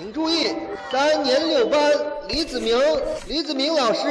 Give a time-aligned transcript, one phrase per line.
[0.00, 0.46] 请注意，
[0.90, 1.78] 三年六班
[2.26, 2.74] 李子明，
[3.26, 4.08] 李子明老师，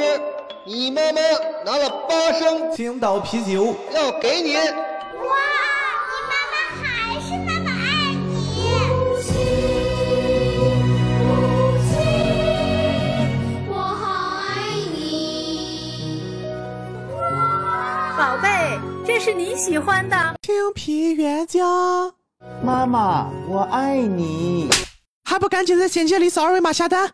[0.64, 1.20] 你妈妈
[1.64, 4.54] 拿了八升青岛啤酒，要给你。
[4.54, 4.62] 哇，
[6.06, 8.70] 你妈妈还是那么爱你。
[13.68, 14.54] 我好爱
[14.94, 14.94] 你。
[18.16, 20.16] 宝贝，这是你喜欢的。
[20.42, 22.12] 青皮原浆，
[22.62, 24.70] 妈妈，我爱你。
[25.30, 27.08] 还不赶紧在简介里扫二维码下单！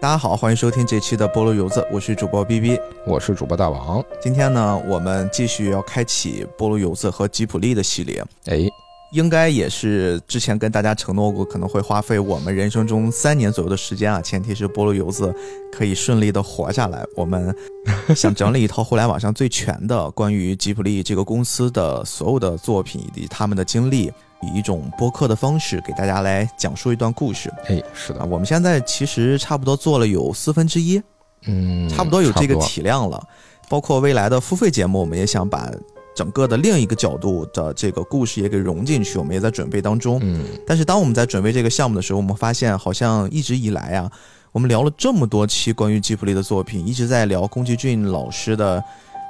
[0.00, 4.04] 大家好，欢迎收听这期的菠萝油子，我是主播 B B，我是主播大王。
[4.20, 8.20] 今天呢，我们继续要开启菠萝油子和吉普力的系列。
[8.46, 8.68] 哎，
[9.12, 15.34] 应该也是之前跟大家承诺过，可能会花费我们人生中三年左右的时间啊，前提是菠萝油子
[15.72, 17.02] 可以顺利的活下来。
[17.16, 17.54] 我们
[18.14, 24.12] 想整理一套互联网上最全的关于吉普力这个公司的所有的作品以及他们的经历，
[24.42, 27.50] 以一种播客的方式给大家来讲述一段故事。
[27.66, 31.00] 哎，是的啊，，我们现在其实差不多做了有四分之一，
[31.46, 33.22] 嗯，差不多有这个体量了。
[33.70, 35.70] 包括未来的付费节目，我们也想把
[36.18, 40.18] 整个的另一个角度的这个故事也给融进去，我们也在准备当中。
[40.20, 44.10] 嗯，但是当我们在准备这个项目的时候，我们发现好像一直以来啊，
[44.50, 48.82] 我们聊了这么多期关于吉普力的作品，一直在聊宫崎骏老师的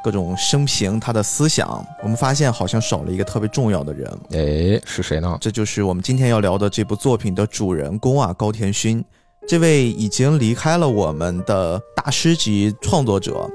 [0.02, 5.36] 各种生平、他的思想，我们发现好像少了一个特别重要的人，哎，是谁呢？
[5.42, 9.04] 这就是我们今天要聊的这部作品的主人公啊，高田勋。
[9.46, 13.46] 这位已经离开了我们的大师级创作者。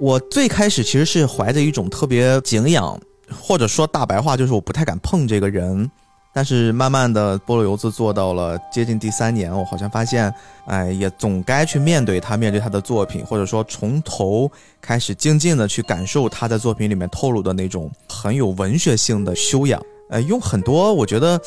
[0.00, 2.98] 我最开始其实是怀着一种特别敬仰，
[3.38, 5.88] 或者说大白话就是我不太敢碰这个人。
[6.32, 10.32] 但是慢慢的，菠萝油子做到了接近第三年，我好像发现，
[10.64, 19.82] 哎，也总该去面对他，面对他的作品，或者说从头开始静静的去感受他在作品里面透露的那种很有文学性的修养。
[20.08, 21.38] 呃，用很多我觉得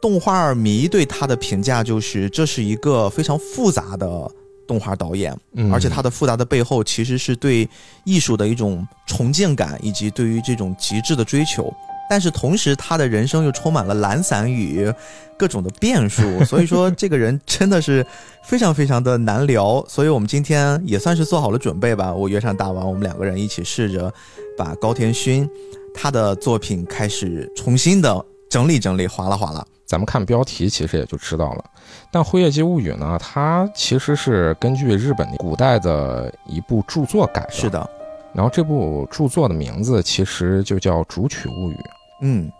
[0.00, 4.28] 动画迷对他的评价就是，这是一个非常复杂的
[4.70, 7.68] 动画导演，嗯，而且他的复杂的背后其实是对
[8.04, 11.74] 艺术的一种崇敬感，以及对于这种极致的追求。
[12.08, 14.92] 但是同时，他的人生又充满了懒散与
[15.36, 18.06] 各种的变数， 所以说这个人真的是
[18.44, 19.84] 非常非常的难聊。
[19.88, 22.14] 所以我们今天也算是做好了准备吧。
[22.14, 24.12] 我约上大王，我们两个人一起试着
[24.56, 25.48] 把高田勋
[25.92, 29.64] 他的作品开始重新的整理整理，划拉划拉。
[29.86, 31.64] 咱们看标题其实也就知道了。
[32.12, 37.50] 但《辉夜姬物语》呢，它其实是根据日本古代的一部著作改的。
[37.50, 37.70] 是。
[37.70, 37.90] 的，
[38.34, 41.74] 然后这部著作的名字其实就叫《竹取物语》。
[42.22, 42.50] 嗯，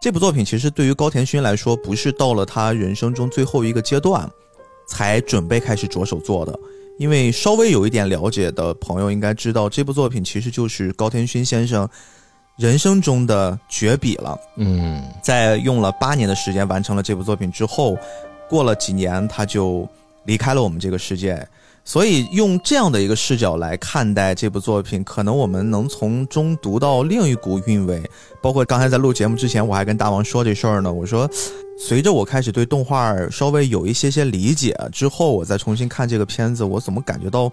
[0.00, 4.30] 这部作品其实对于高田勋来说，不是到了他人生中最后一个阶段，
[4.86, 6.58] 才准备开始着手做的。
[6.98, 11.88] 因为稍微有一点了解的朋友应该知道，这部作品其实就是高田勋先生
[12.58, 14.38] 人生中的绝笔了。
[14.56, 17.96] 嗯，在用了八年的时间完成了这部作品之后，
[18.48, 19.88] 过了几年他就
[20.24, 21.46] 离开了我们这个世界。
[21.84, 28.02] 所以用这样的一个视角来看待这部作品，可能我们能从中读到另一股韵味。
[28.42, 30.92] 包括刚才在录节目之前，我还跟大王说这事儿呢。
[30.92, 31.30] 我说，
[31.78, 37.50] 随着我开始对动画稍微有一些些理解之后，我再重新看这个片子，我怎么感觉到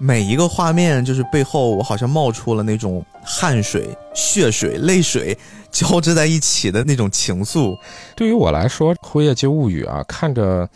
[0.00, 5.36] 每一个画面就是背后我好像冒出了那种汗水、血水、泪水
[5.72, 7.76] 交织在一起的那种情愫。
[8.16, 10.68] 对于我来说，《辉夜姬物语》啊，看着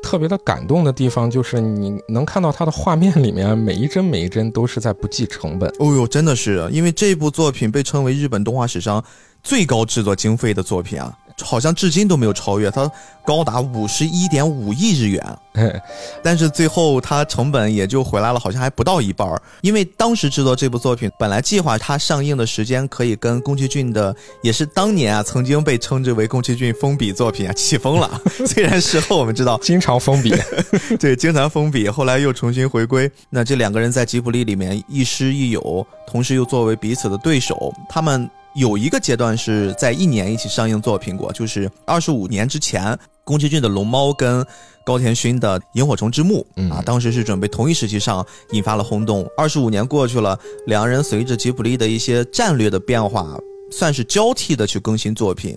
[0.00, 5.68] 特别的感动的地方，就是你能看到它的画面里面每一帧每一帧都是在不计成本。
[5.80, 9.04] 哦呦，真的是，因为这部作品被称为日本动画史上
[9.42, 11.12] 最高制作经费的作品啊，
[11.42, 12.90] 好像至今都没有超越，它
[13.24, 15.38] 高达五十一点五亿日元。
[16.22, 19.42] 但是最后它成本也就回来了，好像还不到一半儿。
[19.60, 28.20] 因为当时制作这部作品，本来计划它上映的时间可以跟宫崎骏的，也是当年啊曾经被称之为宫崎骏封笔作品啊起风了。
[28.46, 30.32] 虽然事后我们知道经常封笔，
[31.00, 33.10] 对，经常封笔，后来又重新回归。
[33.30, 44.44] 那这两个人在吉卜力里面亦师亦友，同时又作为彼此的对手，他们有一个阶段是在一年一起上映作品过，就是二十五年之前，宫崎骏的《龙猫》跟
[44.84, 49.24] 高田勋的《萤火虫之墓》嗯啊，当时是准备同一时期上，引发了轰动。
[49.36, 53.38] 二十五年过去了，两人随着吉卜力的一些战略的变化，
[53.70, 55.56] 算是交替的去更新作品。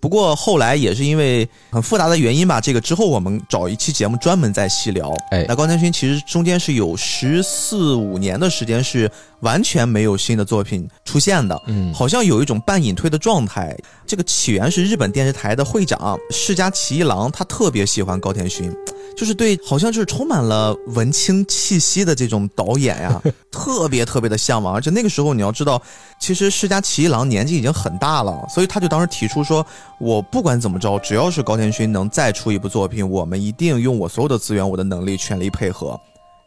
[0.00, 5.14] 不过后来也是因为很复杂的原因吧，这个之后我们找一期节目专门再细聊。
[5.30, 9.08] 哎那高田勋其实中间是有十四五年的时间是
[9.42, 13.76] 完全没有新的作品出现的，嗯好像有一种半隐退的状态。
[14.06, 18.72] 这个起源是日本电视台的会长世家奇一郎，他特别喜欢高田勋，
[19.16, 23.22] 就是对好像就是充满了文青气息的这种导演呀，
[23.52, 24.74] 特别特别的向往。
[24.74, 25.80] 而且那个时候你要知道，
[26.18, 29.64] 其实世家奇一郎年纪已经很大了，所以他就当时提出说，
[30.00, 35.98] 我不管怎么着，只要是高田勋能再出一部作品，我们一定用我所有的资源、我的能力全力配合。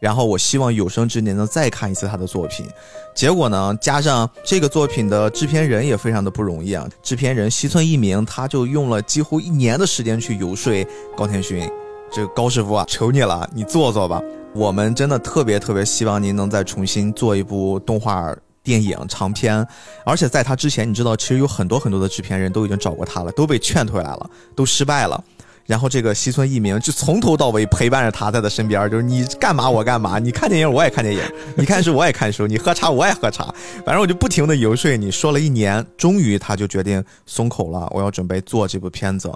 [0.03, 2.67] 然后我希望有生之年能再看一次他的作品。
[3.15, 10.85] 结果呢，加上这个作品的制片人也非常的不容易啊，制片人西村一明他就用了几乎一年的时间去游说
[11.15, 11.71] 高田勋，
[12.11, 14.21] 这个高师傅啊，求你了，你做做吧。
[14.53, 19.65] 我们真的特别特别希望您能再重新做一部动画电影长片，
[20.05, 25.23] 而且在他之前，你知道，其实有很多很多的制片人都已经找过他了，都被劝退来了，都失败了。
[25.65, 31.21] 然后这个西村一明就从头到尾陪伴着他在他身边，就是你干嘛我干嘛，你看电影我也看电影，
[31.55, 33.45] 你看书我也看书，你喝茶我也喝茶，
[33.85, 35.09] 反正我就不停的游说你。
[35.09, 39.31] 说了一年，终于他就决定松口了，我要准备做这部片子。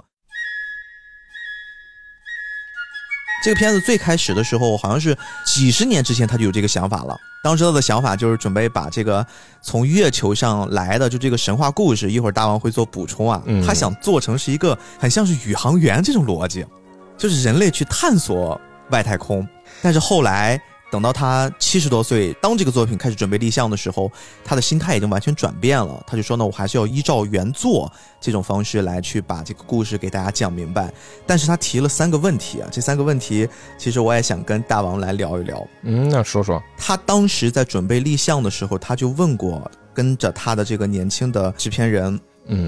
[3.42, 7.16] 这个片子最开始的时候，好像是几十年之前他就有这个想法了。
[7.40, 9.24] 当时他的想法就是准备把这个
[9.62, 13.40] 从月球上来的就这个神话故事，一会儿大王会做补充啊。
[13.46, 16.66] 嗯他想做成是一个很像是宇航员这种逻辑，
[17.16, 19.46] 就是人类去探索外太空。
[19.80, 24.10] 但是后来等到他七十多岁，当这个作品开始准备立项的时候，
[24.44, 26.02] 他的心态已经完全转变了。
[26.06, 30.92] 他就说呢，我还是要依照原作这种方式来去把这个故事给大家讲明白。
[31.26, 33.46] 但是他提了三个问题啊，这三个问题
[33.76, 35.66] 其实我也想跟大王来聊一聊。
[35.82, 42.18] 嗯，那说说，他当时在准备立项的时候，他就问过跟着他的这个年轻的制片人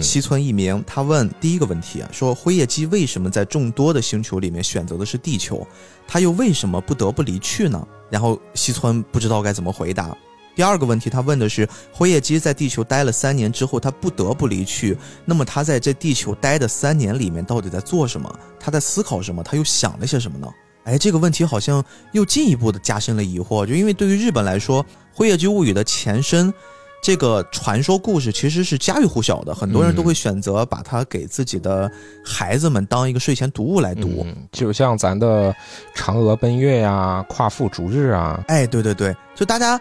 [0.00, 5.66] 西村一明，他问第一个问题，说辉夜姬为什么在众多的星球里面选择的是地球，
[6.06, 7.88] 他又为什么不得不离去呢？
[8.10, 10.14] 然后西村不知道该怎么回答。
[10.54, 18.38] 第二个问题，他问的是辉夜姬在地球待了三年之后，他不得不离去，那么他在这地球待的三年里面到底在做什么？
[18.58, 19.42] 他在思考什么？
[19.42, 20.46] 他又想了些什么呢？
[20.84, 24.84] 哎，这个问题好像又进一步的加深了疑惑，就因为对于日本来说，
[25.14, 26.52] 《辉夜姬物语》的前身。
[27.02, 31.90] 这个传说故事其实是家喻户晓的，很多人都会选择把它给自己的
[32.24, 34.22] 孩子们当一个睡前读物来读。
[34.24, 35.54] 嗯，就像咱的
[35.96, 39.80] 嫦娥奔月呀、夸父逐日啊，哎，对对对，就大家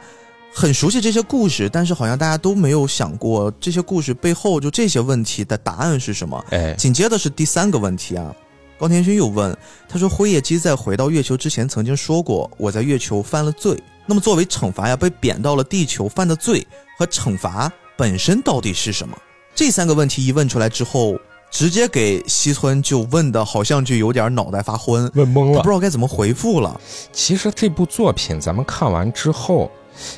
[0.53, 6.43] 很熟悉这些故事，但是好像大家都没有想过这些故事背后就这些问题的答案是什么。
[6.51, 8.33] 哎，紧接着是第三个问题啊，
[8.79, 9.55] 高田勋又问
[9.89, 16.65] 他说：“辉夜姬在回到月球之前曾经说过，我在月球犯了罪，那么作为惩罚呀，被贬到了地球犯的罪
[16.97, 19.17] 和惩罚本身到底是什么？”
[19.53, 21.19] 这三个问题一问出来之后，
[21.51, 25.67] 直接给西村就问的好像就有点脑袋发昏，问懵了他不。
[25.67, 26.79] 知道该怎么回复了。
[27.11, 29.69] 其实这部作品咱们看完之后，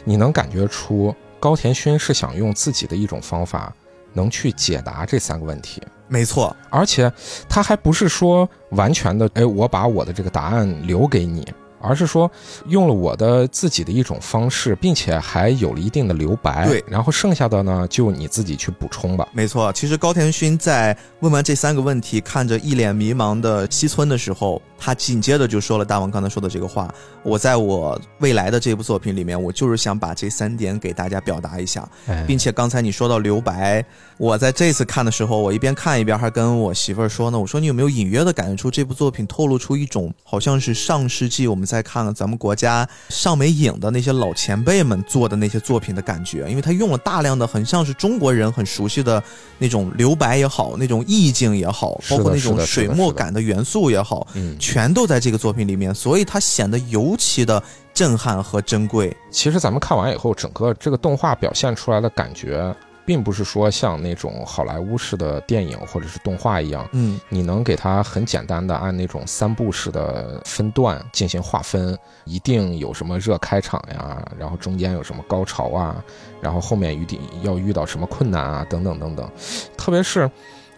[0.03, 3.73] 你能感觉出高田勋是想用自己的一种方法，
[4.13, 5.81] 能去解答这三个问题。
[6.07, 7.11] 没错，而且
[7.47, 11.47] 他还不是说完全的，哎，我把我的这个答案留给你，
[11.81, 12.29] 而是说
[12.67, 16.67] 用了我的自己的一种方式，并且还有了一定的留白。
[16.67, 19.27] 对然后剩下的呢，就你自己去补充吧。
[19.33, 26.93] 没错，其实高田勋在问完这三个问题，看着一脸迷茫的西村的时候，他紧接着就说了大王刚才说的这个话：
[27.23, 33.83] 我在我未来的这部作品里面，我就是想把这三点给大家表达一下，哎，并且刚才你说到留白，
[34.17, 49.23] 我在这次看的时候，我一边看一边还跟我媳妇儿说呢，我说你有没有隐约的感觉出这部作品透露出一种好像是上世纪我们再看看咱们国家上美影的那些老前辈们做的那些作品的感觉，因为他用了大量的很像是中国人很熟悉的
[49.57, 59.15] 那种留白也好，那种意境也好，包括那种水墨感的元素也好，嗯，全都在这个作品里面，所以它显得尤其的震撼和珍贵。
[59.31, 76.03] 其实咱们看完以后，整个这个动画表现出来的感觉，并不是说像那种好莱坞式的电影或者是动画一样，嗯，你能给它很简单的按那种三部式的分段进行划分，一定有什么热开场呀，然后中间有什么高潮啊，
[76.41, 79.29] 然后后面一定要遇到什么困难啊，等等等等。
[79.77, 80.29] 特别是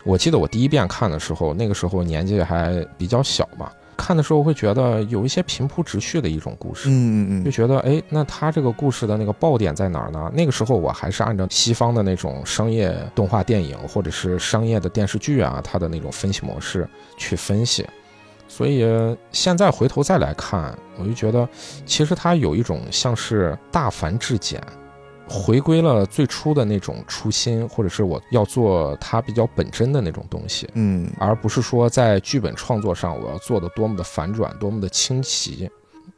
[0.04, 6.90] 我记得我第一遍看的时候，那个时候年纪还比较小嘛，看的时候会觉得有一些平铺直叙的一种故事。
[6.90, 10.32] 嗯嗯嗯，就觉得，哎，那他这个故事的那个爆点在哪儿呢？
[10.34, 17.86] 那个时候我还是按照西方的那种商业动画电影或者是商业的电视剧啊，它的那种分析模式去分析。
[18.48, 18.86] 所以
[19.32, 21.48] 现在回头再来看，我就觉得，
[21.86, 24.62] 其实它有一种像是大繁至简，
[25.34, 30.70] 回归了最初的那种初心，或者是我要做它比较本真的那种东西。
[30.76, 35.68] 嗯，而不是说在剧本创作上我要做的多么的反转，多么的清奇。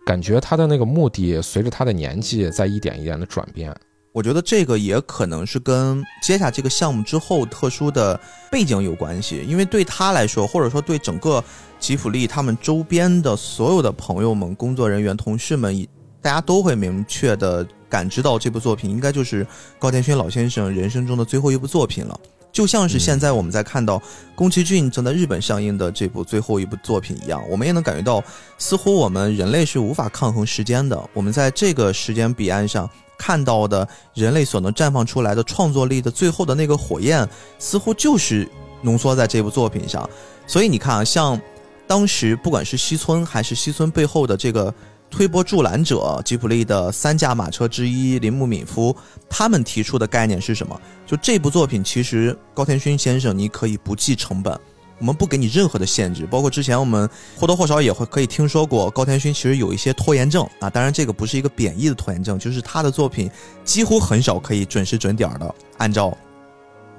[0.06, 3.74] 感觉他的那个目的随着他的年纪在一点一点的转变。
[4.12, 8.20] 我觉得这个也可能是跟接下这个项目之后特殊的
[8.52, 11.44] 背景有关系，因为对他来说，或者说对整个
[11.80, 15.86] 吉普力他们周边的所有的朋友们、工作人员、同事们，
[16.22, 19.48] 大家都会明确的感知到这部作品应该就是
[19.80, 22.20] 高田勋老先生人生中的最后一部作品了。
[22.52, 24.02] 就像是现在我们在看到
[24.36, 28.22] 宫崎骏正在日本上映的这部最后一部作品一样，我们也能感觉到，
[28.58, 31.02] 似乎我们人类是无法抗衡时间的。
[31.14, 37.26] 我们在这个时间彼岸上看到的人类所能绽放出来的创作力的最后的那个火焰，
[37.58, 38.46] 似乎就是
[38.82, 40.10] 浓缩在这部作品上。
[40.46, 41.40] 所以你看啊，像
[41.88, 44.74] 当时不管是西村还是西村背后的这个。
[45.16, 48.94] 推波助澜者吉普力的三驾马车之一铃木敏夫，
[49.30, 50.78] 他们提出的概念是什么？
[51.08, 54.60] 就这部作品，其实高田勋先生，你可以不计成本，
[55.00, 56.28] 我们不给你任何的限制。
[56.30, 60.70] 包括之前我们或多或少也会可以听说过，高田勋其实有一些拖延症啊。
[60.70, 63.32] 当然，这个不是一个贬义的拖延症，就是他的作品
[63.64, 66.14] 几乎很少可以准时准点的按照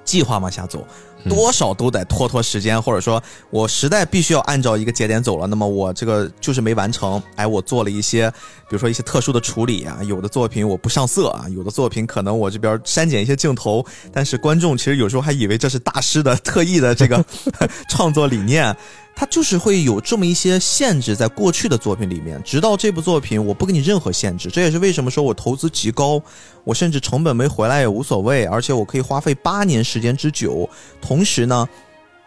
[0.07, 0.83] 计划往下走。
[1.29, 7.23] 多少都得拖拖时间，或者说我实在必须要按照一个节点走了，那么我这个就是没完成。
[7.37, 8.31] 哎，我做了一些，
[8.69, 17.25] 比如说一些特殊的处理啊，有的作品我不上色啊，有的作品可能我这边删减一些镜头，但是观众其实有时候还以为这是大师的特意的这个
[17.89, 18.77] 创作理念。
[19.19, 24.51] 它就是会有这么一些限制，在过去的作品里面，直到这部作品，我不给你任何限制。
[24.51, 26.23] 这也是为什么说我投资极高，
[26.65, 30.69] 我甚至成本没回来也无所谓，而且我可以花费八年时间之久。
[31.01, 31.67] 同时呢，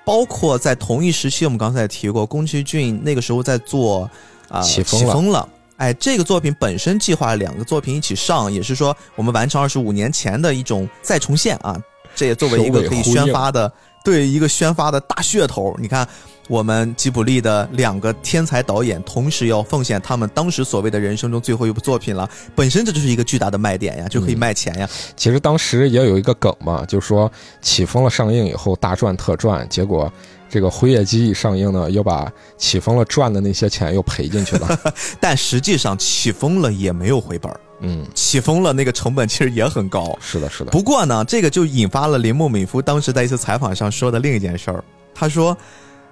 [0.04, 4.10] 包括在同一时期，我们刚才也提过，宫崎骏那个时候在做
[4.48, 5.48] 啊起风了。
[5.78, 11.80] 哎，这个作品本身计划两个作品一起上，也是说我们完成二十五年前的一种再重现啊。
[12.16, 13.72] 这也作为一个可以宣发的，
[14.04, 15.78] 对一个宣发的大噱头。
[15.80, 16.10] 你看。
[16.50, 24.90] 我们吉卜力的两个天才导演同时要奉献他们当时所谓的人生中最后一部作品了，本身这就是一个巨大的卖点呀，就可以卖钱呀。
[25.16, 30.12] 其实当时也有一个梗嘛，就是说起风了上映以后大赚特赚，结果
[30.50, 32.28] 这个辉夜姬一上映呢，又把
[32.58, 34.68] 起风了赚的那些钱又赔进去了。
[35.22, 40.18] 但实际上起风了也没有回本儿嗯，起风了那个成本其实也很高。
[40.20, 40.72] 是的，是的。
[40.72, 45.56] 不过呢，这个就引发了铃木敏夫当时在一次采访上说的另一件事儿，他说。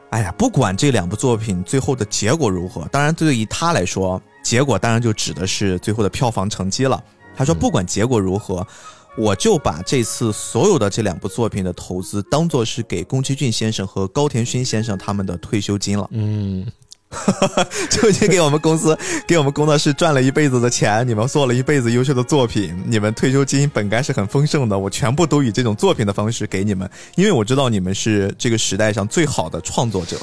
[0.09, 7.03] 哎呀，不管这两部作品最后的结果如何，当然对于他来说，结果当然就指的是最后的票房成绩了。
[7.35, 8.65] 他说，不管结果如何，
[9.17, 16.07] 我就把这次所有的这两部作品的投资当做是给宫崎骏先生和高田勋先生他们的退休金了。
[16.11, 16.65] 嗯。
[17.89, 21.07] 就已经给我们公司、给我们工作室赚了一辈子的钱。
[21.07, 24.77] 你们做了一辈子优秀的作品，你们退休金本该是很丰盛的。
[24.77, 30.17] 我全部都以这种作品的方式给你们，因为我知道你们是这个时代上最好的创作者。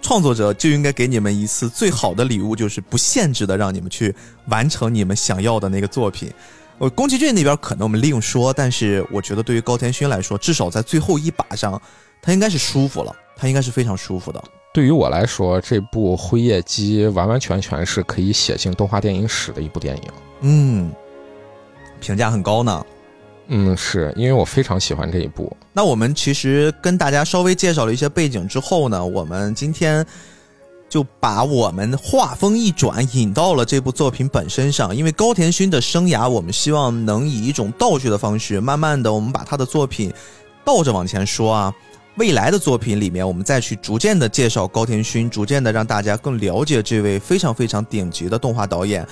[0.00, 4.14] 创作者就应该给你们一次最好的礼物，就是不限制的让你们去
[4.48, 6.30] 完成你们想要的那个作品。
[6.76, 11.80] 我宫崎骏那边可能我们另说，但是我觉得对于高田勋来说，至少在最后一把上，
[12.20, 14.44] 他应该是舒服了，他应该是非常舒服的。
[14.74, 20.02] 对于我来说，这部《辉夜姬》完完全全是可以写进动画电影史的一部电影。
[20.40, 20.90] 嗯，
[22.00, 22.84] 评价很高呢。
[23.46, 25.56] 嗯，是因为我非常喜欢这一部。
[25.72, 30.04] 那我们其实跟大家稍微介绍了一些背景之后呢，我们今天
[30.88, 34.96] 就把我们画风一转，引到了这部作品本身上。
[34.96, 40.12] 因为高田勋的生涯，我们希望能以一种倒叙的方式，慢慢的，我们把他的作品
[40.64, 41.72] 倒着往前说啊。
[42.16, 49.04] 未来的作品里面，我们再去逐渐的介绍高田勋，逐渐的让大家更了解这位非常非常顶级的动画导演。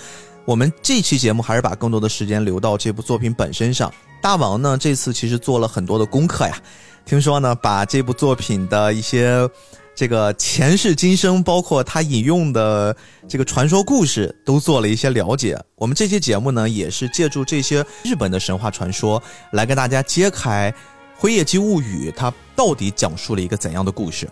[0.45, 3.93] 我们这期节目还是把更多的时间留到这部作品本身上。
[4.21, 6.57] 大王呢，这次其实做了很多的功课呀，
[7.05, 9.49] 听说呢，把这部作品的一些
[9.97, 12.97] 这个前世今生，包括他引用的
[13.29, 15.61] 这个传说故事，都做了一些了解。
[15.75, 20.73] 我们这期节目呢，也是借助这些日本的神话传说，来跟大家揭开。
[21.23, 24.29] 《辉夜姬物语》它到底讲述了一个怎样的故事？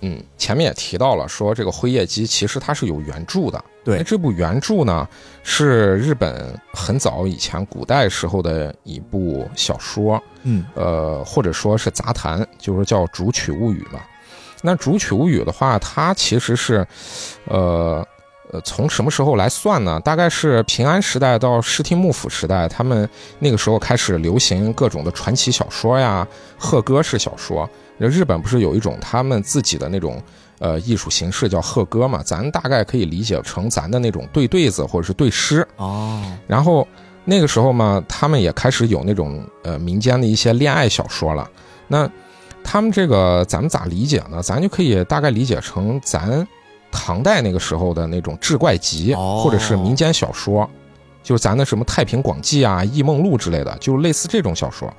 [0.00, 3.64] 嗯，前面也提到了，说这个《辉夜姬》其实它是有原著的。
[3.84, 5.08] 对，这部原著呢
[5.44, 10.20] 是日本很早以前古代时候的一部小说。
[10.42, 14.00] 嗯，呃，或者说是杂谈，就是叫《竹取物语》嘛。
[14.60, 16.84] 那《竹取物语》的话，它其实是，
[17.44, 18.04] 呃。
[18.54, 19.98] 呃，从什么时候来算呢？
[20.04, 23.08] 大概是平安时代到室町幕府时代，他们
[23.40, 26.24] 那个时候开始流行各种的传奇小说呀、
[26.56, 27.68] 贺歌式小说。
[27.98, 30.22] 日本不是有一种他们自己的那种
[30.60, 32.22] 呃艺术形式叫贺歌嘛？
[32.22, 36.22] 咱大概可以理解成咱的那种对对子或者是对诗哦。
[36.46, 36.86] 然后
[37.24, 41.50] 那个时候嘛，他们也开始有那种呃民间的一些恋爱小说了。
[41.88, 42.08] 那
[42.62, 44.40] 他们这个咱们咋理解呢？
[44.40, 46.46] 咱就可以大概理解成咱。
[46.94, 50.68] 唐代那个时候的那种志怪集，或者是民间小说，
[51.22, 54.92] 就是咱的什么《太平广记》啊、《异梦录》之类的，就类似这种小说。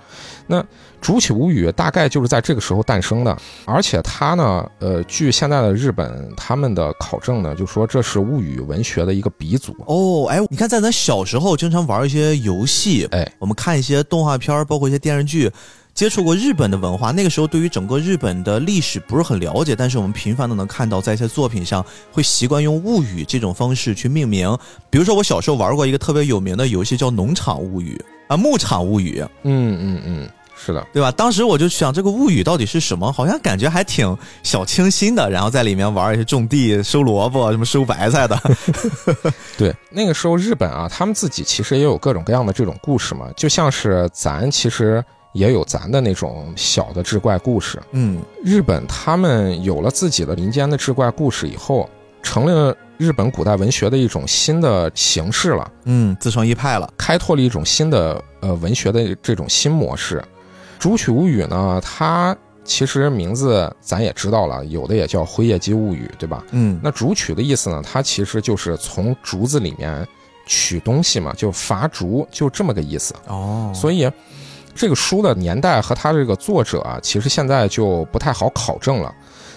[0.47, 0.61] 那
[0.99, 3.35] 《竹取物语》大概就是在这个时候诞生的，
[3.65, 9.75] 而且它呢，呃，据现在的日本他们的考证呢，就说这是物语文学的一个鼻祖。
[9.85, 15.51] 哦，哎，你看，在咱小时候经常玩一些游戏，哎，我们看一些动画片，包括一些电视剧。
[15.95, 24.55] 接触过日本的文化，那个时候对于整个日本的历史不是很了解，但是我们频繁的能看到，在一些作品上会习惯用物语这种方式去命名。
[24.89, 27.95] 比如说，我小时候玩过一个特别有名的游戏，叫《农场物语》
[28.33, 31.09] 啊，《牧场物语》，嗯嗯嗯，是的，对吧？
[31.13, 33.09] 当时我就想，这个物语到底是什么？
[33.09, 38.37] 好像感觉还挺小清新的，然后在里面玩一些种地、收萝卜、什么收白菜的。
[39.57, 45.01] 对，那个时候日本啊，他们自己其实也有各种各样的这种故事嘛，就像是咱其实
[45.35, 47.77] 也有咱的那种小的志怪故事。
[47.91, 51.87] 嗯日本他们有了自己的民间的志怪故事以后，
[52.23, 56.89] 成了日本古代文学的一种新的形式了，嗯，自成一派了。
[56.97, 60.19] 开拓了一种新的呃文学的这种新模式。
[60.79, 66.43] 《竹取物语》呢，它其实名字咱也知道了，有的也叫《辉夜姬物语》，对吧？
[66.51, 70.07] 嗯那竹取的意思呢，它其实就是从竹子里面
[70.47, 73.13] 取东西嘛，就伐竹，就这么个意思。
[73.27, 74.09] 哦，所以
[74.75, 79.13] 这个书的年代和它这个作者啊，其实现在就不太好考证了。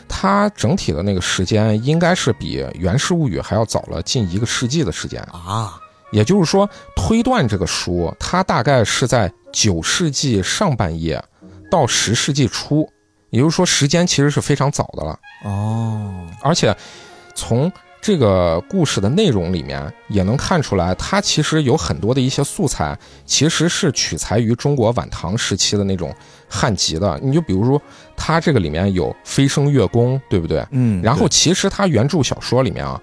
[0.09, 5.21] 它整体的那个时间应该是比《源氏物语》还要早了近一个世纪的时间。
[5.25, 5.79] 啊，
[6.13, 11.23] 也就是说，推断这个书，它大概是在九世纪上半叶
[11.71, 12.89] 到十世纪初，
[13.29, 15.19] 也就是说，时间其实是非常早的了。
[15.45, 16.75] 哦，而且
[17.35, 17.71] 从
[18.09, 26.11] 这个故事的内容里面也能看出来，它其实有很多的一些素材，其实是取材于中国晚唐时期的那种
[26.49, 27.21] 汉籍的。
[27.23, 27.79] 你就比如说，
[28.17, 30.67] 它这个里面有飞升月宫，对不对？
[30.71, 32.99] 嗯，然后其实它原著小说里面啊，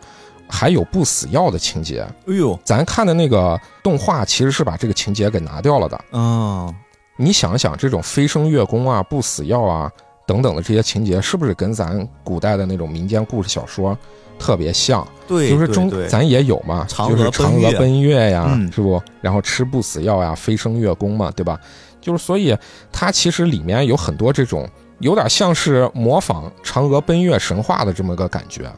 [0.48, 2.04] 还有不死药的情节。
[2.26, 6.04] 对，哎呦，咱看的那个动画其实是把这个情节给拿掉了的。
[6.14, 6.74] 嗯，
[7.16, 9.88] 你想想，这种飞升月宫啊、不死药啊
[10.26, 13.96] 等等的这些情节，是不是跟咱古代的那种民间故事小说
[14.40, 15.08] 特别像？
[15.28, 19.02] 对，就是中咱也有嘛，就是嫦娥奔月奔月呀，嗯是不？
[19.22, 21.60] 然后吃不死药呀，飞升月宫嘛，对吧？
[22.00, 22.56] 就是所以
[22.92, 28.72] 它其实里面有很多这种有点像是模仿嫦娥奔月神话的这么个感觉。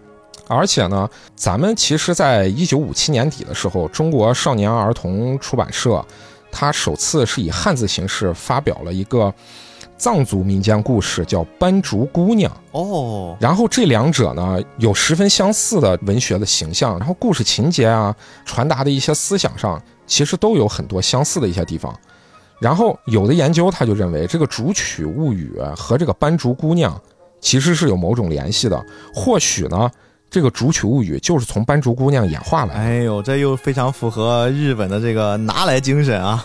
[0.47, 6.01] 而且呢，咱们其实在一九五七年底的时候，中国少年儿童出版社，
[6.49, 9.33] 它首次是以汉字形式发表了一个
[9.97, 12.51] 藏族民间故事，叫《斑竹姑娘》。
[12.71, 21.93] 哦，然后这两者呢有十分相似的文学的形象，然后故事情节啊，传达的一些思想上，其实都有很多相似的一些地方。
[22.59, 26.99] 然后有的研究他就认为，这个《竹取物语》和这个斑竹姑娘
[27.39, 29.89] 其实是有某种联系的，或许呢，
[30.29, 32.79] 这个《竹取物语》就是从斑竹姑娘演化来的。
[32.79, 36.43] 哎呦，这又非常符合日本的这个拿来精神啊！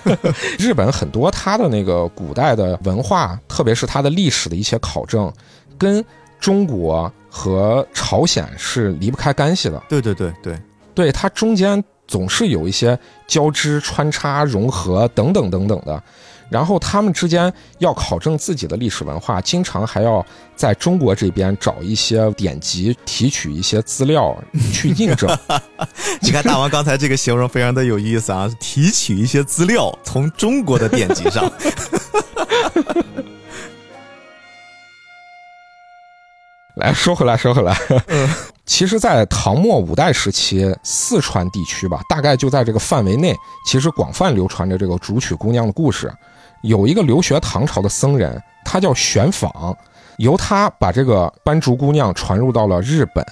[0.58, 5.32] 日本很多它的那个古代的文化，特别是它的历史的一些考证，
[5.78, 6.04] 跟
[6.38, 9.82] 中国和朝鲜是离不开干系的。
[9.88, 10.58] 对对对对，
[10.94, 16.02] 对它中间总是有一些交织、穿插、融合等等等等的。
[16.52, 24.36] 然后他们之间要考证自己的历史文化，经常还要在中国这边找一些典籍，提取一些资料
[24.72, 25.28] 去印证。
[26.20, 31.50] 你看大王刚才这个形容非常的有意思啊，提取一些资料从中国的典籍上。
[36.76, 37.76] 来说回来，说回来，
[38.64, 43.36] 其实，在唐末五代时期，四川地区吧，大概就在这个范围内，
[43.66, 46.10] 其实广泛流传着这个竹取姑娘的故事。
[46.62, 49.76] 有一个留学唐朝的僧人，他叫玄仿，
[50.18, 53.24] 由他把这个斑竹姑娘传入到了日本，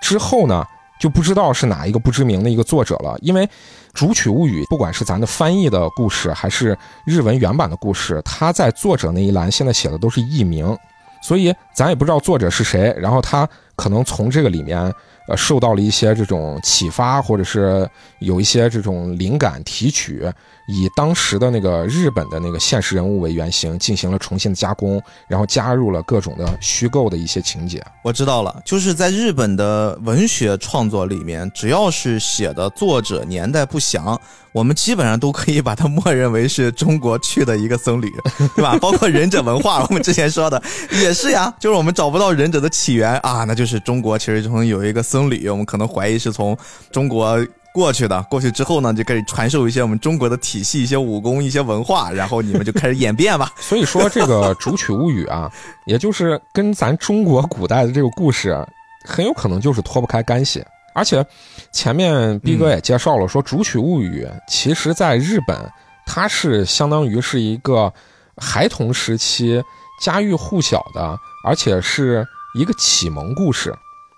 [0.00, 0.64] 之后呢，
[1.00, 3.46] 就不知道是哪一个不知名的一个作者了，因为
[3.92, 10.76] 《竹取物语》不管是咱的翻译的故事，还是日文原版的故事，它在作者那一栏现在写的都是艺名。
[11.20, 14.80] 所以咱也不知道作者是谁，然后他可能从这个里面，
[15.26, 20.32] 呃，受到了一些这种启发，或者是有一些这种灵感提取，
[20.70, 27.82] 以当时的那个日本的那个现实人物为原型，进行了重新的加工，然后加入了各种的虚构的一些情节。
[28.04, 34.20] 我知道了，就是在日本的文学创作里面，只要是写的作者年代不详，
[34.52, 38.12] 我们基本上都可以把它默认为是中国去的一个僧侣，
[38.54, 38.76] 对吧？
[38.78, 40.62] 包括忍者文化，我们之前说的
[41.00, 46.54] 也是呀，就是我们找不到忍者的起源啊，那就是中国其实从有一个僧侣，我们可能怀疑是从
[46.92, 47.42] 中国。
[47.78, 53.52] 过去的，过去之后呢，就开始传授一些我们中国的体系、一些武功、一些文化，然后你们就开始演变吧。
[53.60, 55.48] 所以说，这个《竹取物语》啊，
[55.86, 58.66] 也就是跟咱中国古代的这个故事，
[59.06, 60.60] 很有可能就是脱不开干系。
[60.92, 61.24] 而且，
[61.70, 65.56] 前面逼哥也介绍了，说《竹取物语》其实在日本，
[66.04, 67.92] 它是相当于是一个
[68.36, 69.62] 孩童时期
[70.02, 72.26] 家喻户晓的，而且是
[72.58, 73.72] 一个启蒙故事。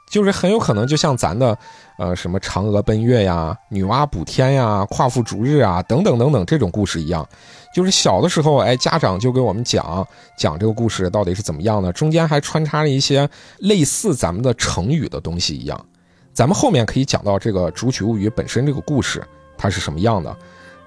[0.08, 1.56] 就是很有可能就像咱的，
[2.00, 7.28] 呃，什么嫦娥奔月呀、女娲补天呀、夸父逐日啊等等等等这种故事一样，
[7.74, 10.02] 就是小的时候，哎，家长就给我们讲
[10.34, 15.78] 讲这个故事到底是怎么样的，中间还穿插了一些类似咱们的成语的东西一样。
[16.32, 19.22] 咱们后面可以讲到这个《竹取物语》本身这个故事
[19.58, 20.34] 它是什么样的。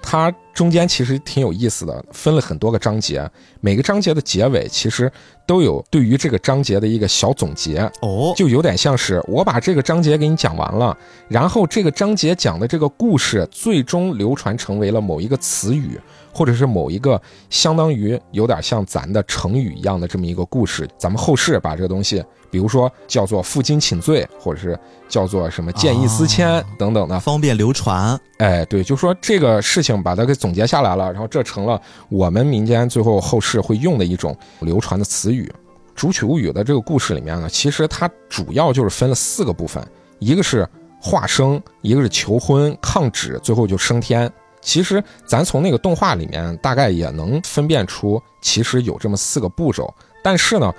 [0.01, 3.27] 它中间其实挺有意思的，分了很多个章节，
[3.59, 5.11] 每个章节的结尾其实
[5.47, 10.95] 都有对于这个章节的一个小总结，哦，就有点像是我把这个章节给你讲完了，
[11.27, 15.99] 然后这个章节讲的这个故事最终流传成为了某一个词语，
[16.31, 24.77] 或者是某一个相当于有点像咱的成语一样的这么一个故事，咱们后世把这个东西，比如说叫做负荆请罪，或者是
[25.09, 28.19] 叫做什么见异思迁等等的，方便流传。
[28.37, 35.49] 哎，对，就说这个事情把它给总结下来了，然后这成了我们民间最后后世会用的一种流传的词语。
[35.95, 39.81] 《竹取物语》的这个故事里面呢，其实它主要就是分了四个部分，
[40.19, 40.67] 一个是
[41.01, 44.29] 化生，一个是求婚、抗旨，最后就升天。
[44.59, 49.93] 其实咱从那个动画里面大概也能分辨出，其实有这么四个步骤。
[50.21, 50.69] 但是呢，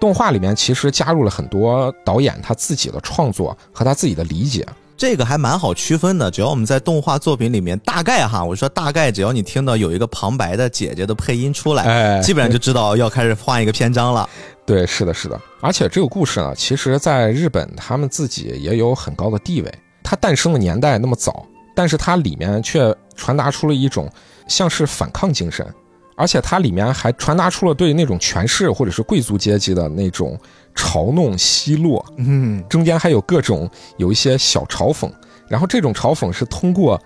[0.00, 4.66] 动画里面其实加入了很多导演他自己的创作和他自己的理解。
[4.96, 14.28] 这个还蛮好区分的，只要我们在动画作品里面大概哈，我说大概，只要你听到有一个旁白的姐姐的配音出来，哎基本上就知道要开始换一个篇章了。
[14.64, 15.38] 对，是的，是的。
[15.60, 19.74] 而且这个故事呢，其实在日本他们自己也有很高的地位。
[20.02, 24.08] 它诞生的年代那么早，但是它里面却传达出了一种
[24.46, 25.66] 像是反抗精神，
[26.14, 30.38] 而且它里面还传达出了对那种权势或者是贵族阶级的那种
[30.74, 32.04] 嘲弄奚落。
[32.16, 35.10] 嗯，中间还有各种有一些小嘲讽，
[35.48, 37.00] 然后这种嘲讽是通过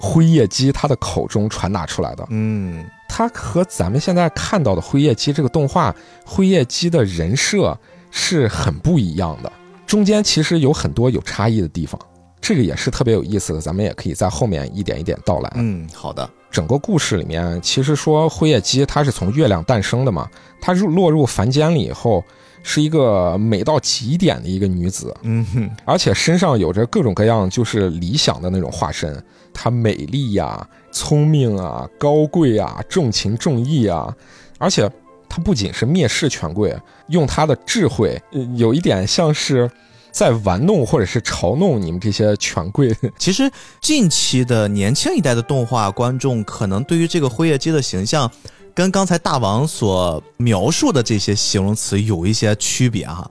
[0.00, 2.26] 辉夜姬他的口中传达出来的。
[2.30, 7.78] 嗯，它和咱们现在看到的辉夜姬这个动画，辉夜姬的人设
[8.10, 9.52] 是很不一样的，
[9.86, 12.00] 中间其实有很多有差异的地方，
[12.40, 15.52] 这个也是特别有意思的，咱们也可以在后面一点一点道来。
[15.56, 16.28] 嗯，好的。
[16.50, 20.28] 整个故事里面，其实说辉夜姬她是从月亮诞生的嘛，
[20.60, 22.24] 她入落入凡间了以后，
[22.62, 34.14] 是一个美到极点的一个女子，嗯哼，而且身上有着各种各样就是理想的那种化身，她美丽呀、聪明啊、高贵啊、重情重义啊，
[34.58, 34.90] 而且
[35.28, 36.76] 她不仅是蔑视权贵，
[37.08, 39.70] 用她的智慧，呃有一点像是
[40.12, 42.94] 在玩弄或者是嘲弄你们这些权贵。
[43.16, 48.30] 其实近期的年轻一代的动画观众，可能对于这个辉夜姬的形象，
[48.74, 53.30] 跟刚才大王所描述的这些形容词有一些区别哈。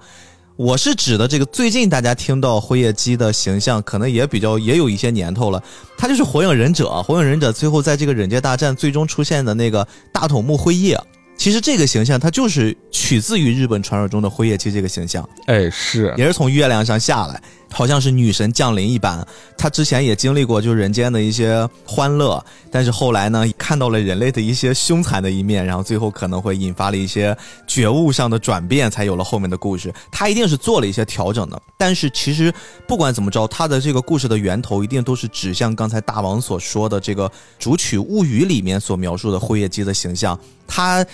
[0.56, 5.64] 我是指的这个最近大家听到辉夜姬的形象，可能也比较也有一些年头了。
[5.98, 11.00] 他就是火影忍者，火影忍者最后在这个忍界大战最终出现的那个大筒木辉夜。
[11.38, 15.28] 其实这个形象，它就是取自于日本传说中的辉夜姬这个形象。
[15.46, 19.26] 哎，是，也是从月亮上下来，好像是女神降临一般。
[19.58, 27.36] 她之前也经历过就是人间的一些欢乐，但是后来呢，看到了人类的一些凶残的一面，然后最后可能会引发了一些
[27.68, 29.94] 觉悟上的转变，才有了后面的故事。
[30.12, 32.54] 她一定是做了一些调整的，但是其实
[32.88, 37.28] 不管怎么着，她的这个故事的源头一定都是指向刚才大王所说的这个
[37.58, 41.06] 《竹取物语》里面所描述的辉夜姬的形象，她。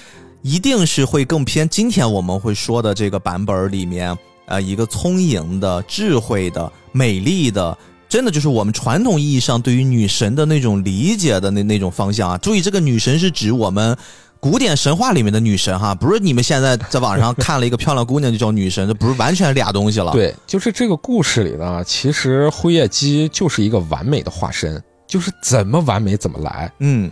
[0.41, 4.15] 一定是会更偏今天我们会说的这个版本里面，
[4.45, 7.77] 呃，一个聪颖的、智慧的、美丽的，
[8.07, 12.37] 真的就是我们传统意义上对于女神的那种理解的那那种方向啊。
[12.37, 13.97] 注意，这个女神是指我们
[14.39, 27.11] 古典神话里面的女神哈，不是你们现在在网上看了一个漂亮姑娘就叫女神，这不是完全俩东西了。，对，就是这个故事里呢，其实辉夜姬就是一个完美的化身，就是怎么完美怎么来，嗯，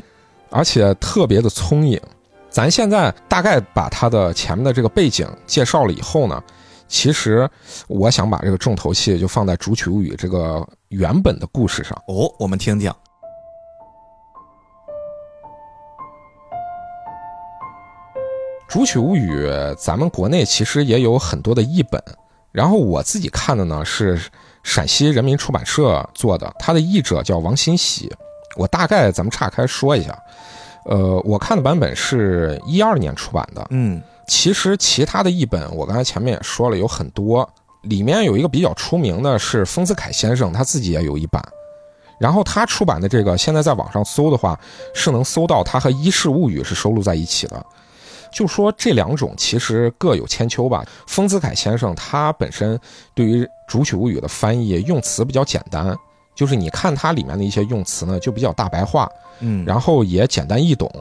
[0.51, 1.99] 而且特别的聪颖。
[2.51, 6.39] 咱现在大概把他的前面的这个背景介绍了以后呢，
[6.93, 7.49] 其实
[7.87, 11.99] 我想把这个重头戏就放在《竹取物语》这个原本的故事上。
[12.07, 12.91] 哦，我们听听。
[18.67, 21.99] 《竹取物语》咱们国内其实也有很多的译本，
[22.51, 24.21] 然后我自己看的呢是
[24.61, 28.13] 陕西人民出版社做的，它的译者叫王新喜。
[28.55, 30.15] 我大概咱们岔开说一下，
[30.85, 33.99] 呃，我看的版本是一二年出版的，嗯
[34.33, 37.47] 其实其他的译本，我刚才前面也说了，有很多，
[37.83, 41.39] 里面有一个比较出名的是丰子恺先生，他自己也有一版。
[42.19, 44.59] 然后他出版的这个，现在在网上搜的话，
[44.95, 47.63] 是能搜到他和《伊势物语》是收录在一起的。
[48.33, 50.83] 就说这两种其实各有千秋吧。
[51.05, 52.77] 丰子恺先生他本身
[53.13, 55.95] 对于《竹取物语》的翻译用词比较简单，
[56.35, 59.07] 就是你看它里面的一些用词呢，就比较大白话，
[59.41, 60.91] 嗯，然后也简单易懂，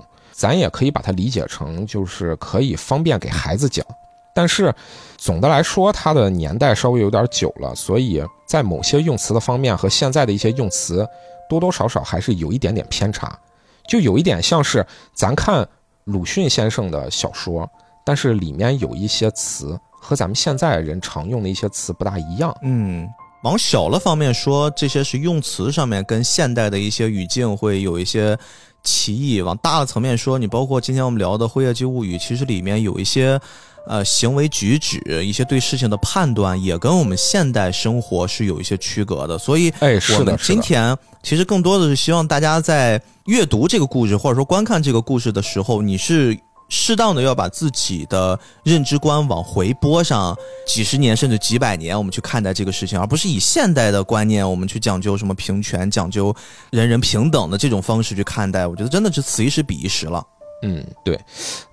[0.42, 3.87] 咱也可以把它理解成就是可以方便给孩子讲。
[4.35, 4.74] 但是
[5.16, 11.07] 总的来说，它的年代稍微有点久了，所以在某些用词的方面和现在的一些用词
[11.48, 13.38] 多多少少还是有一点点偏差，
[13.87, 15.64] 就有一点像是咱看
[16.07, 17.70] 鲁迅先生的小说，
[18.05, 22.52] 但是里面有一些词和咱们现在人常用的一些词不大一样。
[22.62, 23.09] 嗯，
[23.44, 28.37] 往小了方面说，这些是用词上面跟现代的一些语境会有一些
[28.83, 33.40] 歧义；往大的层面说，你包括今天我们聊的《辉夜姬物语》，其实里面有一些
[33.87, 39.38] 呃行为举止、一些对事情的判断，也跟我们现代生活是有一些区隔的。
[39.38, 46.37] 所以，哎，是的，我们是的今天其实更多的是希望大家在阅读这个故事，或者说观看这个故事的时候，你是
[46.72, 50.35] 适当的要把自己的认知观往回拨上
[50.66, 56.35] 几十年甚至几百年，我们去看待这个事情，而不是以现代的观念，我们去讲究什么平权、讲究
[56.70, 58.66] 人人平等的这种方式去看待。
[58.66, 60.26] 我觉得真的是此一时彼一时了。
[60.62, 61.20] 嗯，对，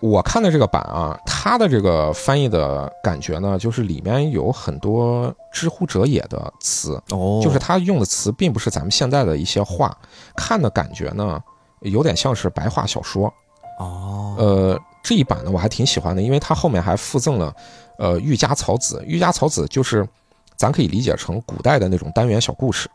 [0.02, 9.98] 我看的这个版啊，它的这个翻译的感觉呢，就是里面有很多知乎者也的词，哦就是他用的词并不是咱们现在的一些话，
[10.36, 11.42] 看的感觉呢，
[11.80, 13.34] 有点像是白话小说。
[13.80, 17.54] 哦，呃，这一版呢我还挺喜欢的，因为它后面还附赠了，
[17.98, 19.04] 呃，玉家草子。
[19.06, 20.08] 玉家草子就是，
[20.56, 22.90] 咱可以理解成古代的那种单元小故事，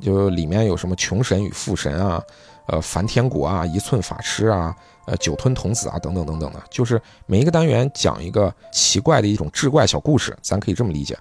[0.00, 2.22] 就里面有什么穷神与富神啊，
[2.66, 4.74] 呃，梵天国啊，一寸法师啊，
[5.06, 11.14] 呃，九吞童子啊，等等等等的，就是每一个单元讲一个奇怪的一种志怪小故事，咱可以这么理解。《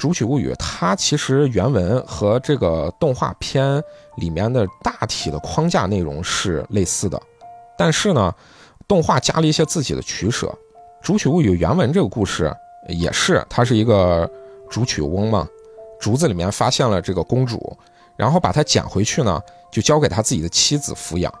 [0.00, 3.82] 竹取物语》它其实原文和这个动画片
[4.18, 7.20] 里面的大体的框架内容是类似的，
[7.76, 8.32] 但是呢，
[8.88, 10.46] 动画加了一些自己的取舍。
[11.00, 12.52] 《竹取物语》原文这个故事
[12.88, 14.28] 也是，它是一个
[14.68, 15.46] 竹取翁嘛，
[16.00, 17.76] 竹子里面发现了这个公主，
[18.16, 21.32] 然后把她捡回去呢，就交给他自己的妻子抚养。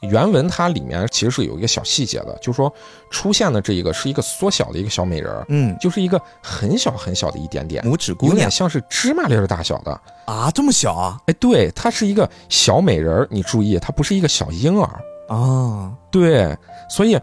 [0.00, 2.70] 原文它里面其实是有一个小细节的，就是说
[3.10, 9.98] 出现的这一个是一个缩小的一个小美人儿，嗯，就是一个很小很小的一点点，拇指姑有点娘像是芝麻粒儿大小的。
[10.26, 11.16] 啊，这么小啊？
[11.26, 15.00] 哎，对，它是一个小美人儿，你注意，它不是一个小婴儿。
[15.28, 16.56] 啊，对，
[16.88, 17.18] 所以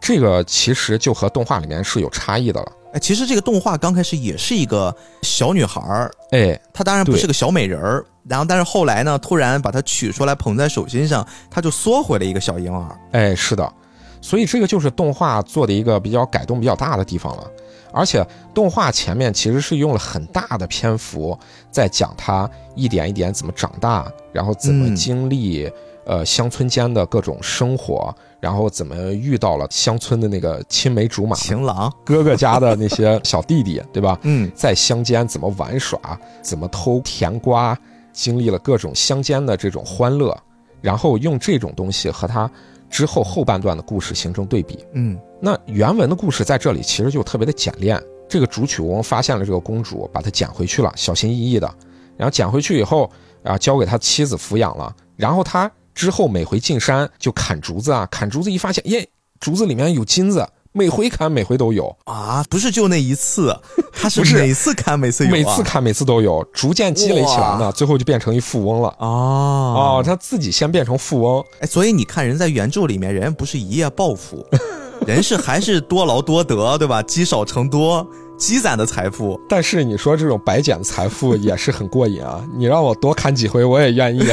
[0.00, 2.72] 这个其实就和动画里面是有差异的了。
[2.92, 12.98] 哎，其实这个动画刚开始也是一个小女孩儿，哎，她当然不是个小美人儿，然后但是后来呢，突然把她取出来捧在手心上，她就缩回了一个小婴儿。
[13.12, 13.72] 哎，是的，
[14.20, 17.50] 所以这个就是动画做的一个比较改动比较大的地方了。
[17.92, 21.36] 而且动画前面其实是用了很大的篇幅
[21.72, 25.70] 在讲她一点一点怎么长大，然后怎么嗯经历、
[26.04, 34.18] 呃乡村间的各种生活，然后怎么遇到了乡村的那个青梅竹马情郎，哥哥家的那些小弟弟，对吧？
[34.22, 35.98] 嗯，在乡间怎么玩耍，
[36.42, 37.78] 怎么偷甜瓜，
[38.12, 40.36] 经历了各种乡间的这种欢乐，
[40.80, 42.50] 然后用这种东西和他
[42.88, 44.84] 之后后半段的故事形成对比。
[44.92, 48.02] 嗯，那原文的故事在这里其实就特别的简练。
[48.28, 51.72] 这个竹取翁发现了这个公主，把她捡回去了，小心翼翼的，
[52.16, 53.10] 然后捡回去以后
[53.42, 54.94] 啊，交给他妻子抚养了。
[55.16, 59.06] 然后他之后每回进山就砍竹子啊，砍竹子一发现，耶，
[59.38, 61.94] 竹子里面有金子，每回砍每回都有。
[62.04, 63.54] 啊，不是就那一次，
[63.92, 68.88] 他是每次砍每次有、啊，每次砍每次都有，逐渐积累起来呢，最后就变成一富翁了。
[68.98, 74.46] 哦哦，他自己先变成富翁，哎，所以你看人在原著里面，人不是一夜暴富，
[75.06, 77.02] 人是还是多劳多得，对吧？
[77.02, 78.08] 积少成多，
[78.40, 79.38] 积攒的财富。
[79.48, 82.44] 但是你说这种白捡的财富 也是很过瘾啊！
[82.56, 84.26] 你让我多砍几回，我也愿意。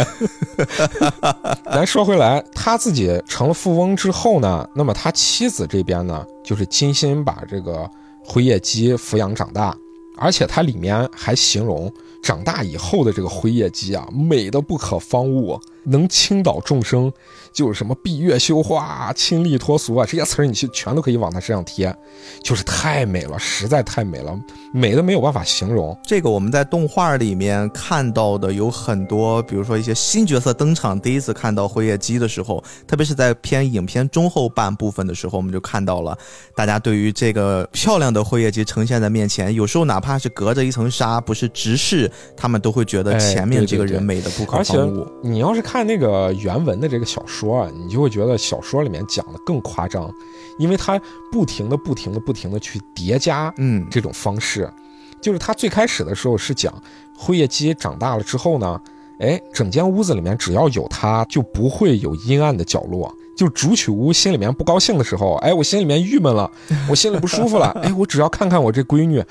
[1.71, 7.87] 咱说回来，他自己成了富翁之后呢，那么他妻子这边呢，就是精心把这个
[8.23, 9.75] 灰夜姬抚养长大，
[10.17, 11.91] 而且它里面还形容
[12.23, 17.11] 长大以后的这个灰夜姬啊，美的不可方物，能倾倒众生，
[17.53, 21.95] 就是什么闭月羞花啊、清丽脱俗啊这些词儿，你去全都可以往他身上贴，
[22.43, 24.37] 就是太美了，实在太美了，
[24.73, 25.97] 美的没有办法形容。
[26.03, 36.17] 这个我们在动画里面看到的有很多，比如说一些新角色登场，第一次看到辉夜姬的时候，特别是在片影片中后半部分的时候，我们就看到了
[36.55, 44.77] 大家对于这个漂亮的辉夜姬呈现在面前，有时候哪怕是隔着一层纱，不是直视，他们都会觉得哎前面这个人美的不可而且。
[45.23, 50.11] 你要是看那个原文的这个小说啊，你就会觉得小说里面讲的更夸张，
[50.57, 50.99] 因为它
[51.31, 54.71] 不停的、不停的、不停的去叠加嗯，这种方式。
[55.19, 56.71] 就是他最开始的时候是讲
[57.17, 58.79] 灰夜姬长大了之后呢，
[59.19, 63.11] 哎，整间屋子里面只要有他，就不会有阴暗的角落。
[63.35, 66.49] 就竹取屋心里面不高兴的时候，哎，我心里面郁闷了，
[66.89, 69.23] 我心里不舒服了，哎，我只要看看我这闺女，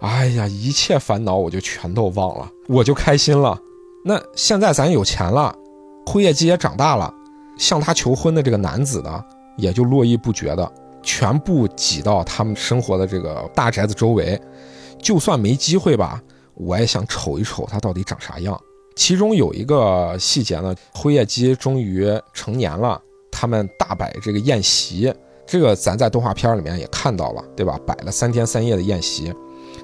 [0.00, 3.58] 哎呀，一切烦恼我就全都忘了，我就开心了。
[4.02, 5.54] 那现在咱有钱了，
[6.06, 7.12] 灰夜姬也长大了，
[7.58, 9.24] 向他求婚的这个男子呢，
[9.56, 14.40] 也就络绎不绝的全部挤到他们生活的这个大宅子周围，
[14.98, 16.22] 就算没机会吧，
[16.54, 18.58] 我也想瞅一瞅他到底长啥样。
[18.96, 25.12] 其中有一个细节呢，辉夜姬终于成年了，他们大摆这个宴席，
[25.44, 27.78] 这个咱在动画片里面也看到了，对吧？
[27.84, 29.34] 摆了三天三夜的宴席。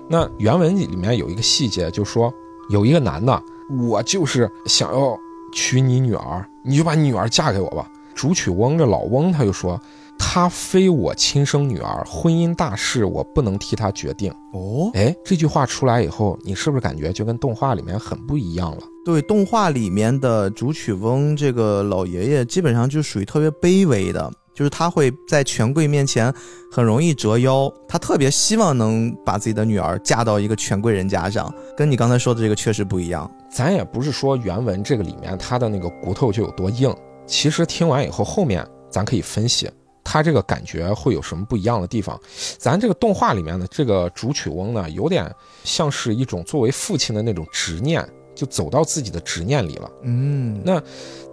[0.08, 2.32] 那原文里面有一个细节，就说
[2.70, 3.42] 有一个男的，
[3.90, 5.18] 我就是想要
[5.52, 7.90] 娶你女儿，你就把你女儿嫁给我吧。
[8.14, 9.80] 主曲翁这老翁他就说，
[10.18, 14.30] 她非我亲生女儿，婚姻大事我不能替她决定。
[14.52, 18.82] 哦，哎，这句话出来以后，你是不是感觉就跟动画里面很不一样了？
[19.06, 26.32] 对，动画里面的主曲翁这个老爷爷基本上就属于特别卑微的，就是他会在权贵面前
[26.70, 33.30] 很容易折腰，他特别希望能把自己的女儿嫁到一个权贵人家上，跟你刚才说的这个确实不一样。
[33.50, 36.94] 咱也不是说原文这个里面他的那个骨头就有多硬，
[37.26, 39.70] 其实听完以后，后面咱可以分析
[40.02, 42.18] 他这个感觉会有什么不一样的地方。
[42.58, 45.30] 咱这个动画里面的这个主曲翁呢，有点
[45.62, 49.90] 像是一种作为父亲的那种执念，就走到自己的执念里了。
[50.02, 50.82] 嗯，那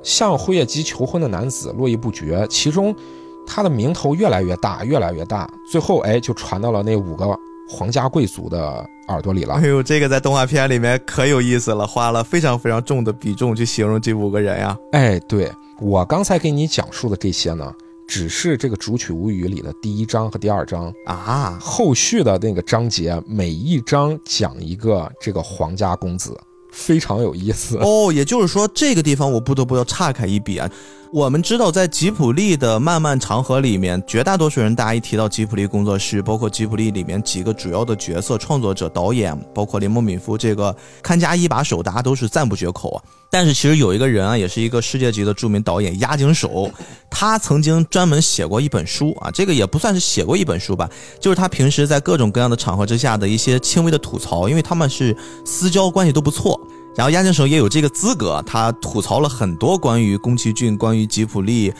[0.03, 2.95] 向辉夜姬求婚的男子络绎不绝，其中
[3.45, 7.27] 他的名头越来越大，越来越大，最后哎就传到了那五个
[7.69, 9.67] 皇家贵族的耳朵里了哎。
[9.67, 14.77] 呦，这个在动画片里面可有意思了，花了非常非常重的比重去形容这五个人呀。
[14.91, 17.73] 哎，对我刚才给你讲述的这些呢，
[18.07, 26.37] 只是这个《主曲无语》里的第一章和第二章，啊，后续的那个章节，每一章讲一个这个皇家公子，
[26.71, 27.77] 非常有意思。
[27.77, 30.69] 哦，也就是说，这个地方我不得不要岔开一笔啊。
[31.13, 43.03] 我们知道，在吉普力的漫漫长河里面，绝大多数人，大家一提到吉普力工作室，包括吉普力里面几个主要的角色、创作者、导演，包括铃木敏夫这个看家一把手，大家都是赞不绝口啊。
[43.29, 46.69] 但是其实有一个人啊，也是一个世界级的著名导演押井守，
[47.09, 50.89] 他曾经专门写过一本书啊，这个也不算是写过一本书吧，
[51.21, 55.15] 就是他平时在各种各样的场合之下的一些轻微的吐槽，因为他们是
[55.45, 56.59] 私交关系都不错。
[56.97, 61.71] 然后押井守也有这个资格，他吐槽了很多关于宫崎骏、关于吉卜力、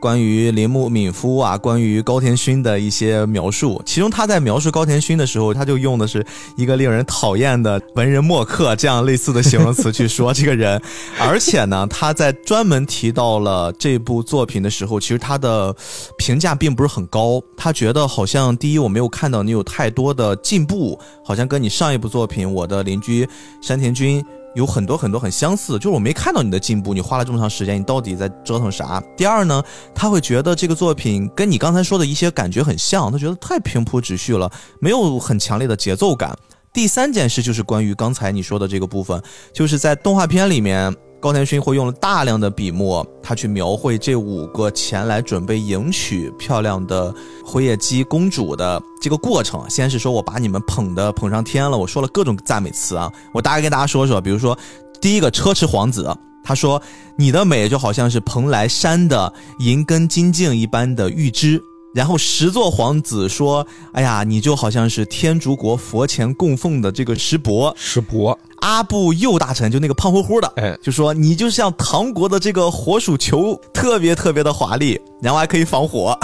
[0.00, 3.80] 关于铃木敏夫啊、关于高田勋的一些描述。
[3.86, 10.82] 其中他在描述高田勋的时候，他就用的是一个令人讨厌的文人墨客这样类似的形容词去说这个人。
[11.20, 15.72] 而且呢，他在专门提到了这部作品的时候，其实他的
[16.18, 17.40] 评价并不是很高。
[17.56, 23.28] 他觉得好像第一，我没有看到你有太多的进步，好像跟你上一部作品《我的邻居
[23.62, 24.20] 山田君》。
[24.54, 29.02] 有很多很多很相似，就是我没看到你的进步，你花了这么长时间，你到底在折腾啥？
[29.16, 29.62] 第二呢，
[29.94, 36.36] 他会觉得这个作品跟你刚才说的一些感觉很像，他觉得太平铺直叙了，没有很强烈的节奏感。
[36.74, 47.14] 第三件事就是关于刚才你说的这个部分，就是在动画片里面，高田勋会用了大量的笔墨，他去描绘这五个前来准备迎娶漂亮的
[47.46, 49.64] 辉夜姬公主的这个过程。
[49.70, 54.58] 先是说我把你们捧的捧上天了，我说了各种赞美词啊，我大概跟大家说说，比如说
[55.00, 56.12] 第一个车迟皇子。
[56.46, 56.82] 他说
[57.16, 61.58] ：“你的美就好像是蓬莱山的银根金茎一般的玉枝。”
[61.94, 76.18] 然后十座皇子说：“哎呀，你就好像是天竺国佛前供奉的这个石钵。”石钵，阿布右大臣就那个胖乎乎的，哎，就说你就像唐国的这个火鼠球，特别特别的华丽，然后还可以防火。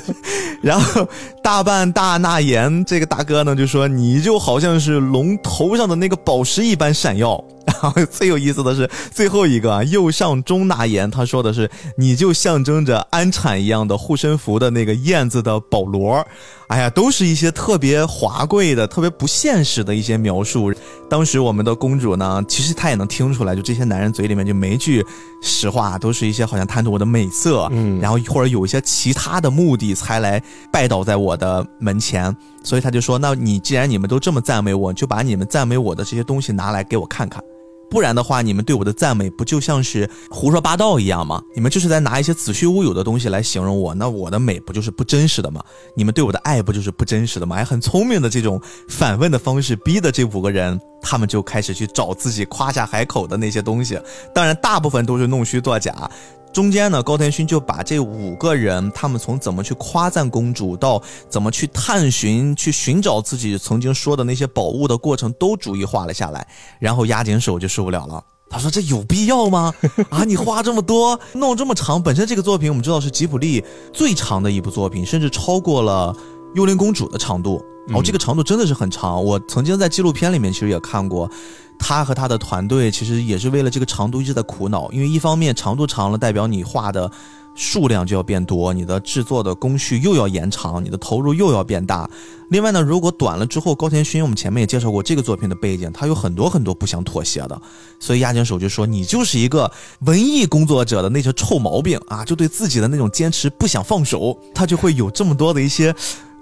[0.60, 1.08] 然后
[1.42, 7.42] 大半大纳言这个大哥呢就说你就好像是龙头上的那个宝石一般闪耀。
[7.66, 16.24] 然后最有意思的是最后一个啊，右上中纳言，他说的是你就象征着安产一样的护身符的那个燕子的保罗。
[16.68, 20.72] 哎呀，都是一些特别华贵的、特别不现实的一些描述。
[21.10, 25.04] 当时我们的公主呢，其实她也能听出来，就这些男人嘴里面就没句
[25.40, 32.34] 实话，都是一些好像贪图我的美色，嗯然后或者有一些其他的目的才来拜倒在我的门前。
[32.64, 37.40] 所以他就说：“那你既然你们都这么赞美我，就把你们赞美我的这些东西拿来给我看看。”
[37.88, 41.42] 不然的话，你们对我的赞美不就像是胡说八道一样吗？
[41.54, 45.62] 你们就是在拿一些子虚乌有的东西来形容我，那我的美不就是不真实的吗？
[45.94, 47.56] 你们对我的爱不就是不真实的吗？
[47.56, 53.98] 还很聪明的这种反问的方式，逼的这五个人，他们就开始去找自己夸下海口的那些东西。
[54.34, 56.10] 当然，大部分都是弄虚作假。
[56.56, 66.48] 中间呢，高田勋就把这五个人，他们从怎么去夸赞公主，到怎么去探寻、去寻找自己曾经说的那些宝物的过程，都逐一画了下来。
[66.80, 68.24] 然后押井守就受不了了。
[68.48, 69.70] 他说：“这有必要吗？
[70.08, 76.10] 啊，你画这么多，弄这么长，本身这个作品我们知道是吉卜力最长的一部作品，甚至超过了
[76.56, 77.62] 《幽灵公主》的长度。
[77.92, 79.22] 哦，这个长度真的是很长。
[79.22, 81.30] 我曾经在纪录片里面其实也看过，
[81.78, 87.10] 他和他的团队其实也是为了这个长度一直在苦恼，因为一方面长度长了，代表你画的
[87.54, 92.08] 数量就要变多，你的制作的工序又要延长，你的投入又要变大。
[92.50, 97.60] 另外呢，如果短了之后，高田勋我们前面也介绍过这个作品的背景，他有很多很多不想妥协的，
[97.98, 99.70] 所以押井守就说你就是一个
[100.00, 105.94] 文艺工作者的那些臭毛病啊，就对自己的那种坚持不想放手，他就会有这么多的一些。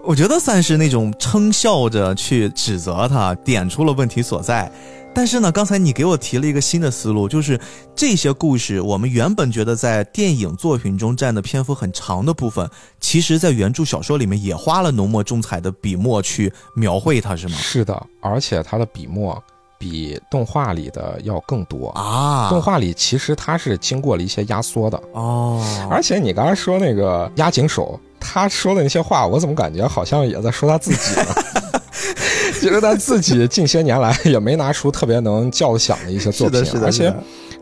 [0.06, 4.70] 我觉得算是那种称笑着去指责他，点出了问题所在。
[5.14, 7.58] 但是呢，刚才你给我提了一个新的思路，就是
[7.96, 12.68] 这些故事，我们原本觉得在电影作品中占的篇幅很长的部分，
[13.00, 17.56] 其实在原著小说里面也花了浓墨重彩的笔墨去描绘它，是吗？
[17.56, 19.42] 是的，而且它的笔墨
[19.78, 21.88] 比动画里的要更多。
[21.90, 31.26] 啊，动画里其实它是经过了一些压缩的，哦，而且你刚才说那个押井守，他说的那些话，我怎么感觉好像也在说他自己呢？
[32.54, 37.14] 其实他自己近些年来也没拿出特别能叫响的一些作品，是的，是的，而且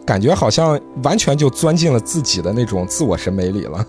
[0.06, 3.84] 感觉好像完全就钻进了自己的那种自我审美里了。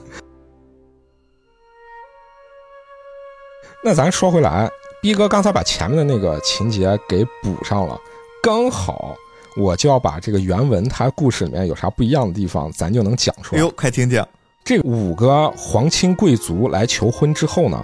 [3.83, 4.67] 那咱说回来，
[5.01, 7.99] 逼哥刚才把前面的那个情节给补上了，
[8.43, 9.15] 刚好
[9.55, 13.61] 我就要把这个原文它故事里面有啥不一样的地方，咱就能讲出来。
[13.61, 14.21] 哎呦，快听听，
[14.65, 17.81] 这五个皇亲贵族来求婚之后呢，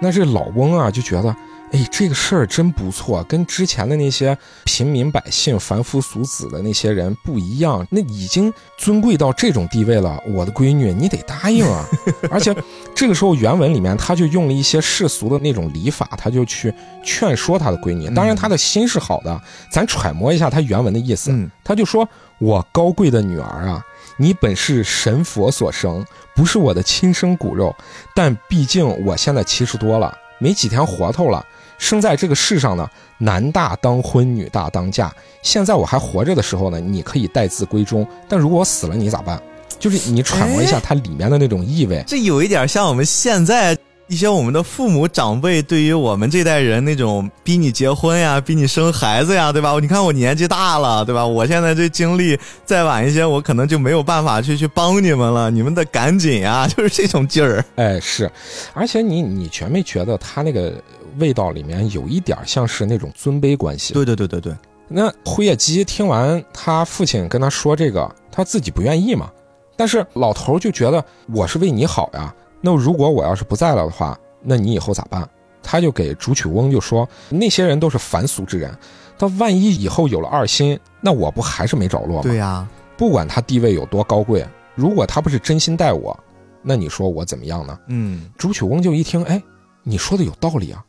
[0.00, 1.36] 那这老翁啊就觉得，
[1.74, 10.22] 哎，这个事儿真不错，跟之前的那些平民百姓、凡夫俗子的那些人不一样，那已经尊贵到这种地位了。
[10.28, 11.84] 我的闺女，你得答应啊！
[12.30, 12.54] 而且
[12.94, 16.72] 这个时候原文里面他就用了一些世俗的那种礼法，他就去
[17.02, 18.08] 劝说他的闺女。
[18.14, 22.08] 当然他的心是好的，咱揣摩一下他原文的意思，嗯他就说
[22.38, 23.84] ：“我高贵的女儿啊。”
[24.16, 26.06] 你本是神佛所生，
[26.36, 27.74] 不是我的亲生骨肉，
[28.14, 31.44] 但毕竟我现在七十多了，没几天活头了。
[31.78, 35.12] 生在这个世上呢，男大当婚，女大当嫁。
[35.42, 39.40] 现在我还活着的时候呢，你可以待字闺中；但如果我死了，你咋办？
[39.78, 42.02] 就是你揣摩一下它里面的那种意味。
[42.06, 49.76] 这有一点像我们现在一些我们的父母长辈对于我们这代人那种逼你结婚呀、逼你生孩子呀，对吧？
[49.80, 51.26] 你看我年纪大了，对吧？
[51.26, 57.64] 我现在这经历再晚一些，我可能就没有办法去去帮你们了，你们得赶紧呀，就是这种劲儿。
[57.76, 58.30] 哎，是，
[58.74, 60.74] 而且你你觉没觉得他那个
[61.18, 63.94] 味道里面有一点像是那种尊卑关系？
[63.94, 64.54] 对对对对对，
[64.88, 69.30] 那辉夜姬听完他父亲跟他说这个，他自己不愿意嘛。
[69.76, 72.32] 但是老头就觉得我是为你好呀。
[72.60, 75.28] 那如果我要是不在了的话，那你以后咋办？
[75.62, 78.76] 他就给竹曲翁就说，那些人都是凡俗之人，
[79.18, 82.22] 他万一以后有了二心，那我不还是没着落吗？
[82.22, 86.18] 对呀、不管他地位有多高贵，如果他不是真心待我，
[86.62, 87.78] 那你说我怎么样呢？
[87.88, 89.42] 嗯，竹曲翁就一听，哎，
[89.82, 90.84] 你说的有道理啊，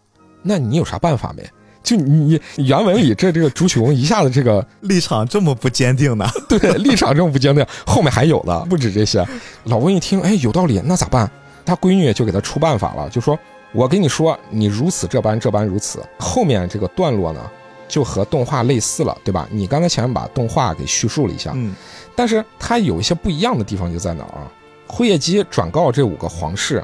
[0.46, 1.44] 那你有啥办法没？
[1.84, 6.28] 就你原文里这这个朱曲翁一下子这个立场这么不坚定呢？
[6.50, 9.24] 对 立场这么不坚定，后面还有的不止这些。
[9.66, 11.30] 老翁一听，哎，有道理，那咋办？
[11.64, 13.38] 他闺女就给他出办法了，就说
[13.74, 17.42] ：“我跟你说，你如此这般，这般如此。”后面这个段落呢，
[17.88, 19.48] 就和动画类似了，对吧？
[19.52, 21.76] 你刚才前面把动画给叙述了一下，嗯
[22.16, 24.50] 但是它有一些不一样的地方就在哪儿啊？
[24.88, 26.84] 辉夜姬转告这五个皇室，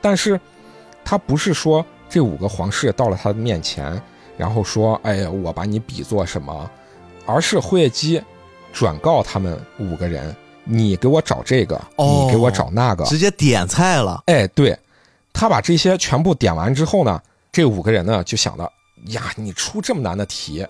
[0.00, 0.40] 但是
[1.04, 4.02] 他不是说这五个皇室到了他的面前，
[4.36, 6.68] 然后说：“哎呀，我把你比作什么？”
[7.24, 8.20] 而是辉夜姬
[8.72, 10.34] 转告他们五个人
[10.64, 13.04] ：“你给我找这个，哦你给我找那个。
[13.04, 14.24] 直接点菜了。
[14.26, 14.76] 哎，对，
[15.32, 17.20] 他把这些全部点完之后呢，
[17.52, 18.64] 这五个人呢就想到：
[19.06, 20.66] 呀，你出这么难的题，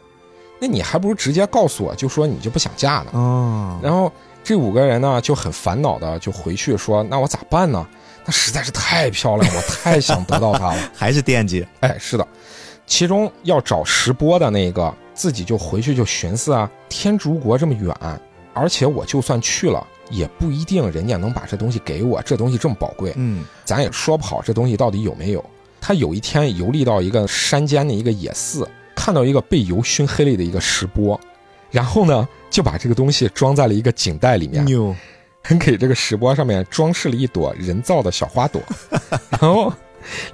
[0.61, 3.11] 那你还不如直接告诉我，就说你就不想嫁呢。
[3.13, 4.13] 哦，然后
[4.45, 7.87] 这五个人呢就很烦恼的就回去说：“那我咋办呢？
[8.25, 10.79] 她实在是太漂亮，我太想得到它了。
[10.95, 12.27] 还是惦记。”哎，是的，
[12.87, 17.95] 其中要找石波的那个，自己就回去就寻思啊，天竺国这么远，
[18.53, 25.45] 而且我就算去了，也不一定人家能把这东西给我，这东西这么宝贵，嗯咱也说不好这东西到底有没有。
[25.81, 31.19] 他有一天游历到一个山间的一个野寺，看到一个被油熏黑了的一个石钵，
[31.71, 34.95] 然后呢就把这个东西装在了一个锦袋里面，牛。
[35.59, 38.61] 给这个石钵上面装饰了一朵人造的小花朵，
[39.41, 39.73] 然后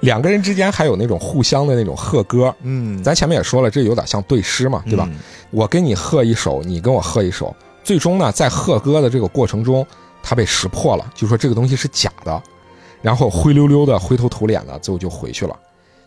[0.01, 2.53] 两个人之间还有那种互相的那种和歌。
[2.61, 5.07] 嗯，咱前面也说了，这有点像对诗嘛，对吧？
[5.11, 5.17] 嗯
[5.49, 9.87] 我跟你和一首，你跟我和一首，最终呢，在和歌的这个过程中，
[10.21, 12.43] 他被识破了，就说这个东西是假的，
[13.01, 15.57] 然后灰溜溜的、灰头土脸的，最后就回去了。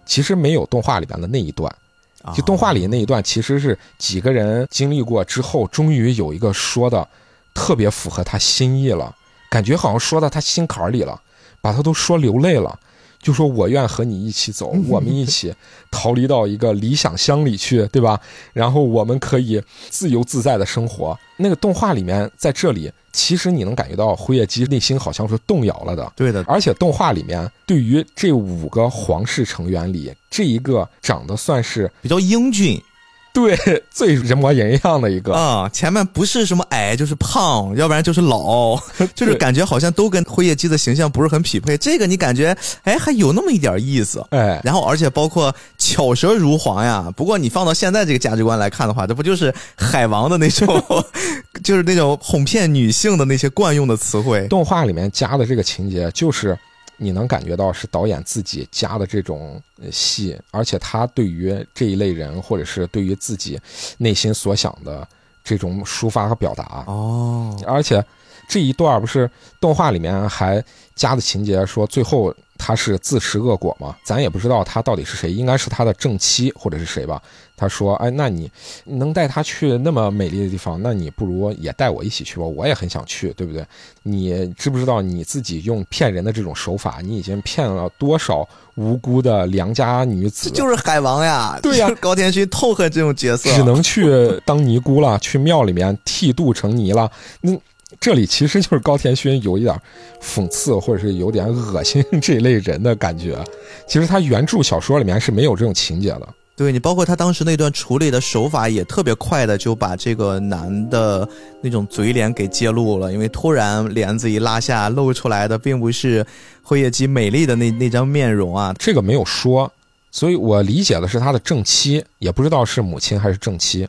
[0.04, 1.74] 其实没有动画里边的那一段，
[2.22, 7.08] 啊就动画里那一段，其实是几个人经历过之后，终于有一个说的
[7.54, 9.14] 特别符合他心意了，
[9.50, 11.20] 感觉好像说到他心坎儿里了，
[11.60, 12.78] 把他都说流泪了。
[13.22, 15.54] 就说我愿和你一起走，我们一起
[15.90, 18.18] 逃离到一个理想乡里去，对吧？
[18.54, 21.18] 然后我们可以自由自在的生活。
[21.36, 26.10] 那个动画里面，在这里其实你能感觉到辉夜姬内心好像是动摇了的。
[26.16, 32.82] 对的，而且动画里面对于这五个皇室成员里，这一个长得算是比较英俊
[33.34, 33.56] 对
[33.90, 38.76] 最人模人样的一个，啊、前面不是什么矮就是胖，要不然就是老，
[39.14, 41.78] 就是感觉好像都跟辉夜姬的形象不是很匹配。
[41.78, 44.24] 这个你感觉哎还有那么一点意思。
[44.30, 47.08] 哎，然后，而且包括巧舌如簧呀。
[47.16, 50.82] 不过你放到现在这个价值观来看的话，这不就是海王的那种，
[51.62, 54.46] 就是那种哄骗女性的那些惯用的词汇。
[54.48, 56.58] 动画里面加的这个情节，就是
[57.02, 63.58] 你能感觉到是导演自己加的这种呃戏，而且他对于这一类人，或者是对于自己
[63.96, 65.08] 内心所想的
[65.42, 66.84] 这种抒发和表达。
[66.86, 68.04] 哦，而且
[68.48, 70.62] 这一段不是动画里面还
[70.94, 73.96] 加的情节，说最后他是自食恶果嘛？
[74.04, 77.20] 咱也不知道他到底是谁，应该是他的正妻或者是谁吧？
[77.56, 78.50] 他说：“哎，那你
[78.84, 83.62] 能带他去那么美丽的地方，那你不如也带我一起去吧，我也很想去，对不对？
[84.02, 90.48] 你知不知道你自己用骗人的这种手法，你已经骗了多少无辜的良家女子？
[90.48, 91.58] 这就是海王呀！
[91.62, 97.10] 对呀就是 高天勋痛恨这种角色，只能去当尼姑了，去庙里面剃度成尼了。
[97.42, 97.52] 那
[98.00, 99.78] 这里其实就是高田勋有一点
[100.22, 103.38] 讽刺，或者是有点恶心这一类人的感觉。
[103.86, 106.26] 其实他原著小说里面是没有这种情节的。
[106.56, 111.28] 对你，包括他当时那段处理的手法也特别快的，就把这个男的
[111.60, 113.12] 那种嘴脸给揭露了。
[113.12, 116.24] 因为突然帘子一拉下，露出来的并不是
[116.62, 119.70] 辉夜姬美丽的那 那张面容啊，这个没有说，
[120.10, 123.86] 所以我理解的是他的正妻，也不知道是母亲还是正妻。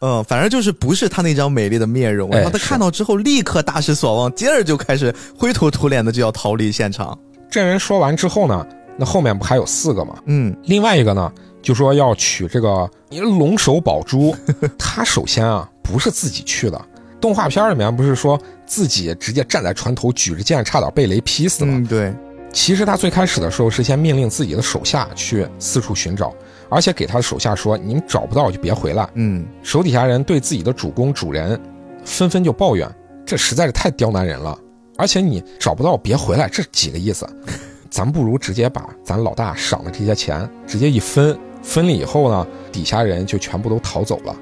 [0.00, 2.30] 嗯，反正就是不是他那张美丽的面容。
[2.30, 7.18] 哎然后他看到之后，立刻大失所望，接着就开始灰头土脸的就要逃离现场。
[7.50, 10.16] 这人说完之后呢，那后面不还有四个吗？
[10.26, 11.32] 嗯，另外一个呢，
[11.62, 14.36] 就说要取这个龙首宝珠，
[14.78, 16.80] 他首先啊不是自己去的。
[17.20, 21.72] 动画片里面不是说自己直接站在船头举着剑，差点被雷劈死吗？
[21.76, 22.14] 嗯，对，
[22.52, 26.32] 其实他最开始的时候是先命令自己的手下去四处寻找，
[26.70, 29.08] 而且给他的手下说：“你们找不到就别回来。
[29.14, 31.58] 嗯，”手底下人对自己的主公主人
[32.04, 32.88] 纷纷就抱怨
[33.24, 34.58] ：“这实在是太刁难人了，
[34.96, 37.28] 而且你找不到别回来，这几个意思？
[37.90, 44.36] 咱不如直接把咱老大赏的这些钱直接一分，分了以后呢，底下人就全部都逃走了。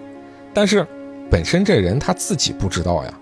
[0.52, 0.86] 但是
[1.30, 3.12] 本身这人他自己不知道呀。”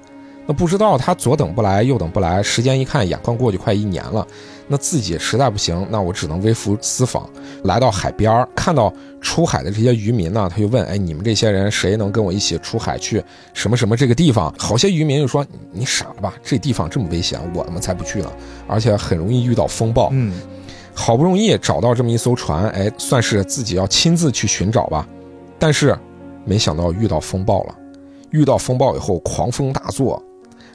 [0.46, 4.26] 那不知道他左等不来右等不来，时间一看，眼看过去快一年了，
[4.66, 7.28] 那自己实在不行，那我只能微服私访，
[7.64, 14.54] 来到海边儿，看到出海的这些渔民呢，他就问：哎，你们这些人谁能跟我一起出海去什么什么这个地方？
[14.58, 18.32] 好些渔民就说：你傻了吧，这地方这么危险，我们才不去呢，
[18.66, 20.08] 而且很容易遇到风暴。
[20.12, 20.32] 嗯，
[20.94, 25.06] 好不容易找到这么一艘船，哎，算是自己要亲自去寻找吧，
[25.58, 25.96] 但是
[26.44, 27.74] 没想到遇到风暴了。
[28.30, 30.20] 遇到风暴以后，狂风大作，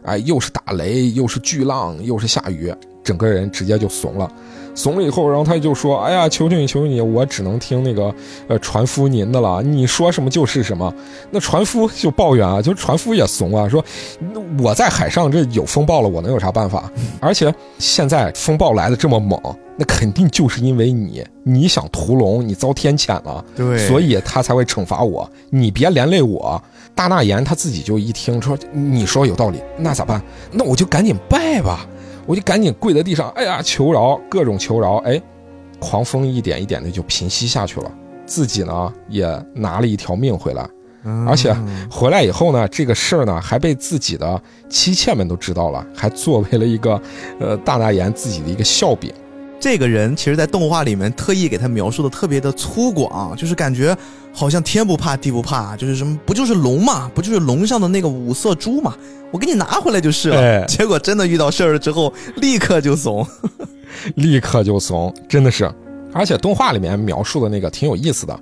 [0.04, 2.74] 哎，又是打雷，又是巨浪，又是下雨，
[3.10, 4.32] 整个人直接就怂了。
[4.76, 8.14] 怂了以后，然后他就说：“哎呀，求求你，求求你，我只能听那个
[8.47, 10.93] 呃船夫您的了，你说什么就是什么。”
[11.32, 13.84] 那船夫就抱怨啊，就船夫也怂啊，说
[14.62, 16.89] ：“我在海上这有风暴了，我能有啥办法？
[17.20, 19.38] 而且现在风暴来的这么猛，
[19.76, 25.30] 那肯定就是因为你，你想屠龙，你遭天谴了，对，所以他才会惩罚我。
[25.49, 26.62] 你别连累我。”
[26.95, 30.22] 大纳言他自己就一听说你说有道理，那咋办？
[30.51, 31.88] 那我就赶紧拜吧，
[32.30, 34.98] 我就赶紧跪在地上，哎呀求饶，各种求饶。
[34.98, 35.20] 哎，
[35.80, 37.92] 狂风一点一点的就平息下去了，
[38.24, 39.26] 自己呢也
[39.56, 40.70] 拿了一条命回来。
[41.26, 41.52] 而且
[41.90, 47.02] 回来以后呢，这个事儿呢还被自己的妻妾们都知道了，还作为了一个
[47.40, 49.12] 呃大大言自己的一个笑柄。
[49.60, 53.98] 这个人其实，在动画里面特意给他描述的特别的粗犷，就是感觉
[54.32, 58.96] 好像天不怕地不怕，就是什么不就是龙嘛，不就是龙上的那个五色珠嘛，
[59.32, 60.40] 我给你拿回来就是了。
[60.40, 63.26] 哎结果真的遇到事儿了之后，立刻就怂。
[64.16, 65.70] 立刻就怂，真的是。
[66.14, 68.40] 而且动画里面描述的那个挺有意思的，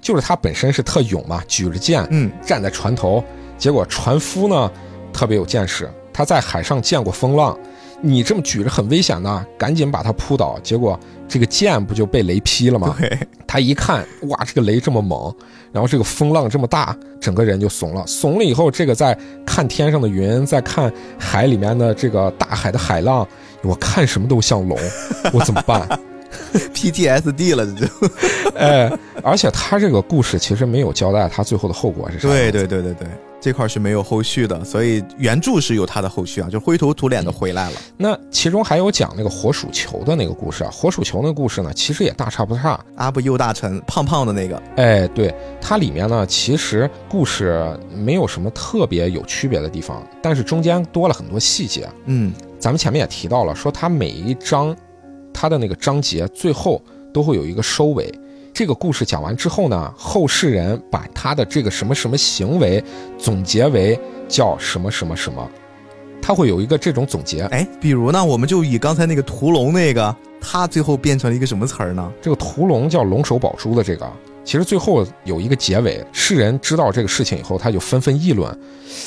[0.00, 3.22] 就是他本身是特勇嘛，举着剑，嗯，站在船头。
[3.56, 4.70] 结果船夫呢
[5.12, 7.58] 特别有见识，他在海上见过风浪，
[8.00, 10.58] 你这么举着很危险的，赶紧把他扑倒。
[10.62, 12.96] 结果这个剑不就被雷劈了吗？
[12.98, 15.32] 对，他一看，哇，这个雷这么猛，
[15.70, 18.04] 然后这个风浪这么大，整个人就怂了。
[18.06, 23.26] 怂了以后，这个在看天上的云，在看海里面的这个大海的海浪，
[23.62, 24.78] 我看什么都像龙，
[25.32, 25.86] 我怎么办
[26.74, 27.92] ？PTSD 了，这就。
[28.58, 28.90] 哎，
[29.22, 32.28] 而且他这个故事其实没有交代他最后的后果是啥。
[32.28, 33.08] 对对对对对，
[33.40, 37.76] 这块是没有后续的，所以原著是有它的后续啊，就灰头土脸的回来了。
[37.96, 42.78] 那其中还有讲那个火鼠球的那个故事啊，火鼠球那个故事呢，其实也大差不差。
[42.96, 47.64] 阿布右大臣胖胖的那个，哎，对，它里面呢，其实故事
[47.94, 51.88] 没有什么特别有区别的地方，但是中间多了很多细节。
[52.06, 54.76] 嗯，咱们前面也提到了，说它每一章，
[55.32, 56.82] 它的那个章节最后
[57.14, 58.12] 都会有一个收尾。
[58.58, 62.82] 这个故事讲完之后呢，后世人把他的这个什么什么行为
[63.16, 63.96] 总结为
[64.26, 65.48] 叫什么什么什么，
[66.20, 67.42] 他会有一个这种总结。
[67.52, 72.12] 哎，比如呢，我们就以刚才那个屠龙那个，他最后变成了一个什么词儿呢？
[72.20, 74.12] 这个屠龙叫龙首宝珠的这个，
[74.48, 78.50] 其实最后有一个结尾，世人知道这个事情以后，他就纷纷议论，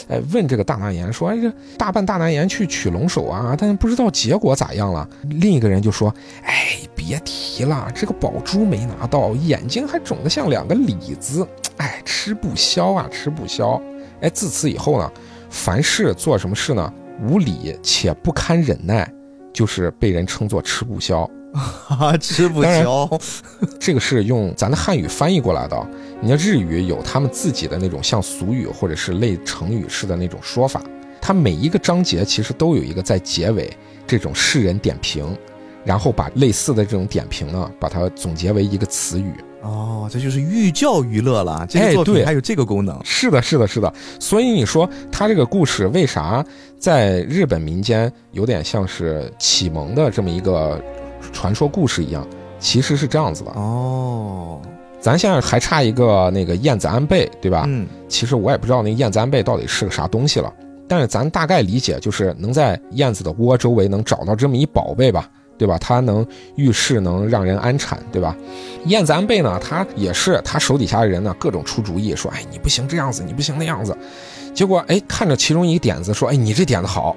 [0.08, 5.10] 哎，问这个大难言说，哎，这大半大难言去取龙首啊，但是不知道结果咋样了。
[5.24, 6.14] 另一个人就说，
[6.44, 13.82] 哎，别提了，这个宝珠没拿到，眼睛还肿得像两个李子，哎，吃不消啊，吃不消。
[14.22, 15.12] 哎，自此以后呢，
[15.50, 19.12] 凡事做什么事呢，无理且不堪忍耐，
[19.52, 21.28] 就是被人称作吃不消。
[21.54, 23.10] 啊， 吃不消。
[23.80, 25.88] 这个是用咱的汉语翻译过来的。
[26.22, 30.82] 你像日语有他们自己的那种像俗语或者是类成语式的那种说法，
[31.20, 33.70] 它每一个章节其实都有一个在结尾
[34.06, 35.36] 这种世人点评，
[35.84, 39.34] 然后把类似的这种点评呢，把它总结为一个词语。
[39.64, 41.66] 哦，这就是寓教于乐了。
[41.70, 42.99] 这哎个作品对还有这个功能。
[43.04, 43.93] 是的，是的，是的。
[44.20, 46.43] 所以你说他这个故事为啥
[46.80, 50.84] 在日本民间有点像是启蒙的这么一个
[51.32, 52.26] 传说故事一样？
[52.60, 53.52] 其实是这样子的。
[53.52, 54.62] 哦，
[55.00, 57.64] 咱现在还差一个那个燕子安倍，对吧？
[57.68, 60.54] 嗯，其实我也不知道那燕子安倍到底是个啥东西了，
[60.88, 65.28] 但是咱大概理解就是能在燕子的窝周围能找到这么一宝贝吧，
[65.58, 65.76] 对吧？
[65.80, 66.24] 它能
[66.56, 68.38] 遇事，能让人安产，对吧？
[68.86, 73.98] 燕子安倍呢，他也是他手底下的人呢各种出主意，说哎你不行这样子，你不行那样子，
[74.54, 77.16] 结果哎看着其中一个点子说哎你这点子好，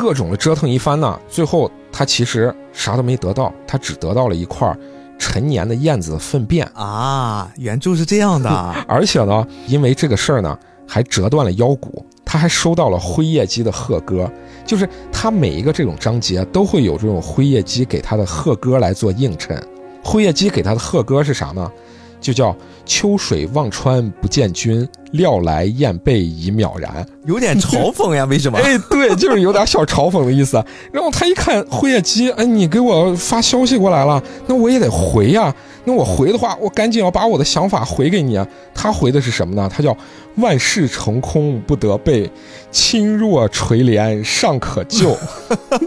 [0.00, 4.74] 各种的折腾一番呢，最后他其实啥都没得到，他只得到了一块
[5.18, 6.66] 陈年的燕子的粪便。
[6.72, 8.48] 啊，原著是这样的。
[8.88, 14.26] 而且呢，因为这个事儿呢，还折断了腰骨，他还收到了辉夜姬的贺歌，
[14.64, 19.62] 就是他每一个这种章节都会有这种辉夜姬给他的贺歌来做映衬。
[20.02, 21.70] 辉夜姬给他的贺歌是啥呢？
[22.20, 22.54] 就叫
[22.84, 28.24] “秋水望穿不见君，料来雁背已渺然 ”。有点嘲讽呀？
[28.26, 28.58] 为什么？
[28.62, 30.62] 哎，对，就是有点小嘲讽的意思。
[30.92, 35.54] 然后他一看辉夜姬，哎，你给我发消息过来了，那我也得回呀。
[35.84, 38.46] 那我回的话，我赶紧要把我的想法回给你啊。
[38.74, 39.68] 他回的是什么呢？
[39.74, 39.96] 他叫
[40.36, 42.30] “万事成空不得备，
[42.70, 45.16] 亲若垂帘尚可救”，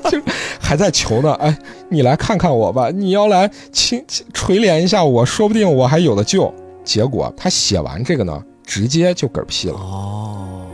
[0.09, 0.19] 就
[0.59, 1.31] 还在求呢。
[1.35, 1.55] 哎，
[1.93, 6.51] 你来看看我吧，你要来亲垂怜一下我，说不定我还有的救。
[6.83, 10.65] 结果他写完这个呢，直接就嗝屁了，哦，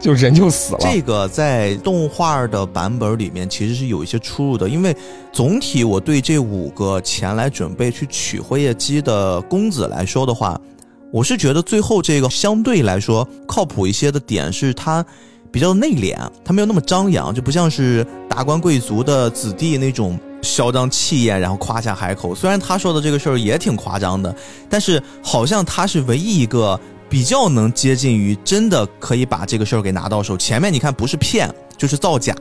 [0.00, 0.78] 就人就死了。
[0.80, 4.94] 这个在动画的版本里面其实是有一些出入的，因为
[5.32, 10.60] 总体我对这五个前来准备去取辉夜姬的公子来说的话，
[11.10, 15.02] 我是觉得最后这个相对来说靠谱一些的点是他
[15.50, 22.34] 比较内敛，他没有那么张扬，就不像是达官贵族的子弟那种嚣张气焰，然后夸下海口。
[22.34, 24.32] 虽然他说的这个事儿也挺夸张的，
[24.68, 26.78] 但是好像他是唯一一个
[27.08, 30.36] 比较能接近于真的可以把这个事儿给拿到手。
[30.36, 32.36] 前面你看不是骗就是造假，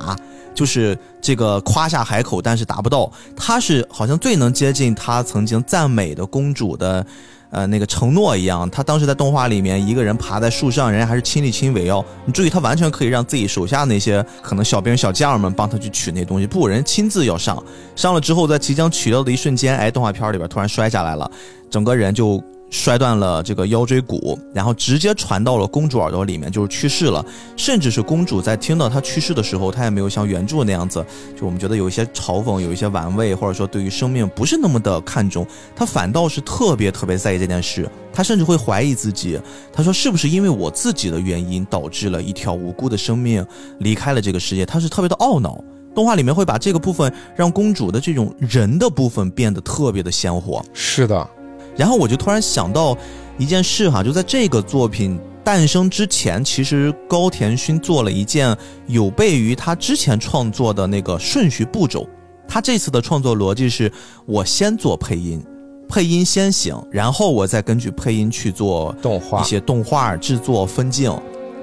[0.54, 3.12] 就是这个夸下海口，但是达不到。
[3.36, 7.06] 他是好像最能接近他曾经赞美的公主的。
[7.54, 12.04] 呃，那个承诺一样，他当时在动画里面一个人爬在树上，人家还是亲力亲为哦。
[12.26, 17.64] 你注意，他完全可以让自己手下那些可能小兵小将们帮他去取那东西，不，人亲自要上，
[17.95, 21.30] 上了之后，在即将取掉的一瞬间，哎，动画片里边突然摔下来了，
[21.70, 22.43] 整个人就
[22.74, 27.24] 摔断了这个腰椎骨，然后直接传到了公主耳朵里面，就是去世了。
[27.55, 31.05] 甚至是公主在听到他去世的时候，她也没有像原著那样子，
[31.39, 35.45] 就我们觉得有一些嘲讽，有一些玩味，或者说对于生命不是那么的看重，
[35.76, 37.88] 她反倒是特别特别在意这件事。
[38.11, 39.39] 她甚至会怀疑自己，
[39.71, 43.45] 她说是不是因为我自己的原因导致了一条无辜的生命
[43.78, 44.65] 离开了这个世界？
[44.65, 45.63] 她是特别的懊恼。
[45.93, 50.59] 动画里面会把这个部分让公主的这种人的部分变得特别的鲜活。
[50.74, 51.30] 是的，
[51.76, 52.97] 然后我就突然想到
[53.38, 58.55] 一件事哈，就在这个作品诞生之前，其实高田勋做了一件
[58.88, 62.07] 有悖于他之前创作的那个顺序步骤。
[62.47, 63.91] 他这次的创作逻辑是
[64.26, 65.43] 我先做配音，
[65.89, 71.11] 配音先行，然后我再根据配音去做动画一些动画制作分镜。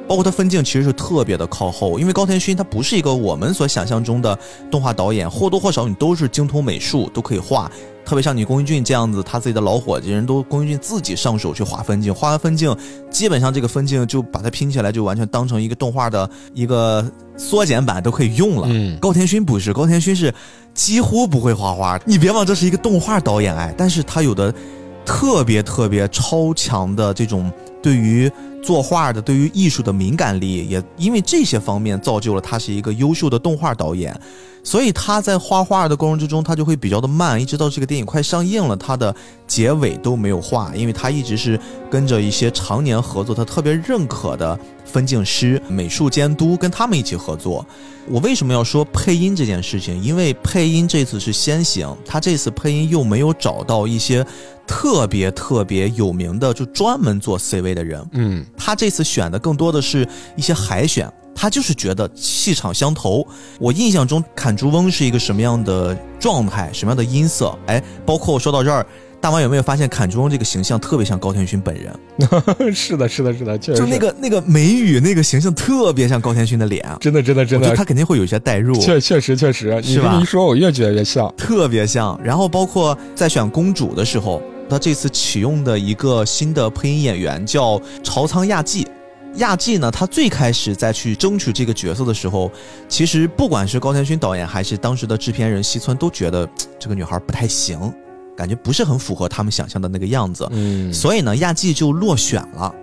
[0.09, 4.37] 包括他分镜其实是特别的靠后，因为高田勋他不是一个我们所想象中的
[4.69, 7.71] 动画导演，或多或少你都是精通美术，都可以画。
[8.11, 12.77] 特别像你宫崎骏这样子，他自己的老伙计人都宫崎骏自己上手去画分镜，画完分镜，
[13.09, 18.67] 基本上这个分镜就把它拼起来，就完全当成一个动画的一个缩减版都可以用了。
[18.69, 20.35] 嗯高田勋不是，高田勋是
[20.75, 22.01] 几乎不会画画。
[22.05, 24.53] 你别忘这是一个动画导演哎，但是他有的
[25.07, 27.49] 特别特别超强的这种
[27.81, 28.29] 对于
[28.61, 34.21] 作画的、对于艺术的敏感力，也因为这些方面造就了他是一个优秀的动画导演。
[34.63, 39.15] 所以他在画画的过程之中，他就会比较的慢，一直到这个电影快上映了，他的
[39.47, 41.59] 结尾都没有画，因为他一直是
[41.91, 47.65] 跟着一些常年合作、他特别认可的分镜师、美术监督跟他们一起合作。
[48.09, 50.03] 我为什么要说配音这件事情？
[50.03, 54.25] 因为配音这次是先行，他这次配音又没有找到一些
[54.67, 58.05] 特别特别有名的，就专门做 CV 的人。
[58.13, 60.07] 嗯他这次选的更多的是
[60.37, 63.27] 一些海选，他就是觉得气场相投。
[63.59, 67.57] 我印象中砍竹翁是一个什么样的状态，什么样的音色？
[67.67, 68.85] 哎，包括说到这儿，
[69.21, 71.93] 大王有没有发现砍竹翁这个形象特别像高天勋本人？
[72.75, 78.75] 是的，是的，是的，确实就那个那个眉宇那个形象特别像高天勋的脸，真的，真的，真的他，肯定会有一些代入。
[78.79, 81.33] 确确实确实，你这么一说，我越觉得越像。
[81.37, 82.19] 特别像。
[82.23, 88.87] 然后包括在选公主的时候，他这次启用的一个新的配音演员叫朝仓亚纪。
[89.37, 92.51] 亚季呢，他最开始在去争取这个角色的时候，
[92.89, 97.93] 其实不管是高田勋导演还是当时的制片人西村，都觉得这个女孩不太行，
[98.37, 100.47] 感觉不是很符合他们想象的那个样子。
[100.51, 102.75] 嗯，所以呢，亚季就落选了。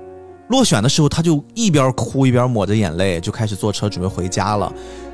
[0.47, 4.71] 落选的时候，他就一边哭一边抹着眼泪，就开始坐车准备回家了。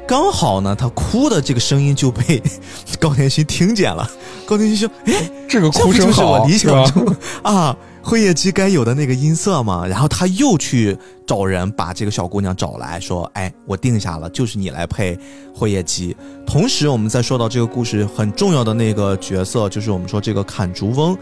[0.08, 2.40] 刚好呢，他哭的这个声音就被
[3.00, 4.08] 高田勋听见了。
[4.46, 10.95] 高田勋说：“哎，这个哭声是我理想中啊辉夜姬该有的那个音色嘛？”然后他又去
[11.26, 15.18] 找人把这个小姑娘找来说：“哎，我定下了，就是你来配
[15.56, 21.18] 辉夜姬。”同时，我们再说到这个故事很重要的那个角色，就是我们说这个砍竹翁。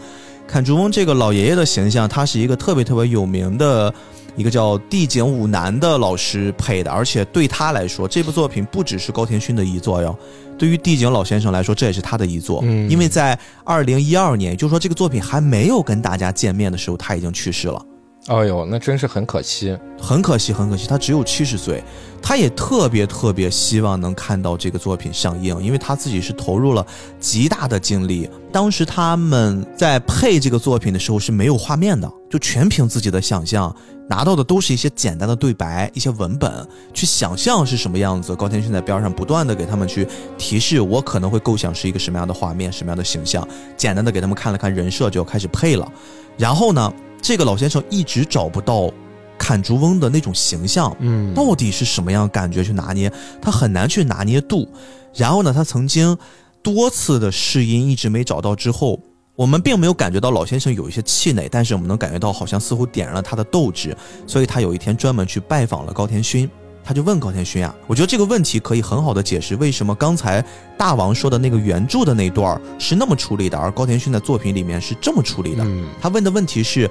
[0.46, 3.94] 砍竹翁这个老爷爷的形象，他是一个特别特别有名的
[4.34, 10.18] 一个叫地井武男的老师配的，而且对他来说，这部作品不只是高田勋的遗作哟。
[10.62, 17.84] 对于地井老先生来说，这也是他的遗作，嗯因为在二零一二年，也就是说这个作品还没有跟大家见面的时候，他已经去世了。
[18.28, 19.76] 哎呦，那真是很可惜。
[20.00, 21.82] 很可惜，很可惜，他只有七十岁。
[22.22, 26.86] 他也特别特别希望能看到这个作品上映，因为他自己是投入了
[27.18, 28.30] 极大的精力。
[28.52, 33.74] 当时他们在配这个作品的时候是没有画面的，就全凭自己的想象，
[34.08, 36.64] 拿到的都是一些简单的对白、一些文本，
[36.94, 38.36] 去想象是什么样子。
[38.36, 40.06] 高天勋在边上不断的给他们去
[40.38, 43.46] 提示，我可能会构想是一个什么样的画面、什么样的形象，
[43.76, 45.90] 简单的给他们看了看人设，就要开始配了。
[46.38, 46.92] 然后呢，
[47.22, 48.90] 这个老先生一直找不到
[49.38, 53.10] 砍竹翁的那种形象，嗯，到底是什么样感觉去拿捏，
[53.40, 54.68] 他很难去拿捏度。
[55.14, 56.18] 然后呢，他曾经
[56.62, 58.98] 多次的试音一直没找到之后，
[59.36, 63.96] 我们并没有感觉到老先生有一些气馁，但是我们能感觉到好像似乎点燃了他的斗志，
[64.26, 66.48] 所以他有一天专门去拜访了高田勋。
[66.84, 70.44] 他就问高田勋啊，我觉得这个问题可以很好的解释为什么刚才
[70.76, 75.62] 大王说的那个原著的那段是那么处理的，而高田勋的作品里面是这么处理的。
[75.64, 76.90] 嗯他问的问题是，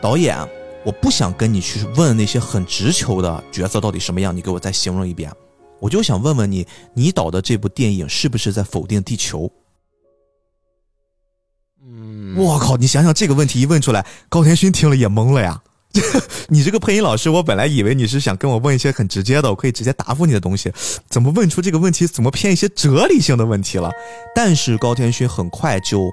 [0.00, 0.38] 导演，
[0.84, 5.30] 我不想跟你去问那些很直球的角色到底什么样，你给我再形容一遍。
[5.80, 9.50] 我就想问问你，你导的这部电影是不是在否定地球？
[11.82, 12.76] 嗯，我靠！
[12.76, 15.62] 你想想这个问题一问出来，高田勋听了也懵了呀。
[16.48, 20.72] 你这个配音老师，我本来以为你是想跟我问一些很直接的，我可以直接答复你的东西，
[21.08, 23.90] 怎么问出这个问题，怎么偏一些哲理性的问题了？
[24.34, 26.08] 但是高天勋很快就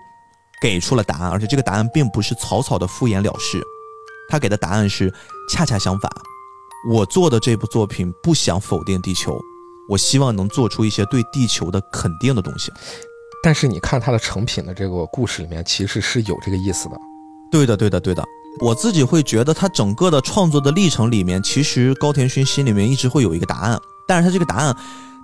[0.61, 3.61] 给出了答案，而且这个答案并不是草草的敷衍了事，
[4.29, 5.13] 他给的答案是
[5.49, 6.11] 恰恰相反。
[6.89, 9.39] 我做的这部作品不想否定地球，
[9.89, 12.71] 我希望能做出一些对地球的肯定的东西。
[13.43, 16.97] 但是你看他的成品的这个故事里面，其实是有这个意思的。
[17.51, 18.23] 对的，对的，对的。
[18.59, 24.75] 我自己会觉得，他整个的创作的历程里面，其实高田勋心里面一直会有一个答案，但是他这个答案，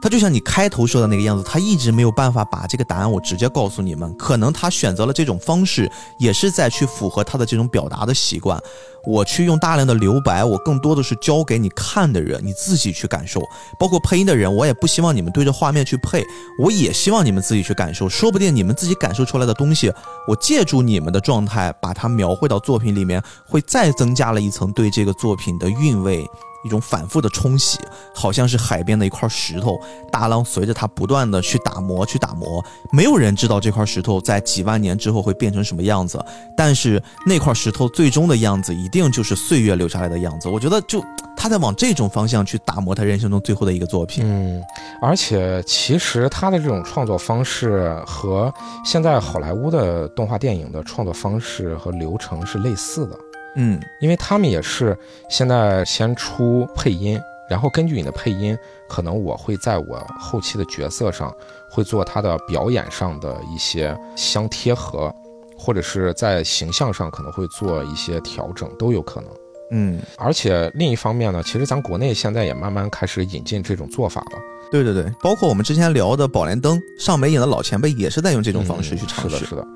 [0.03, 4.13] 他就像你开头说的那个样子，他一直没有办法把这个答案我直接告诉你们。
[4.17, 5.89] 可能他选择了这种方式，
[6.19, 8.61] 也是在去符合他的这种表达的习惯。
[9.05, 13.41] 我去用大量的留白，我更多的是教给你看的人，你自己去感受。
[13.79, 16.21] 包括配音的人，我也不希望你们对着画面去配，
[16.59, 18.09] 我也希望你们自己去感受。
[18.09, 19.89] 说不定你们自己感受出来的东西，
[20.27, 26.29] 我借助你们的状态，把它描绘到作品里面，会再增加了一层对这个作品的韵味。
[26.63, 27.79] 一种反复的冲洗，
[28.13, 29.79] 好像是海边的一块石头，
[30.11, 32.63] 大浪随着它不断的去打磨，去打磨。
[32.91, 36.23] 没有人知道这块石头在几万年之后会变成什么样子，
[36.55, 40.49] 但是那块石头最终的样子一定就是岁月留下来的样子。
[40.49, 41.03] 我觉得就
[41.35, 44.23] 他在往这种方向去打磨他人生中最后的一个作品。
[44.25, 44.63] 嗯，
[45.01, 48.53] 而且其实他的这种创作方式和
[48.85, 53.17] 现在好莱坞的动画电影的创作方式和流程是类似的，
[53.55, 54.97] 嗯因为他们也是
[55.29, 58.57] 现在先出配音，然后根据你的配音，
[58.89, 61.33] 可能我会在我后期的角色上
[61.69, 65.13] 会做他的表演上的一些相贴合，
[65.57, 69.29] 或者是在形象上可能会做一些调整，都有可能。
[69.71, 74.37] 嗯，而且另一方面呢，其实咱国内现在也慢慢开始引进这种做法了。
[74.69, 79.35] 对对对，包括我们之前聊的《宝莲灯》，上美影的老前辈也是在用这种方式去尝试。
[79.35, 79.67] 嗯是的，是的。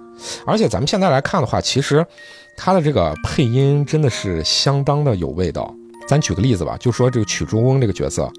[0.45, 2.05] 而且咱们现在来看的话，其实
[2.57, 5.73] 他的这个配音真的是相当的有味道。
[6.07, 8.31] 咱举个例子吧，就说这个曲中翁这个角色，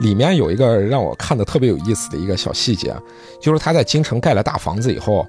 [0.00, 2.94] 里面有一个让我看的特别有意思的一个小细节，
[3.40, 5.26] 就是他在京城盖了大房子以后，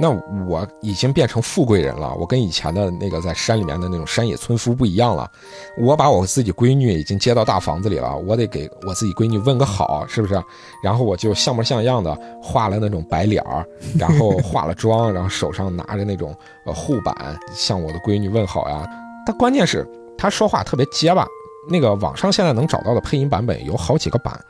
[0.00, 0.10] 那
[0.46, 5.28] 我已经变成富贵人了，我跟以前的那个在山里面的那种山野村夫不一样了。
[5.76, 10.40] 我把我自己闺女已经接到大房子里了，我得给我自己闺女问个好，是不是？
[10.84, 13.66] 然后我就像模像样的画了那种白脸儿，
[13.98, 16.32] 然后 化了妆，然后手上拿着那种
[16.64, 18.86] 呃护板，向我的闺女问好呀。
[19.26, 19.84] 但关键是
[20.16, 21.26] 他说话特别结巴。
[21.70, 24.40] 那个网上现在能找到的配音版本有好几个版，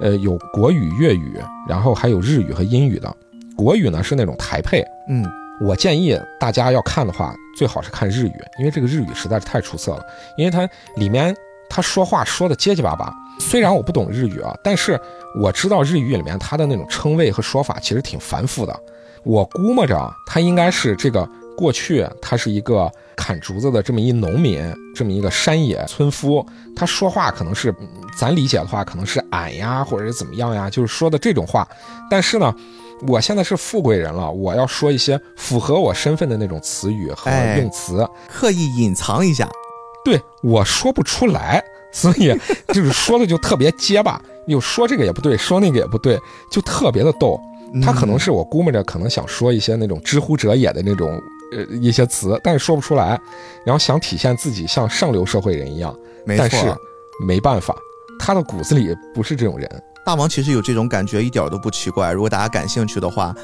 [0.00, 3.16] 呃，有国语、粤语，然后还有日语和英语的。
[3.60, 5.22] 国语呢是那种台配，嗯，
[5.60, 10.06] 我建议大家要看的话，最好是看日语，因为这个日语实在是太出色了。
[10.38, 11.36] 因为它里面
[11.68, 14.98] 他说话说的结结巴巴，虽然我不懂日语啊，但是
[15.38, 18.74] 我知道日语里面它的那种称谓和说法其实挺繁复的。
[19.24, 27.86] 我估摸着啊，他应该是这个过去他是一个砍竹子的这么一农民，这么一个山野村夫，他说话可能是嗯
[28.18, 31.68] 咱理解的话，可能是俺呀，或者是怎么样呀，就是说的这种话。
[32.10, 32.54] 但是呢，
[33.06, 38.06] 我现在是富贵人了，我要说一些符合我身份的那种词语和哎用词。
[38.28, 39.48] 刻意隐藏一下。
[40.04, 42.34] 对我说不出来， 所以
[42.68, 46.18] 就是说的就特别结巴，又说这个也不对，说那个也不对，
[46.50, 47.38] 就特别的逗。
[47.82, 51.22] 他可能是我估摸着可能想说一些那种知乎者也的那种
[51.52, 53.20] 呃一些词，但是说不出来，
[53.64, 56.56] 然后想体现自己像上流社会人一样，没但是，
[57.24, 57.76] 没办法，
[58.18, 59.82] 他的骨子里不是这种人。
[60.04, 62.12] 大王其实有这种感觉，一点都不奇怪。
[62.12, 63.34] 如果大家感兴趣的话，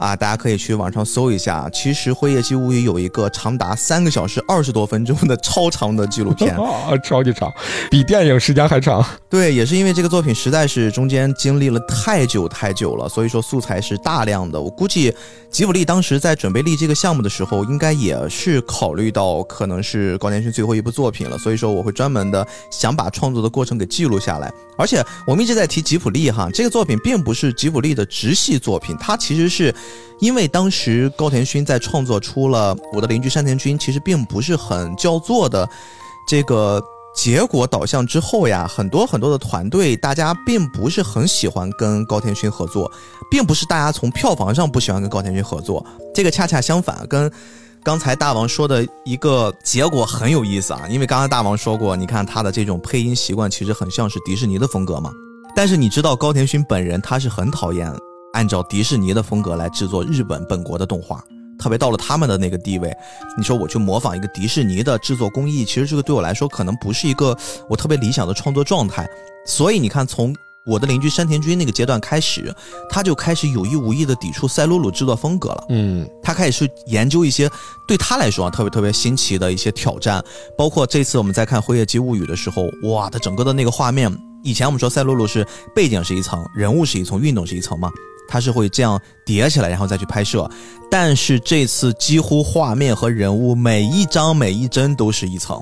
[0.00, 1.68] 啊，大家可以去网上搜一下。
[1.70, 7.52] 其实《辉夜姬物语》有一个长达三个小时二十多分钟的超长的纪录片， 啊，超级长，
[7.90, 9.04] 比电影时间还长。
[9.28, 14.58] 对，也是因为这个作品实在是中间经历了太久太久了，所以说素材是大量的。
[14.58, 15.14] 我估计
[15.50, 24.50] 吉卜力当时在准备立这个项目的时候，应该也是考虑到可能是高田勋最后一部作品了，所以说我会专门的想把创作的过程给记录下来。
[24.78, 29.74] 而且我们一直在提吉卜力哈，这个作品并不是吉卜力的直系作品，它其实是
[30.18, 35.68] 因为当时高田勋在创作出了《我的邻居山田君》，其实并不是很叫座的
[36.28, 36.82] 这个
[37.14, 42.90] 结果导向之后呀，很多很多的团队，大家并不是很喜欢跟高田勋合作，
[43.30, 45.84] 并不是大家从票房上不喜欢跟高田勋合作，
[46.14, 47.30] 这个恰恰相反，跟
[47.82, 50.82] 刚才大王说的一个结果很有意思啊。
[50.90, 55.10] 因为刚才大王说过，你看他的这种配音习惯其实很像是迪士尼的风格嘛。
[55.56, 57.90] 但是你知道高田勋本人他是很讨厌
[58.32, 61.22] 按照迪士尼的风格来制作日本本国的动画。
[61.58, 62.90] 特别到了他们的那个地位，
[63.36, 67.36] 你说我去模仿一个迪士尼的制作工艺，其实这个对我来说可能不是一个
[67.68, 69.06] 我特别理想的创作状态。
[69.44, 72.50] 所以你看，从我的邻居山田君那个阶段开始，
[72.88, 75.66] 他就开始有意无意的抵触赛璐璐制作风格了。
[75.68, 77.46] 嗯，他开始去研究一些
[77.86, 80.24] 对他来说啊特别特别新奇的一些挑战，
[80.56, 84.10] 包括这次我们在看《辉夜姬物语》的时候，哇，他整个的那个画面，
[84.42, 87.90] 以前我们说赛璐璐是背景是一层，人物是一层，运动是一层嘛，
[88.30, 90.48] 它是会这样叠起来，然后再去拍摄。
[90.88, 95.60] 但是这次几乎画面和人物每一张每一帧都是一层，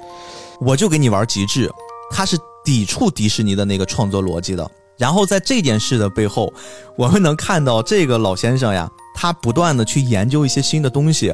[0.60, 1.70] 我就给你玩极致，
[2.10, 4.70] 它是抵触迪士尼的那个创作逻辑的。
[4.98, 6.52] 然后在这件事的背后，
[6.96, 11.32] 我们能看到这个老先生呀，他不断的去研究一些新的东西。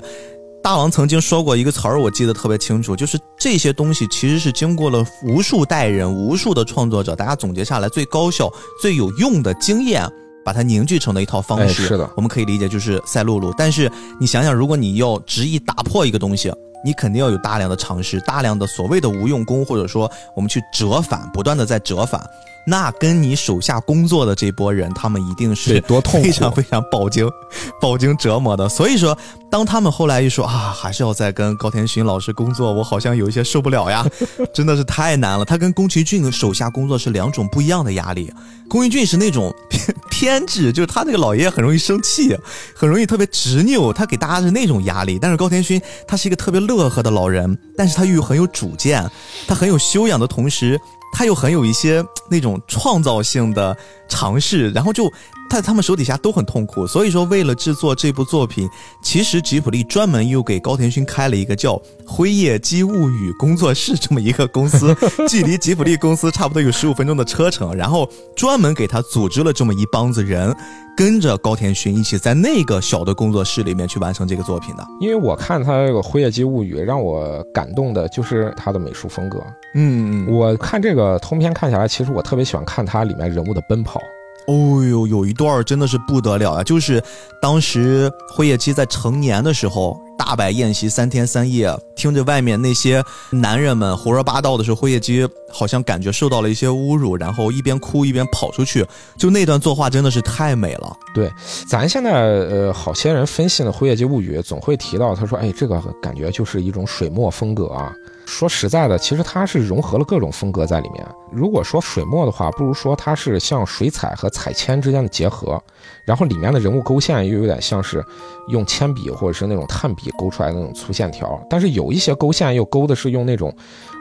[0.63, 10.11] 大王曾经说过一个词儿，我记得特别清楚，就是这些东西其实是经过了无数代人、无数的创作者，大家总结下来最高效、最有用的经验，
[10.45, 11.85] 把它凝聚成的一套方式。
[11.85, 13.53] 哎是的我们可以理解就是赛璐璐。
[13.57, 13.91] 但是
[14.21, 16.53] 你想想，如果你要执意打破一个东西，
[16.85, 22.21] 你肯定要有大量的尝试，大量的所谓的无用功，或者说我们去折返，不断的在折返。
[22.67, 27.29] 那跟你手下工作的这波人，他们一定是多痛苦非常非常饱经
[27.81, 28.69] 饱经折磨的。
[28.69, 29.17] 所以说，
[29.51, 34.07] 当他们后来一说啊，还是要再跟高田勋老师工作，我好像有一些受不了呀，
[34.55, 35.45] 真的是太难了。
[35.45, 38.33] 他跟宫崎骏手下工作是两种不一样的压力。
[38.69, 42.35] 宫崎骏是那种 偏偏执，就是他那个老爷爷很容易生气，
[42.75, 45.19] 很容易特别执拗，他给大家是那种压力。
[45.21, 49.07] 但是高田勋他是一个特别乐呵的老人，但是他又很有主见，
[49.47, 50.81] 他很有修养的同时。
[51.15, 53.75] 他又很有一些那种创造性的
[54.09, 55.11] 尝试，然后就
[55.51, 56.87] 在他们手底下都很痛苦。
[56.87, 58.69] 所以说，为了制作这部作品，
[59.03, 64.97] 其实吉普力专门又给高田勋开了一个叫“辉夜姬物语工作室”这么一个公司，
[65.29, 70.55] 距离吉普力公司差不多有十五分钟的车程，然后专门给他组织了这么一帮子人，
[70.97, 74.85] 跟着高田勋一起在那个小的工作室里面去完成这个作品的。
[75.01, 79.39] 因为我看他这个《辉夜姬物语》，让我感动的就是他的美术风格。
[79.77, 84.01] 嗯嗯，我看这个通篇看下来，其实我特别喜欢看它里面人物的奔跑。
[84.47, 86.63] 哦呦，有一段真的是不得了啊！
[86.63, 87.03] 就是
[87.41, 98.87] 当时辉夜姬在成年的时候，大摆宴席三天三夜，听着外面那些男人们胡说八道的时候，辉夜姬好像感觉受到了一些侮辱，然后一边哭一边跑出去。
[99.19, 100.95] 就那段作画真的是太美了。
[101.15, 101.31] 对，
[101.67, 107.95] 咱现在呃，好些人分析呢《辉夜姬物语》，总会提到他说，哎，这个感觉就是一种水墨风格啊。
[108.27, 111.07] 说实在的，其实它是融合了各种风格在里面。
[111.31, 115.63] 如果说水墨的话，不如说它是像水彩和彩铅之间的结合，
[116.05, 118.05] 然后里面的人物勾线又有点像是
[118.49, 123.55] 用铅笔或者是那种炭笔勾出来的那种粗线条，但是有一些勾线又勾的是用那种，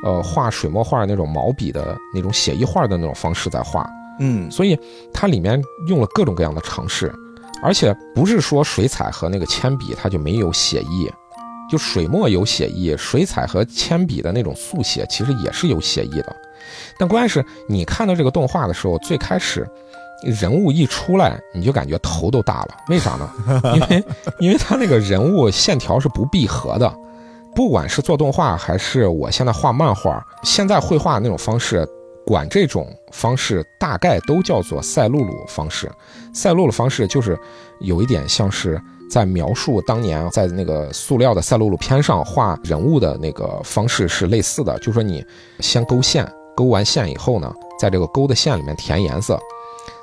[0.04, 3.88] 呃，画水墨画那种毛笔的那种写意画的那种方式在画。
[4.20, 4.80] 嗯，所以
[5.14, 7.14] 它里面用了各种各样的尝试，
[7.64, 11.12] 而且不是说水彩和那个铅笔它就没有写意。
[11.74, 16.36] 就水墨有写意，水彩和铅笔的那种速写其实也是有写意的。
[17.00, 19.68] 但关键是你看到这个动画的时候，最开始
[20.24, 22.78] 人物一出来，你就感觉头都大了。
[22.90, 23.28] 为啥呢？
[23.74, 24.06] 因为
[24.38, 26.94] 因为他那个人物线条是不闭合的。
[27.56, 31.84] 不管是做动画还是我现在画漫画，现在绘画的那种方式，
[32.24, 35.92] 管这种方式大概都叫做赛璐璐方式。
[36.36, 37.36] 赛璐璐方式就是
[37.80, 38.80] 有一点像是。
[39.14, 45.24] 在描述当年在那个塑料的赛璐璐片上画人物的那个方式是类似的，就说你
[45.60, 49.40] 先勾线，勾完线以后呢，在这个勾的线里面填颜色，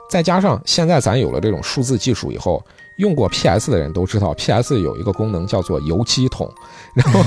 [0.08, 2.62] 再加上现在咱有了这种数字技术以后，
[2.98, 6.48] 用过 PS 的人都知道，PS 有一个功能叫做油漆桶，
[6.94, 7.18] 然后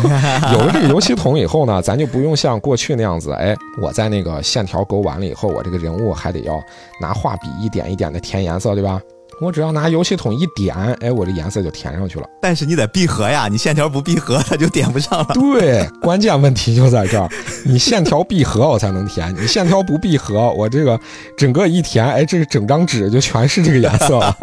[0.54, 6.64] 有了这个油漆桶以后呢，咱就不用像过去那样子，哎，我在那个线条勾完了以后，我这个人物还得要
[7.02, 9.02] 拿画笔一点一点的填颜色，对吧？
[9.40, 12.26] 我只要拿油漆桶一点，哎，我这颜色就填上去了。
[12.42, 15.28] 但是你得闭合呀，你线条不闭合，它就点不上了。
[15.34, 17.30] 对，关键问题就在这儿，
[17.66, 21.00] 你线条闭合我才能填，你线条不闭合，我这个
[21.38, 24.36] 整个一填，哎，这整张纸就全是这个颜色了。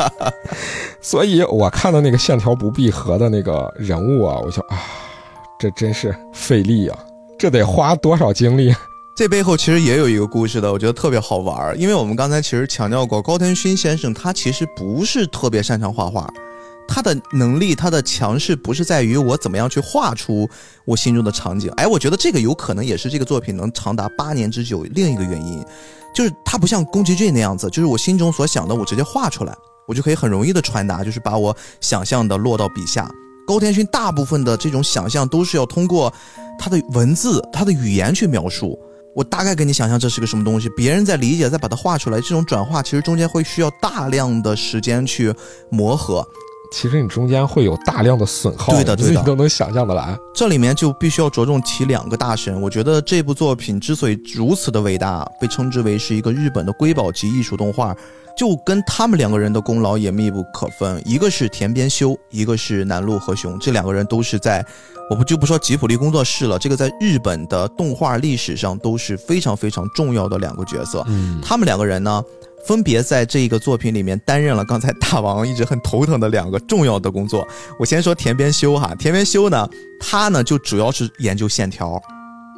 [1.00, 4.78] 所以我看到那个线条不闭合的那个人物啊，我就啊，
[5.58, 6.98] 这真是费力啊，
[7.38, 8.74] 这得花多少精力？
[9.20, 11.76] 这背后其实也有一个故事的，我觉得特别好玩儿。
[11.76, 16.26] 因为我们刚才其实强调过，高田勋先生他其实不是特别擅长画画，
[16.88, 20.48] 他的能力、他的强势不是在于我怎么样去画出
[20.86, 21.70] 我心中的场景。
[21.72, 25.62] 哎，我觉得这个有可能也是这个作品能长达八年之久另一个原因，
[26.14, 29.54] 就是他不像宫崎骏那样子，就是我心中所想的我直接画出来，
[29.86, 33.06] 我就可以很容易的传达，就是把我想象的落到笔下。
[33.46, 36.10] 高田勋大部分的这种想象都是要通过
[36.58, 38.80] 他的文字、他的语言去描述。
[39.14, 45.34] 我大概给你想象这是个什么东西，别人在理解，再把它画出来，这种转化其实中间会需要大量的时间去
[45.68, 46.26] 磨合。
[46.72, 50.16] 其实你中间会有大量的损耗，对的，对的，都能想象的来。
[50.34, 52.60] 这里面就必须要着重提两个大神。
[52.60, 57.94] 我觉得这部作品之所以如此的伟大，被称之为是一个日本的瑰宝级艺术动画，
[58.36, 61.02] 就跟他们两个人的功劳也密不可分。
[61.04, 64.64] 一个是田边修，一个是南陆和雄，这两个人都是在。
[65.10, 71.04] 我不就不说吉普力工作室了，这个在日本的动画历史上都是非常非常重要的两个角色。
[71.08, 72.22] 嗯，他们两个人呢，
[72.64, 77.46] 分别在这一个作品里面担任了刚才大王一直很头疼的两个重要的工作。
[77.78, 82.00] 我先说田边修哈，田边修呢，他呢就主要是研究线条。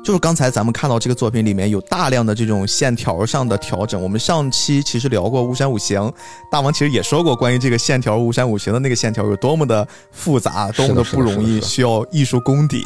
[0.05, 4.03] 就是刚才咱们看到这个作品里面有大量的这种线条上的调整。
[4.03, 6.13] 我们上期其实聊过巫山五行，
[6.51, 12.85] 大王其实也说过关于这个线条巫山五行的那个线条有多么的复杂，多么的不容易，需要艺术功底。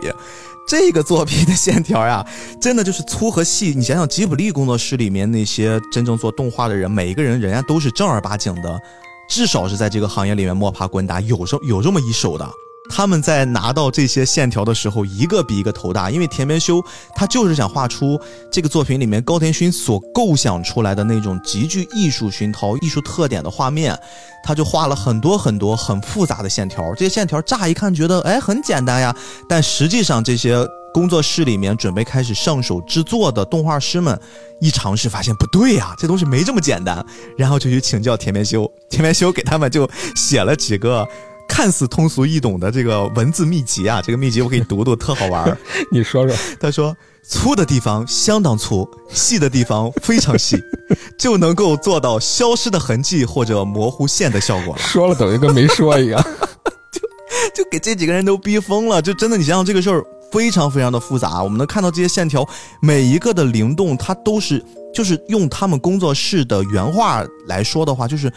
[0.67, 2.27] 这个作品的线条呀，
[2.61, 3.73] 真的就是粗和细。
[3.77, 8.81] 你想想吉卜力工作室里面那些真正做动画的人，每一个人人家都是正儿八经的，
[9.29, 12.51] 至少是在这个行业里面摸爬滚打，有这有这么一手的。
[12.89, 16.83] 他们在拿到这些线条的时候，一个比一个头大，因为田边修
[17.15, 18.19] 他就是想画出
[18.51, 23.99] 这个作品里面高田勋所构想出来的那种极具艺术熏陶、艺术特点的画面，
[24.45, 26.95] 他就画了很多很多很复杂的线条。
[26.95, 29.15] 这些线条乍一看觉得哎很简单呀，
[29.49, 34.19] 但实际上这些工作室里面准备开始上手制作的动画师们
[34.61, 37.05] 一尝试发现不对呀，这东西没这么简单，
[37.37, 41.07] 然后就去请教田边修，田边修给他们就写了几个。
[41.57, 45.57] 看似通俗易懂的这个文字秘籍啊，这个秘籍我给你读读，特好玩儿。
[45.91, 46.95] 你说说，他说
[47.27, 50.63] 粗的地方相当粗，细的地方非常细，
[51.17, 54.83] 就能够做到消失的痕迹或者模糊线的效果了。
[54.83, 56.23] 说了等于跟没说一样。
[56.93, 61.43] 就就给这几个人都逼疯了，就真的，你想想这个事儿非常非常的复杂。
[61.43, 62.47] 我们能看到这些线条，
[62.83, 68.31] 每一个的灵动，它都是就是用他们工作室的原话来说的话，就是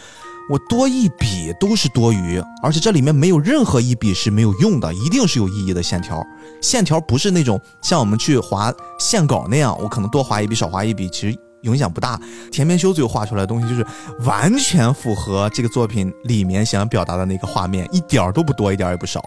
[0.50, 6.20] 我多一笔都是多余，而且这里面没有任何一笔是没有用的，一定是有意义的线条。
[6.60, 12.20] 线条不是那种像我们去划线稿那样，我可能多划一笔少划一笔，其实影响不大。
[12.50, 13.86] 田边修最后画出来的东西就是
[14.24, 19.22] 完全符合这个作品里面想表达的那个画面，一点儿都不多，一点儿也不少。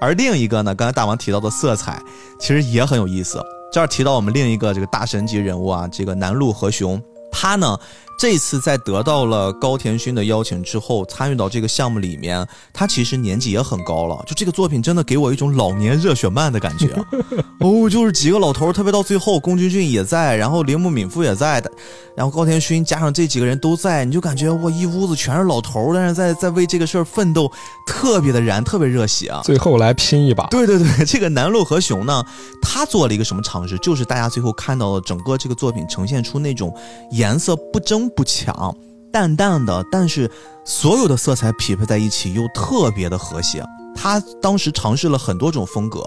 [0.00, 1.98] 而另一个呢，刚才大王提到的色彩，
[2.38, 3.42] 其实也很有意思。
[3.72, 7.02] 这儿提到我们另一个这个大神级人物啊，这个南陆和雄，
[7.32, 7.78] 他呢
[8.18, 14.20] 这次在得到了高田勋的邀请之后，参与到这个项目里面，他其实年纪也很高了。
[14.26, 16.88] 就这个作品真的给我一种老年热血漫的感觉。
[17.60, 21.70] 哦，就是几个老头儿，特别到最后，宫崎骏也在，然后铃木敏夫也在的，
[22.16, 27.48] 然后高田勋加上这几个人都在，你就感觉哇，一屋子全是老头儿，但是在在为这个事儿奋斗，
[27.86, 29.42] 特别的燃，特别热血啊。
[29.44, 30.48] 最后来拼一把。
[30.48, 32.24] 对对对，这个南陆和雄呢，
[32.60, 33.78] 他做了一个什么尝试？
[33.78, 36.74] 就是大家最后看到的整个这个作品呈现出那种
[37.12, 38.74] 颜色不争不抢、
[39.12, 40.30] 淡淡的，但是
[40.64, 43.64] 所有的色彩匹配在一起又特别的和谐。
[43.94, 46.04] 他当时尝试了很多种风格，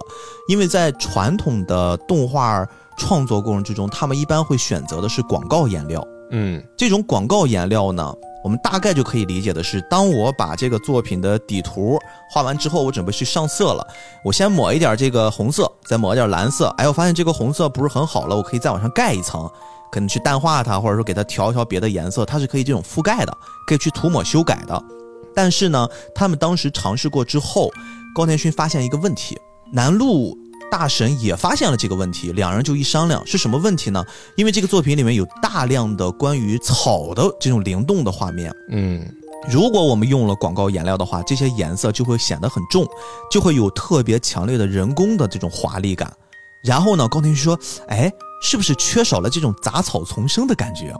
[0.48, 6.02] 因为在传统的动画创作过程之中，他们一般会选择的是广告颜料。
[6.34, 12.00] 嗯这种广告颜料呢，我们大概就可以理解的是，当我把这个作品的底图
[12.30, 13.86] 画完之后，我准备去上色了，
[14.24, 19.52] 我先抹一点这个红色，再抹一点蓝色，哎，我发现这个红色不是很好了，我可以再往上盖一层，
[19.92, 23.38] 可能去淡化它，或者说给它调一调别的颜色，它是可以这种覆盖的，
[23.68, 24.84] 可以去涂抹修改的。
[25.36, 27.72] 但是呢，他们当时尝试过之后，
[28.16, 29.38] 高田勋发现一个问题，
[29.72, 30.38] 南陆
[30.70, 34.04] 大神也发现了这个问题，两人就一商量，是什么问题呢？
[34.36, 39.06] 因为这个作品里面有大量的关于草的这种灵动的画面，嗯，
[39.50, 42.86] 如果我们用了广告颜料的话，这些颜色就会显得很重，
[43.32, 46.12] 就会有特别强烈的人工的这种华丽感。
[46.64, 48.12] 然后呢，高田勋说：“哎，
[48.42, 50.94] 是不是缺少了这种杂草丛生的感觉？”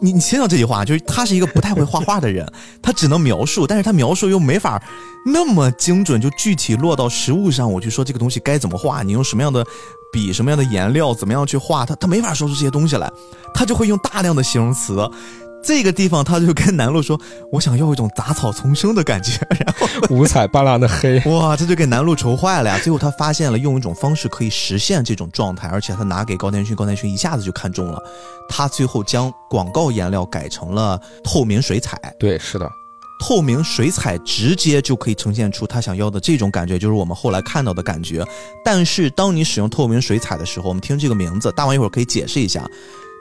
[0.00, 2.46] 你你想想这句话，就是他是一个不太会画画的人，
[2.80, 4.80] 他只能描述，但是他描述又没法
[5.26, 9.66] 那么精准，就具体落到实物上，我去说这个东西该怎么画，你用什么样的
[10.12, 13.10] 笔、什么样的颜料，怎么样去画，他他没法说出这些东西来，
[13.52, 14.98] 他就会用大量的形容词。
[15.62, 17.20] 这个地方他就跟南路说
[17.52, 19.32] ：“我想要一种杂草丛生的感觉。
[19.58, 21.20] ”然后五彩斑斓的黑。
[21.30, 22.78] 哇，这就给南路愁坏了呀！
[22.82, 28.02] 最后他发现了用一种方式可以实现这种状态，而且他拿给高天勋，高天勋一下子就看中了。
[28.48, 32.66] 他最后将广告颜料改成了透明水彩，对，是的，
[33.20, 38.24] 透明水彩直接就可以呈现出他想要的这种感觉，就是我们后来看到的感觉。
[38.64, 42.66] 但是当你使用透明水彩的时候，我们听这个名字，大王一会儿可以解释一下，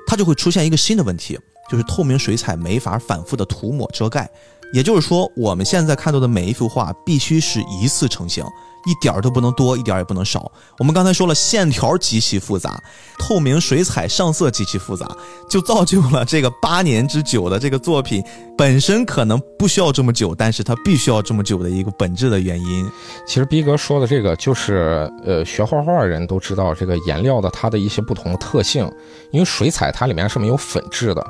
[0.08, 1.38] 它就会出现一个新的问题，
[1.70, 4.30] 就是透明水彩没法反复的涂抹遮盖。
[4.74, 8.44] 也就是说，我们现在看到的每一幅画必须是一次成型，
[8.86, 10.52] 一点儿都不能多，一点儿也不能少。
[10.78, 12.78] 我们刚才说了，线条极其复杂，
[13.18, 15.10] 透明水彩上色极其复杂，
[15.50, 18.22] 就造就了这个八年之久的这个作品
[18.58, 22.92] 本身可能不需要这么久，但是它必须要这么久的一个本质的原因。
[23.26, 28.84] 其实逼哥说的这个就是，呃，学画画的人都知道这个颜料的它的一些不同的特性，
[29.32, 31.26] 因为水彩它里面是没有粉质的，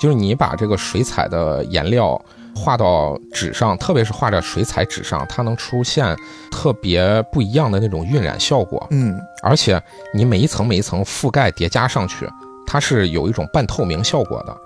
[0.00, 2.20] 就是你把这个水彩的颜料
[2.56, 6.16] 画到纸上，特别是画在水彩纸上，它能出现
[6.50, 9.80] 特别不一样的那种晕染效果，嗯，而且
[10.14, 12.28] 你每一层每一层覆盖叠加上去，
[12.66, 14.56] 它是有一种半透明效果的。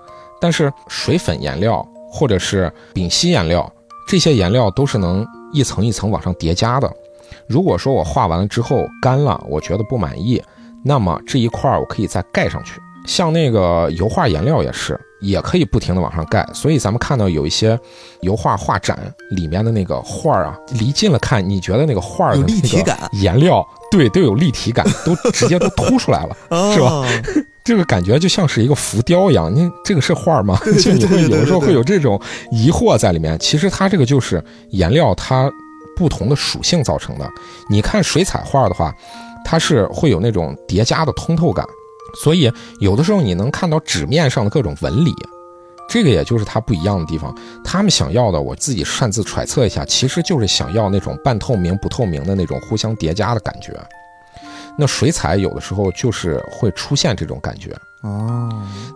[0.41, 3.71] 但是水粉颜料或者是丙烯颜料，
[4.07, 6.91] 这些颜料都是能一层一层往上叠加的。
[7.47, 10.41] 如果说我画完了之后干了，我觉得不满意，
[10.83, 12.79] 那么这一块儿我可以再盖上去。
[13.07, 16.47] 像那个油画颜料也是，也可以不停的往上盖。
[16.53, 17.77] 所以咱们看到有一些
[18.21, 18.97] 油画画展
[19.31, 26.35] 里面的那个画儿啊，离近了看，你觉得那个画儿的立那个体感颜料对都有立体感，都直接都凸出来了。
[26.73, 27.05] 是吧哦？
[27.65, 30.59] 这个感觉就像是一个浮雕一样，你这个是画吗？
[30.79, 32.19] 就你会有的时候会有这种
[32.51, 33.37] 疑惑在里面。
[33.39, 35.51] 其实它这个就是颜料，它
[35.95, 37.27] 不同的属性造成的。
[37.67, 38.93] 你看水彩画的话，
[39.43, 41.65] 它是会有那种叠加的通透感，
[42.23, 45.13] 所以有的时候你能看到纸面上的各种纹理，
[45.89, 47.35] 这个也就是它不一样的地方。
[47.63, 53.73] 他们想要的，我自己擅自揣测一下，其实就是想要那种半透明、不透明的那种互相叠加的感觉。
[54.77, 57.73] 那水彩有的时候就是会出现这种感觉。
[58.01, 58.49] 哦，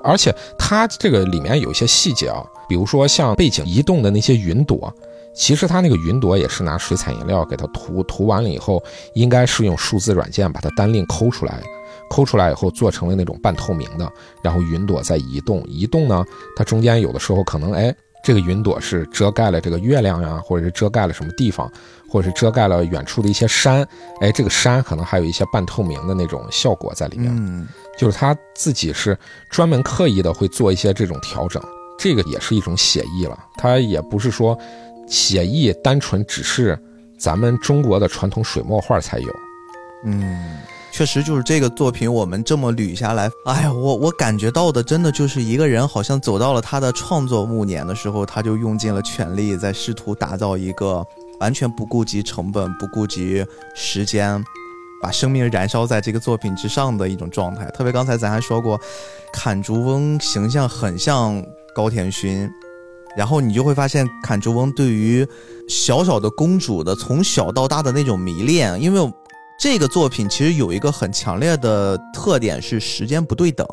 [0.04, 4.94] 而且它这个里面有一些细节啊，比如说像背景移动的那些云朵，
[5.34, 8.84] 其实它那个云朵也是拿水彩颜料给它涂涂完了以后，
[9.14, 11.62] 应该是用数字软件把它单另抠出来，
[12.10, 14.12] 抠出来以后做成了那种半透明的，
[14.42, 16.26] 然后云朵在移动，移动呢，
[16.56, 21.72] 它中间有的时候可能哎，这个云朵是遮盖了这个月亮呀，或者是遮盖了什么地方，
[22.10, 23.88] 或者是遮盖了远处的一些山，
[24.20, 27.32] 哎，这个山可能还有一些半透明的那种效果在里面。
[27.36, 27.68] 嗯，
[27.98, 29.18] 就是他自己是
[29.50, 31.62] 专门刻意的会做一些这种调整，
[31.98, 33.38] 这个也是一种写意了。
[33.56, 34.58] 他也不是说
[35.08, 36.78] 写意单纯只是
[37.18, 39.30] 咱们中国的传统水墨画才有。
[40.04, 40.60] 嗯，
[40.92, 51.06] 确实就是这个作品，我们这么捋下来，哎呀，我我感觉到的真的就是一个人好像走到了他的创作暮年的时候，他就用尽了全力，在试图打造一个
[51.40, 53.46] 完全不顾及成本、不顾及
[53.76, 54.44] 时间，
[55.02, 57.66] 把生命燃烧在这个作品之上的一种状态。
[57.72, 58.80] 特别刚才咱还说过，
[59.32, 61.42] 砍竹翁形象很像
[61.74, 62.50] 高田勋。
[63.18, 65.28] 然后你就会发现，砍竹翁对于
[65.68, 69.14] 小小的公主的从小到大的那种迷恋，因为
[69.60, 73.68] 这个作品其实有一个很强烈的特点是时间不对等。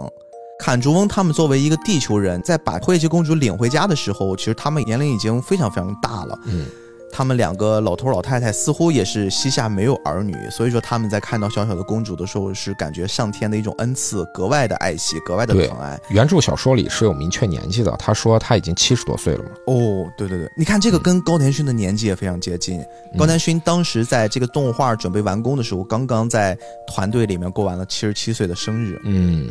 [0.58, 6.36] 坎竹翁他们作为一个地球人，在把灰姬公主领回家的时候，其实他们年龄已经非常非常大了。
[6.46, 6.66] 嗯，
[7.12, 15.98] 他们两个老头老太太似乎也是膝下没有儿女，所以说他们在看到小小的公主的时候，是感觉上天的一种恩赐，格外的爱惜，格外的疼爱。
[16.08, 19.50] 原著小说里是有明确年纪的，他说他已经七十多岁了嘛。
[19.66, 22.84] 哦，对对对，你看这个跟高田勋的年纪也非常接近。
[23.16, 26.56] 高田勋当时在这个动画准备完工的时候，刚刚在
[26.86, 29.00] 团队里面过完了七十七岁的生日。
[29.04, 29.50] 嗯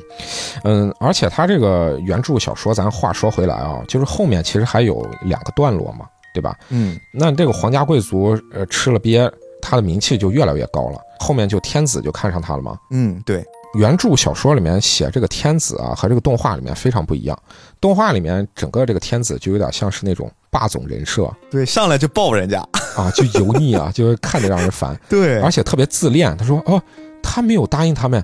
[0.64, 6.56] 嗯，而且他这个原著小说，咱话说回来啊，就是后面其实还有两个段落嘛，对吧？
[6.70, 9.32] 嗯那这个皇家贵族呃吃了鳖，
[9.62, 11.00] 他的名气就越来越高了。
[11.20, 12.78] 后面就天子就看上他了嘛。
[12.92, 13.44] 嗯，对，
[13.80, 17.38] 原著小说里面写这个天子啊，和这个动画里面非常不一样。
[17.80, 22.60] 动画里面整个这个天子就有点像是那种霸总人设对，上来就抱人家。
[22.96, 26.36] 啊，就油腻啊， 就是看着让人烦，对而且特别自恋。
[26.38, 26.82] 他说哦，
[27.24, 28.24] 他没有答应他们，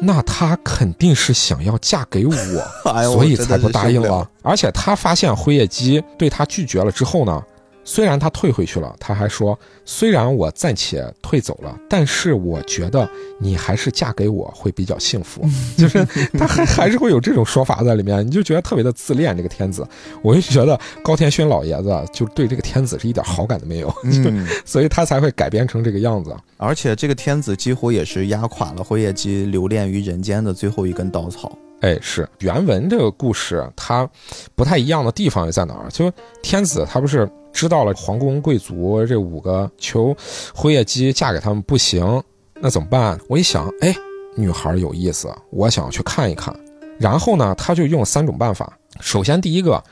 [0.00, 2.34] 那她肯定是想要嫁给我。
[2.92, 4.30] 哎所以才不答应了了。
[4.42, 7.42] 而且她发现辉夜姬对她拒绝了之后呢，
[7.84, 13.08] 虽然他退回去了，他还说，虽然我暂且退走了，但是我觉得
[13.38, 15.42] 你还是嫁给我会比较幸福。
[15.78, 16.04] 就是
[16.38, 19.30] 他还还是会有这种说法在里面，你就觉得特别的自恋。
[19.36, 19.86] 这个天子，
[20.22, 26.36] 我就觉得高天勋老爷子就对这个天子是一点好感都没有，嗯， 所以他才会改编成这个样子。
[26.56, 31.50] 而且这个天子几乎也是压垮了辉夜姬留恋于人间的最后一根稻草。
[31.80, 34.06] 哎，是原文这个故事，它
[34.54, 35.88] 不太一样的地方又在哪儿？
[35.90, 36.12] 就
[36.42, 40.16] 天子他不是知道了皇宫贵族这五个求
[40.54, 42.22] 辉夜姬嫁给他们不行，
[42.60, 43.18] 那怎么办？
[43.28, 43.94] 我一想，哎，
[44.36, 46.54] 女孩有意思，我想去看一看。
[46.98, 48.76] 然后呢，他就用了三种办法。
[49.00, 49.82] 首先，第一个，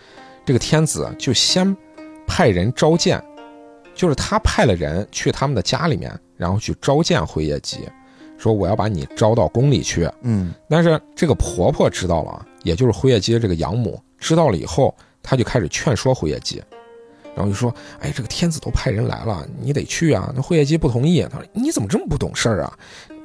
[0.44, 1.76] 这个天子就先
[2.26, 3.22] 派人召见，
[3.94, 7.78] 就是他派了人去他们的家里面，然后去召见辉夜姬，
[8.36, 10.09] 说我要把你招到宫里去。
[10.22, 16.62] 嗯但是这个婆婆知道了啊，也就是辉夜姬的这个养母知道了以后，她就开始劝说辉夜姬，
[17.39, 22.73] 然后就说：“哎，这个天子都派人来了，你得去啊。”那辉夜姬不同意，他说：“你怎么这么不懂事儿啊？”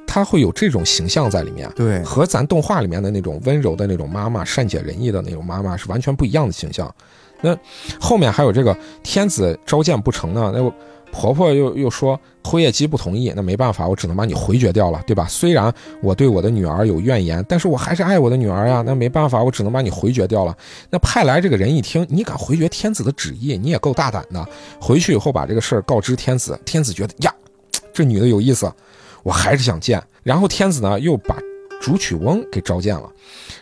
[0.06, 6.94] 他会有这种形象在里面，对，和咱动画里面的那种温柔的那种妈妈、善解人意的那种妈妈是完全不一样的形象。
[7.40, 7.58] 那
[8.00, 10.72] 后面还有这个天子召见不成呢，那我
[11.14, 15.26] 婆婆又又说辉夜姬不同意，那没办法，我只能把你回绝掉了，对吧？
[15.28, 15.72] 虽然
[16.02, 18.82] 我对我的女儿有怨言，但是我还是爱我的女儿呀。
[18.84, 20.54] 那没办法，我只能把你回绝掉了。
[20.90, 24.44] 那派来这个人一听，你敢回绝天子的旨意，你也够大胆的。
[24.80, 27.32] 回去以后把这个事儿告知天子，天子觉得呀，
[27.92, 28.70] 这女的有意思，
[29.22, 30.02] 我还是想见。
[30.24, 31.36] 然后天子呢又把
[31.80, 33.08] 竹曲翁给召见了，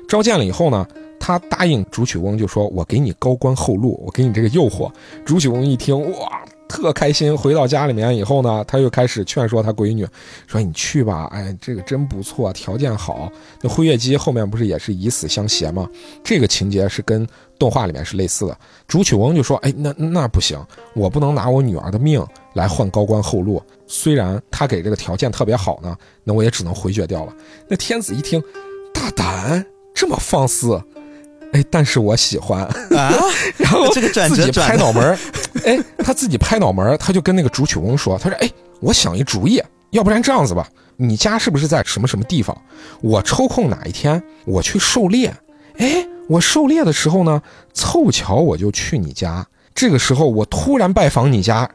[0.09, 0.87] 召见了以后呢，
[1.19, 4.91] 他答应竹曲翁就说：“我给你高官厚禄，我给你这个诱惑。”
[5.25, 6.42] 竹曲翁一听，哇，
[6.73, 7.37] 特开心。
[7.37, 10.07] 回到家里面以后呢，他又开始劝说他闺女，
[10.47, 13.31] 说：“你去吧，哎，这个真不错，条件好。”
[13.61, 15.87] 那辉月姬后面不是也是以死相挟吗？
[16.25, 17.27] 这个情节是跟
[17.59, 18.59] 动画里面是类似的。
[18.89, 20.59] 竹曲翁就说：“哎，那那不行，
[20.95, 22.25] 我不能拿我女儿的命
[22.55, 23.63] 来换高官厚禄。
[23.87, 25.95] 虽然他给这个条件特别好呢，
[26.25, 27.33] 那我也只能回绝掉了。”
[27.69, 28.43] 那天子一听，
[28.95, 30.81] 大胆，这么放肆。
[31.53, 33.15] 哎，但是我喜欢，啊，
[33.57, 35.19] 然后这个转折自己拍脑门儿，
[35.65, 38.51] 哎，他自己拍脑门儿，他就跟那个竹曲翁说：“他说，哎，
[38.81, 40.67] 我想一主意，要不然这样子吧，
[40.97, 42.57] 你家是不是在什么什么地方？
[43.01, 45.35] 我抽空哪一天我去狩猎，
[45.77, 47.41] 哎，我狩猎的时候呢，
[47.75, 51.69] 凑巧我就去你家，这个时候我突然拜访你家，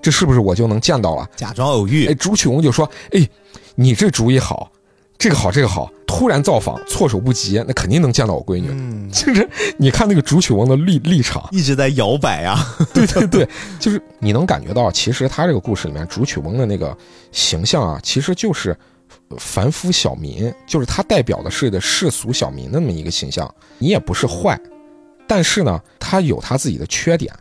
[0.00, 1.28] 这是不是我就能见到了？
[1.36, 3.28] 假装偶遇哎，，竹曲翁就说：“哎，
[3.74, 4.70] 你这主意好，
[5.18, 5.90] 这个好，这个好。
[6.06, 8.68] 突然造访，措手不及，那肯定能见到我闺女。
[8.70, 9.46] 嗯，就是
[9.76, 12.58] 你看那个竹曲翁的立立场，一直在摇摆啊。
[12.94, 16.96] 对对对，就是你能感觉到，其实他这个故事里面竹曲翁的那个
[17.30, 18.76] 形象啊，其实就是
[19.36, 23.52] 凡夫小民，就是他代表的是的世俗小民的那么一个形象。
[23.76, 24.58] 你也不是坏，
[25.26, 27.32] 但是呢，他有他自己的缺点。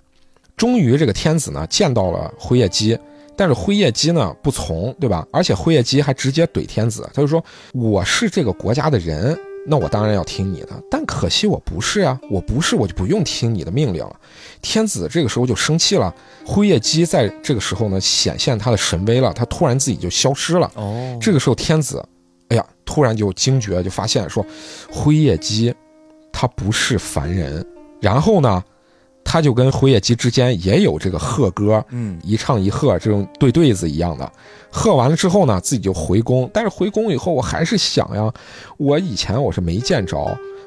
[0.58, 2.99] 终于，这个天子呢见到了辉夜姬，
[3.38, 5.26] 但是辉夜姬呢不从，对吧？
[5.31, 7.43] 而且辉夜姬还直接怼天子，他就说
[7.73, 9.38] ：“我是这个国家的人，
[9.68, 10.69] 那我当然要听你的。
[10.89, 14.15] 但可惜我不是啊，我不是，我就不用听你的命令了。”
[14.61, 16.14] 天子这个时候就生气了。
[16.45, 20.72] 辉夜姬在这个时候呢显现他的神威了，他突然自己就消失了。
[20.73, 22.03] 哦这个时候天子，
[22.49, 24.43] 哎呀，突然就惊觉，就发现说，
[24.91, 25.73] 辉夜姬
[26.34, 27.65] 他不是凡人。
[28.01, 28.64] 然后呢，
[29.30, 34.32] 他就跟辉夜姬之间也有这个和歌，嗯，一唱一和这种对对子一样的。
[34.72, 36.49] 和完了之后呢，自己就回宫。
[36.54, 38.34] 但是回宫以后，我还是想呀，
[38.78, 40.18] 我以前我是没见着，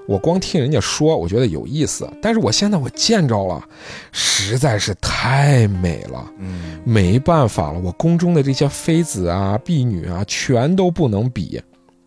[0.07, 2.07] 我光听人家说，我觉得有意思。
[2.20, 3.65] 但是我现在我见着了，
[4.12, 6.31] 实在是太美了。
[6.39, 11.59] 嗯，没办法了，我宫中的这些妃子啊、婢女啊，全都不能比，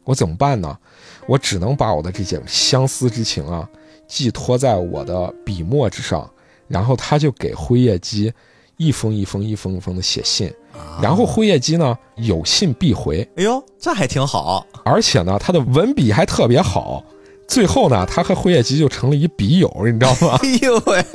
[0.04, 0.78] 我怎么办呢？
[1.26, 3.68] 我只能把我的这些相思之情啊，
[4.08, 6.30] 寄托在我的笔墨之上，
[6.74, 8.34] 然后他就给辉夜姬
[8.78, 10.52] 一封一封、一封一封的写信，
[11.00, 14.66] 然后辉夜姬呢有信必回，哎呦，这还挺好。
[14.84, 17.04] 而且呢他的文笔还特别好。
[17.48, 20.40] 最后呢，他和辉夜姬就成了一笔友，你知道吗？
[20.42, 21.06] 哎呦喂，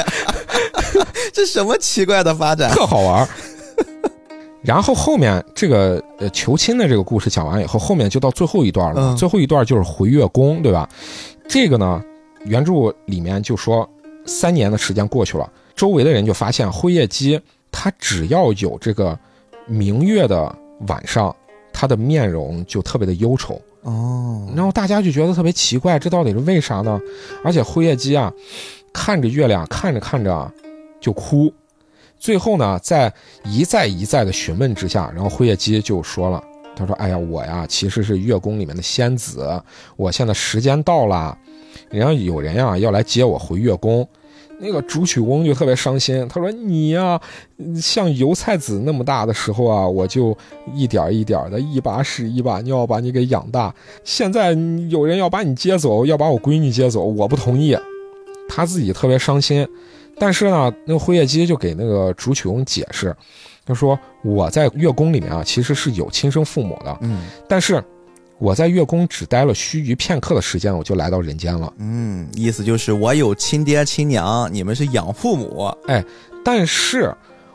[1.32, 2.70] 这什么奇怪的发展？
[2.70, 3.28] 特好玩。
[4.62, 9.12] 然后后面这个呃求亲的这个故事讲完以后，后面就到最后一段了。
[9.12, 10.89] 嗯最后一段就是回月宫，对吧？
[11.48, 12.01] 这个呢，
[12.44, 13.89] 原著里面就说
[14.28, 17.40] 三年的时间过去了，周围的人就发现辉夜姬
[17.72, 19.18] 她只要有这个
[19.66, 20.55] 明月的
[20.86, 21.34] 晚上，
[21.72, 23.60] 她的面容就特别的忧愁。
[23.82, 27.00] 哦，然后大家就觉得特别奇怪，这到底是为啥呢？
[27.42, 28.30] 而且辉夜姬啊，
[28.92, 30.52] 看着月亮，看着看着啊
[31.00, 31.52] 就哭。
[32.18, 33.10] 最后呢，在
[33.44, 36.42] 一再一再的询问之下，然后辉夜姬就说了
[36.76, 39.48] ：“他说，哎呀，我呀其实是月宫里面的仙子，
[39.96, 41.38] 我现在时间到了，
[41.88, 44.06] 然后有人呀要来接我回月宫。”
[44.60, 47.20] 那个竹曲翁就特别伤心，他说：“你呀，
[47.80, 50.36] 像油菜籽那么大的时候啊，我就
[50.74, 53.74] 一点一点的，一把屎一把尿把你给养大。
[54.05, 54.52] 现在
[54.89, 57.76] 有人要把你接走，要把我闺女接走，我不同意。
[58.48, 59.66] 他自己特别伤心，
[60.18, 63.14] 但是呢，那个辉夜姬就给那个竹曲翁解释，
[63.66, 67.85] 他说我在月宫里面啊，其实是有亲生父母的，嗯但是
[68.39, 71.73] 我在月宫只待了须臾片刻的时间，我就来到人间了。
[71.78, 75.74] 嗯，意思就是我有亲爹亲娘，你们是养父母。
[75.86, 76.05] 哎
[76.44, 77.15] 但是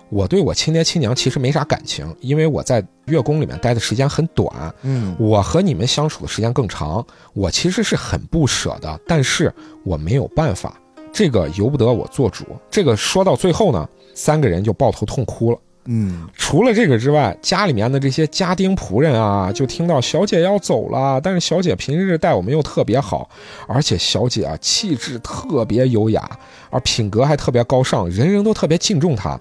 [0.09, 7.03] 我对我亲爹亲娘其实没啥感情，因为我在月宫里面待的时间很短，嗯我和你们相处的时间更长，
[7.33, 9.51] 我其实是很不舍的，但是
[9.83, 10.77] 我没有办法，
[11.11, 12.45] 这个由不得我做主。
[12.69, 15.57] 这个说到最后呢，三个人就抱头痛哭了。
[15.85, 23.29] 嗯，除了这个之外，家里面的这些家丁仆人啊，就听到小姐要走了，但是小姐平日待我们又特别好，
[23.67, 26.29] 而且小姐啊气质特别优雅，
[26.69, 29.39] 而品格还特别高尚，人人都特别敬重她。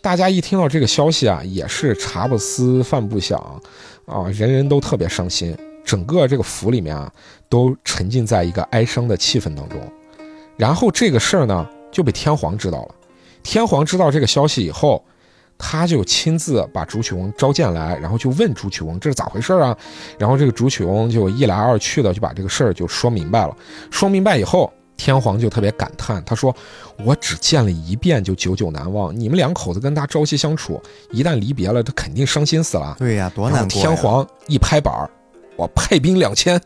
[0.00, 3.38] 大家一听到这个消息啊，也是茶不思饭不想，
[4.06, 5.56] 啊，人人都特别伤心。
[5.84, 7.12] 整个这个府里面啊，
[7.48, 9.78] 都沉浸在一个哀伤的气氛当中。
[10.56, 12.94] 然后这个事儿呢，就被天皇知道了。
[13.42, 15.04] 天皇知道这个消息以后，
[15.56, 19.76] 他就亲自把竹曲翁召见来，然后就问竹曲翁这是咋回事啊？
[20.18, 23.56] 然后这个竹曲翁就一来二去的就把这个事儿就说明白了。
[23.90, 26.54] 说明白以后，天皇就特别感叹，他说
[27.04, 33.86] ：“我只见了一遍就久久难忘，你们两口子跟他朝夕相处，一旦离别了，他肯定伤心死了。”对呀，多难过呀。
[33.86, 35.10] 天皇一拍板儿，
[35.56, 36.60] 我派兵两千，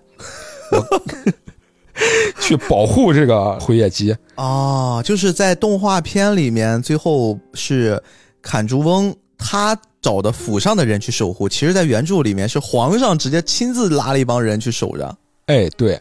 [0.73, 1.03] 我
[2.41, 4.15] 去保护这个辉夜姬。
[4.35, 8.03] 哦，就是在动画片里面，最后是
[8.43, 15.17] 砍竹翁他找的府上的人去守护，其实，在原著里面是皇上直接亲自拉了一帮人去守着。
[15.47, 16.01] 哎，对，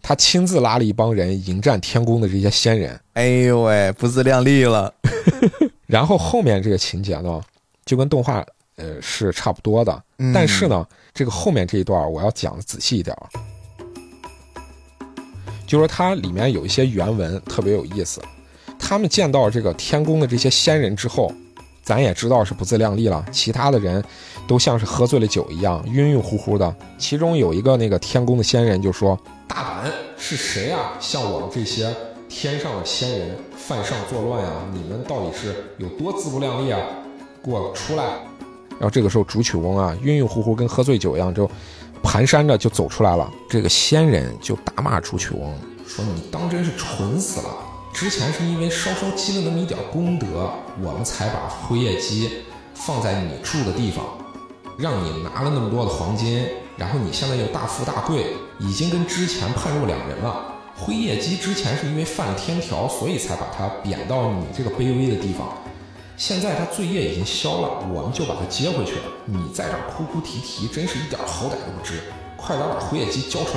[0.00, 2.98] 他亲自拉了一帮人迎战天宫的这些仙人。
[3.14, 4.92] 哎呦喂，不自量力了。
[5.86, 7.40] 然后后面这个情节呢，
[7.84, 8.44] 就跟动画
[8.76, 13.28] 呃是差不多的，嗯但是呢，这个后面这一段我要讲的仔细一点啊，
[15.66, 18.20] 就说它里面有一些原文特别有意思。
[18.78, 21.32] 他们见到这个天宫的这些仙人之后，
[21.88, 23.24] 咱也知道是不自量力了。
[23.32, 24.04] 其他的人
[24.46, 26.76] 都像是喝醉了酒一样，晕晕乎乎的。
[26.98, 30.92] 其中有一个那个天宫的仙人就说：“大胆是谁啊？
[31.00, 31.90] 向我们这些
[32.28, 34.66] 天上的仙人犯上作乱啊！
[34.70, 36.78] 你们到底是有多自不量力啊？
[37.42, 38.04] 给我出来！”
[38.78, 41.46] 然后这个时候，竹曲翁啊，晕晕乎乎，跟喝醉酒一样，就
[42.02, 43.32] 蹒跚着就走出来了。
[43.48, 45.54] 这个仙人就大骂竹取翁，
[45.86, 47.48] 说：“你当真是蠢死了！
[47.92, 50.50] 之前是因为稍稍积了那么一点功德，
[50.80, 52.30] 我们才把辉夜姬
[52.74, 54.04] 放在你住的地方，
[54.78, 56.46] 让你拿了那么多的黄金，
[56.76, 58.26] 然后你现在又大富大贵，
[58.58, 60.54] 已经跟之前判若两人了。
[60.76, 65.48] 辉夜姬之前是因为犯了天条，所以才把他贬到你这个卑微的地方。”
[66.16, 69.02] 现在他罪业已经消了，我们就把他接回去了。
[69.24, 72.00] 你在这儿哭哭啼啼，真是一点好歹都不知。
[72.36, 73.50] 快点把辉夜姬交出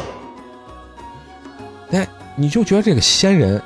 [1.91, 1.99] 来！
[1.99, 3.59] 哎，你就觉得这个仙人，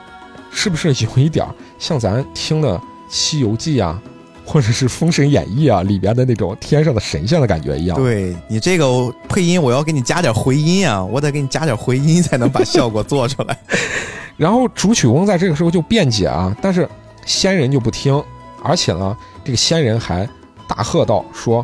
[0.58, 1.46] 是不是有一点
[1.78, 2.78] 像咱听的
[3.10, 4.02] 《西游记》啊，
[4.46, 8.02] 或者是《封神演义》啊里边的那种天上的神仙的感觉一样？
[8.02, 13.58] 对你这个配音，我要给你加点回音啊，我得给你加点回音才能把效果做出来。
[14.38, 16.88] 然后主曲翁在这个时候就辩解啊，但是
[17.26, 18.24] 仙人就不听。
[18.64, 20.28] 而且呢，这个仙人还
[20.68, 21.64] 大喝道：“说，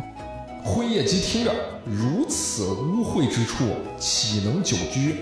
[0.62, 1.50] 辉夜姬听着，
[1.84, 3.64] 如此污秽之处，
[3.98, 5.16] 岂能久居？”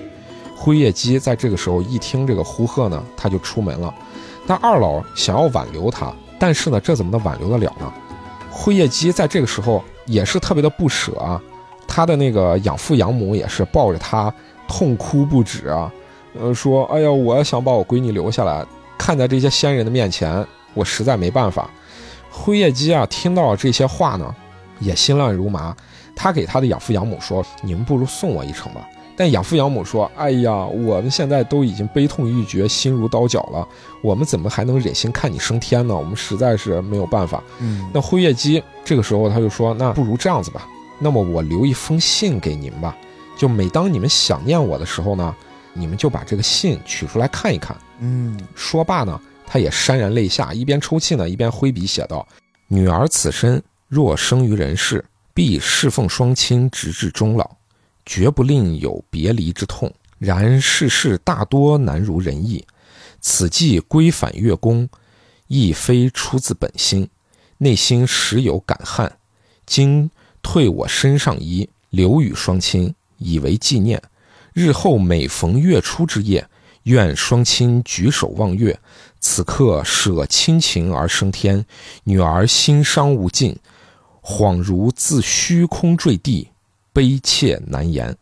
[0.62, 3.93] 辉夜姬在这个时候一听这个呼喝呢，他就出门了。
[4.47, 7.91] 那二老想要挽留他，但是呢，这怎么能挽留得了呢？
[8.51, 11.41] 辉夜姬在这个时候也是特别的不舍啊，
[11.89, 14.31] 他的那个养父养母也是抱着他
[14.69, 15.91] 痛哭不止啊，
[16.39, 18.62] 呃，说：“哎呀，我想把我闺女留下来，
[18.99, 21.70] 看在这些仙人的面前。”我实在没办法，
[22.31, 24.35] 辉夜姬啊，听到这些话呢，
[24.78, 25.74] 也心乱如麻。
[26.15, 28.87] 他给他的养父养母说：“你们不如送我一程吧。”
[29.21, 33.69] 但养父养母说：“哎呀，我们现在都已经悲痛欲绝，心如刀绞了，
[34.01, 35.95] 我们怎么还能忍心看你升天呢？
[35.95, 40.67] 我们实在是没有办法。”嗯，那辉夜姬这个时候他就说：“那不如这样子吧，
[40.99, 42.97] 那么我留一封信给您吧，
[43.37, 45.37] 就每当你们想念我的时候呢，
[45.75, 49.21] 你们就把这个信取出来看一看。”嗯，说罢呢。
[49.47, 52.27] 他也潸然泪下，一边抽泣呢，一边挥笔写道
[52.69, 57.51] ：“女儿此身若生于人世，必侍奉双亲直至终老，
[58.11, 59.95] 绝不令有别离之痛。
[60.19, 62.66] 然世事大多难如人意，
[63.20, 64.89] 此计归返月宫，
[65.47, 67.09] 亦非出自本心，
[67.59, 69.16] 内心时有感憾。
[69.65, 70.11] 今
[70.43, 74.03] 退我身上衣，留与双亲，以为纪念。
[74.53, 76.49] 日后每逢月初之夜，
[76.82, 78.77] 愿双亲举手望月。”
[79.20, 81.65] 此刻舍亲情而升天，
[82.03, 83.57] 女儿心伤无尽，
[84.20, 86.49] 恍如自虚空坠地，
[87.01, 88.14] 悲切难言。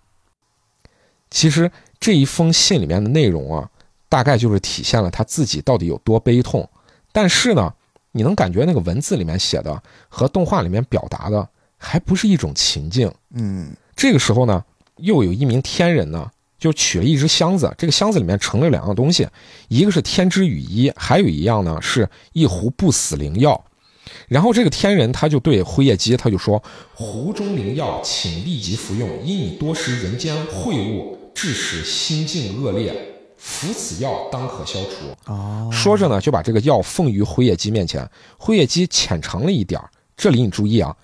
[1.31, 1.69] 其实
[1.99, 3.69] 这一封信里面的内容啊，
[4.09, 6.71] 大概就是体现了他自己到底有多悲痛。
[7.11, 7.75] 但是呢，
[8.13, 13.13] 你能感觉那个文字里面写的和动画里面表达的还不是一种情境。
[13.35, 14.65] 嗯，这个时候呢，
[14.99, 16.31] 又有一名天人呢。
[16.61, 19.29] 就取了一只箱子，这个箱子里面盛了两样东西，
[19.69, 23.65] 一个是天之羽衣，还有一样呢是一壶不死灵药。
[24.29, 26.63] 然后这个天人他就对辉夜姬他就说
[26.95, 32.95] ：“湖中灵药，请立即服用，因你多食人间秽物，致使心境恶劣，
[33.37, 38.09] 服此药当可消除。”哦，说着呢就把这个药奉于辉夜姬面前。
[38.37, 39.81] 辉夜姬浅尝了一点
[40.17, 40.97] 这里你注意啊，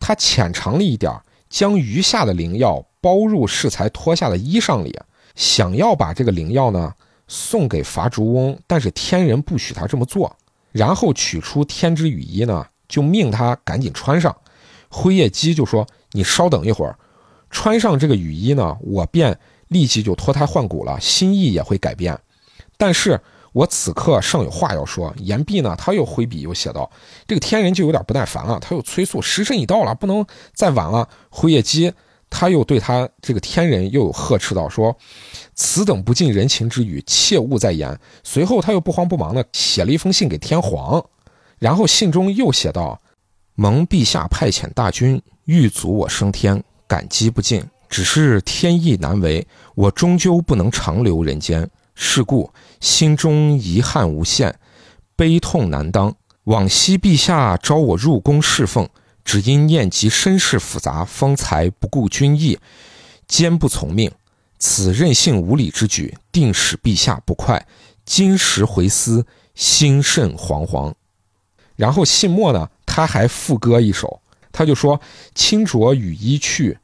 [0.00, 1.12] 他浅尝了一点
[1.48, 2.84] 将余下的灵药。
[3.04, 4.98] 包入适才脱下的衣裳里，
[5.36, 6.90] 想要把这个灵药呢
[7.28, 10.34] 送给伐竹翁，但是天人不许他这么做。
[10.74, 14.36] 然后取出天之羽衣呢，就命他赶紧穿上。
[14.88, 16.98] 辉夜姬就说：“你稍等一会儿，
[17.48, 19.38] 穿上这个羽衣呢，我便
[19.68, 22.18] 立即就脱胎换骨了，心意也会改变。
[22.76, 23.20] 但是
[23.52, 26.90] 我此刻尚有话要说。”言毕呢，他又挥笔又写道
[27.28, 31.92] ：“这个天人就有点不耐烦了，他又催促：时辰已到了，不能再晚了。”辉夜姬。
[32.30, 34.96] 他又对他这个天人又有呵斥道：“说
[35.54, 41.04] 此等不近人情之语，切勿再言。”随后他又不慌不忙地写了一封信给天皇，
[41.58, 43.00] 然后信中又写道
[43.54, 47.64] ：“蒙陛下派遣大军，欲阻我升天，感激不尽。
[47.88, 52.50] 只是天意难违，我终究不能长留人间，是故
[52.80, 54.54] 心中遗憾无限，
[55.14, 56.14] 悲痛难当。
[56.44, 58.88] 往昔陛下召我入宫侍奉。”
[59.24, 62.58] 只因念及身世复杂，方才不顾君意，
[63.26, 64.12] 坚不从命。
[64.58, 67.66] 此任性无礼之举，定使陛下不快。
[68.04, 70.92] 今时回思，心甚惶惶。
[71.76, 74.20] 然后信末呢，他还赋歌一首，
[74.52, 75.00] 他就说
[75.34, 76.78] ：“清浊羽衣去，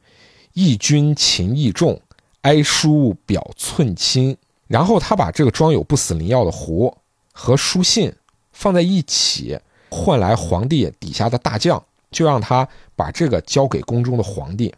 [0.53, 2.01] 义君情义重，
[2.41, 4.35] 哀书表寸亲。”
[4.67, 6.97] 然后他把这个装有不死灵药的壶
[7.33, 8.13] 和书信
[8.51, 14.73] 放在一起，换来皇帝底下的大将，就让他把这个交给宫中的皇帝，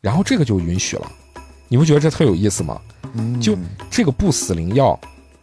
[0.00, 1.10] 然后这个就允许了。
[1.74, 2.80] 你不觉得这特有意思吗？
[3.14, 3.58] 嗯就
[3.90, 4.96] 这个不死灵药，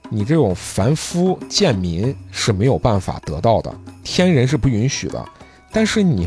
[0.09, 5.21] 你这种凡夫贱民是没有办法得到的，天人是不允许的。
[5.73, 6.25] 但是你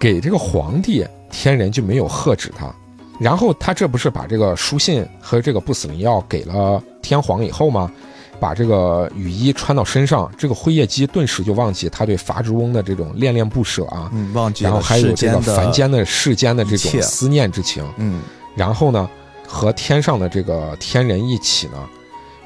[0.00, 2.74] 给这个皇帝，天人就没有喝止他。
[3.20, 7.92] 然后他这不是把这个书信和这个不死灵药给了天皇以后吗？
[8.40, 17.86] 把这个雨衣穿到身上，这个辉夜姬顿时就忘记他对伐之翁的这种恋恋不舍啊，嗯，忘记了然后还有这个凡间的世间的这种思念之情。
[17.98, 18.22] 嗯
[18.56, 19.10] 然后呢，
[19.46, 21.88] 和天上的这个天人一起呢，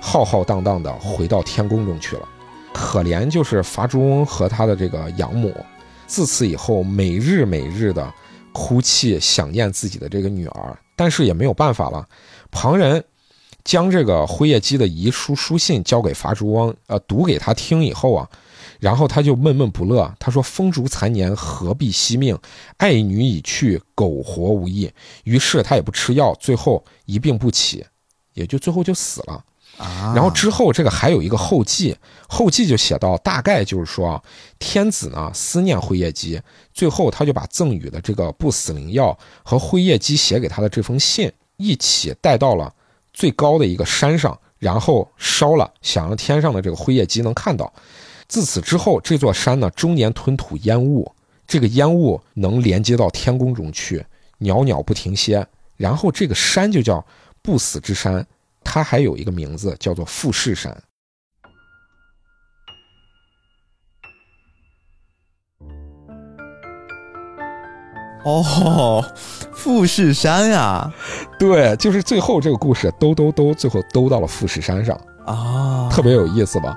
[0.00, 2.28] 浩浩荡荡的回到天宫中去了。
[2.72, 5.54] 可怜就是伐竹翁和他的这个养母，
[6.06, 8.12] 自此以后每日每日的
[8.52, 12.06] 哭泣想念自己的这个女儿，但是也没有办法了。
[12.50, 13.02] 旁人
[13.64, 18.28] 将这个辉夜姬的遗书书信交给伐竹翁，呃，读给他听以后啊，
[18.78, 20.12] 然后他就闷闷不乐。
[20.18, 22.38] 他说：“风烛残年，何必惜命？
[22.76, 24.90] 爱女已去，苟活无益。”
[25.24, 27.84] 于是他也不吃药，最后一病不起，
[28.34, 29.44] 也就最后就死了。
[29.76, 31.96] 啊，然后之后这个还有一个后记，
[32.28, 34.22] 后记就写到，大概就是说啊，
[34.58, 36.40] 天子呢思念辉夜姬，
[36.74, 42.74] 最后他就把赠予的这个不死灵药和辉夜姬写给他的这封信一起带到了
[43.12, 47.72] 最高的一个山上，然后烧了，想让天上的这个辉夜姬能看到。
[48.28, 51.10] 自此之后，这座山呢终年吞吐烟雾，
[51.46, 54.04] 这个烟雾能连接到天宫中去，
[54.38, 55.46] 袅袅不停歇。
[55.78, 57.04] 然后这个山就叫
[57.40, 58.26] 不死之山，
[58.62, 60.76] 它还有一个名字叫做富士山。
[68.24, 69.02] 哦，
[69.54, 70.92] 富士山呀
[71.38, 76.76] 对，就是最后这个故事兜兜兜，最后兜到了富士山上，啊，特别有意思吧？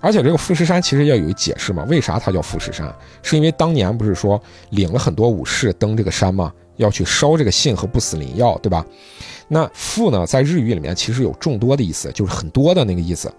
[0.00, 2.92] 而且这个富士山其实要有解释嘛，为啥它叫富士山？
[3.22, 4.40] 是因为当年不是说
[4.70, 6.52] 领了很多武士登这个山吗？
[6.76, 8.82] 要去烧这个信和不死灵药，对吧？
[9.48, 13.30] 那富呢，在日语里面其实有众多的意思，就是很多的那个意思。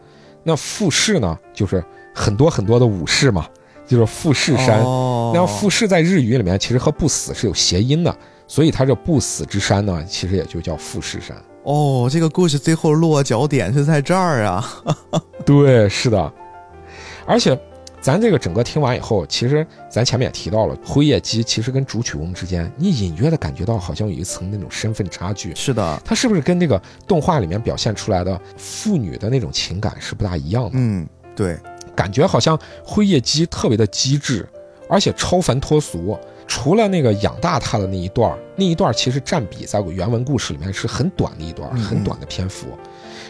[0.43, 1.83] 那富士呢，就是
[2.13, 3.47] 很多很多的武士嘛，
[3.87, 4.81] 就是富士山。
[4.81, 8.15] 哦、那富士在日语里面其实和不死是有谐音的，
[8.47, 11.35] 所以它这不死之山呢，其实也就叫富士山。
[11.63, 14.83] 哦，这个故事最后落脚点是在这儿啊。
[15.43, 16.31] 对，是的。
[17.25, 17.57] 而且，
[18.01, 25.53] 咱这个整个听完以后，其实咱前面也提到了，辉夜姬其实跟竹曲翁之间，你隐约的感觉到好像有一层那种身份差距。
[25.55, 30.71] 是的，它是不是跟那个动画里面表现出来的父女的那种情感是不大一样的？
[30.73, 31.57] 嗯，对，
[31.95, 34.47] 感觉好像辉夜姬特别的机智，
[34.89, 36.17] 而且超凡脱俗。
[36.47, 42.67] 除了那个养大他的那一段儿，那一段儿其实占比在原文故事里面是很短的一段很短的篇幅。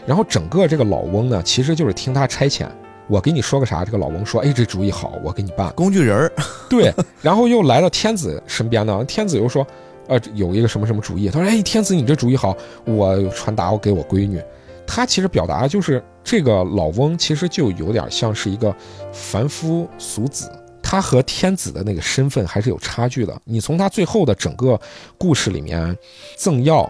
[0.07, 2.65] 然后整个这个老翁呢，其实就是听他差遣，
[3.11, 5.69] 我给你说个啥，这个老翁说，哎，这主意好，我给你办。
[5.73, 6.31] 工具人儿。
[6.69, 9.67] 对，然后又来到天子身边呢，天子又说，
[10.07, 12.55] 呃，有一个什么什么主意，他说，哎，天子你这主意好，
[12.85, 14.41] 我传达我给我闺女。
[14.87, 18.73] 他其实表达就是这个老翁其实就有点像是一个
[19.11, 20.49] 凡夫俗子，
[20.81, 23.41] 他和天子的那个身份还是有差距的。
[23.43, 24.79] 你从他最后的整个
[25.17, 25.97] 故事里面
[26.37, 26.89] 赠药，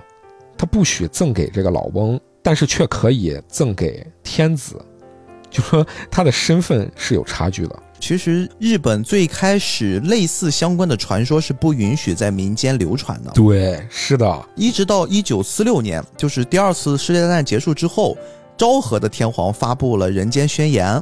[0.55, 4.79] 他不许赠给这个老翁，但是却可以赠给天子，
[5.51, 7.79] 就说他的身份是有差距的。
[7.99, 18.17] 其实日本最开始类似相关的传说是不允许在民间流传的，对，是的，一直到一九四六年，就是第二次世界大战结束之后，
[18.57, 20.99] 昭和的天皇发布了人间宣言，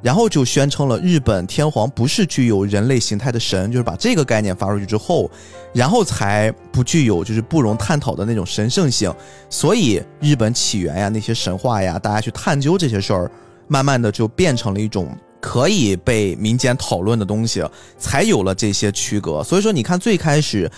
[0.00, 5.28] 然后就宣称了日本天皇不是具有人类形态的神，就是把这个概念发出去之后，
[5.72, 9.12] 然后才不具有就是不容探讨的那种神圣性。
[9.50, 13.30] 所以日本起源呀，那些神话呀，大家去探究这些事儿，
[13.68, 17.64] 慢慢的就变成了一种可以被民间讨论的东西，
[17.96, 19.44] 才有了这些区隔。
[19.44, 20.70] 所以说，你看最开始。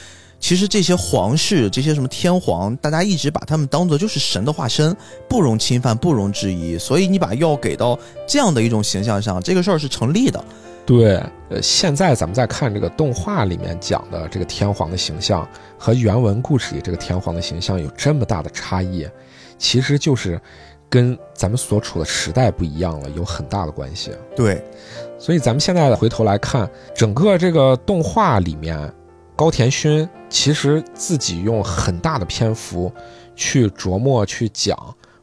[0.42, 4.96] 其实这些皇室，这些什么天皇，大家一直把他们当做就是神的化身，
[5.28, 6.78] 不容侵犯，不容质疑。
[6.78, 10.42] 所以你把药给到这样的一种形象上，这个事儿是成立的。
[10.86, 15.46] 对，呃，现在咱们再看这个动画里面讲的这个天皇的形象
[15.76, 19.06] 和原文故事里这个天皇的形象有这么大的差异，
[19.58, 20.40] 其实就是
[20.90, 24.10] 跟咱们所处的时代不一样了，有很大的关系。
[24.34, 24.62] 对，
[25.18, 28.92] 所以咱们现在回头来看，整个这个动画里面，
[29.36, 32.92] 高田勋其实自己用很大的篇幅
[33.36, 34.76] 去琢磨、去讲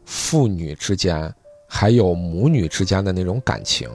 [0.05, 1.31] 父女之间
[1.67, 3.89] 还有母女之间的那种感情，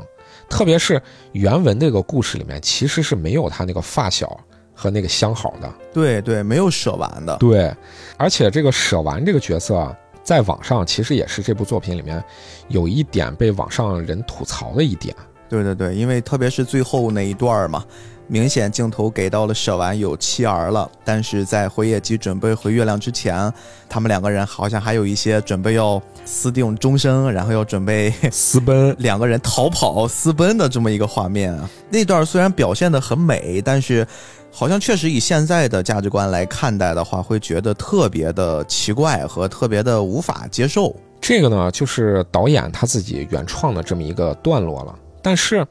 [0.51, 1.01] 特别是
[1.33, 4.39] 原文这个故事里面，其实是没有他那个发小
[4.75, 5.73] 和那个相好的。
[5.91, 7.35] 对对，没有舍完的。
[7.39, 7.75] 对，
[8.19, 12.23] 而且这个舍完这个角色啊，在网上其实也是这部作品里面
[12.69, 15.15] 有一点被网上人吐槽的一点。
[15.49, 17.85] 对对对，因为特别是最后那一段嘛，
[18.27, 23.53] 明显镜头给到了舍完有妻儿了，但是在辉夜姬准备回月亮之前，
[23.87, 31.69] 他们两个人好像还有一些准备要私定终生，然后要准备私奔， 两个人逃跑私奔的这么一个画面啊。
[31.91, 34.07] 那段虽然表现的很美，但是
[34.55, 40.95] 好像确实以现在的价值观来看待的话，会觉得特别的奇怪和特别的无法接受。
[41.21, 44.95] 这个呢，就是导演他自己原创的这么一个段落了。
[45.23, 45.67] 但是，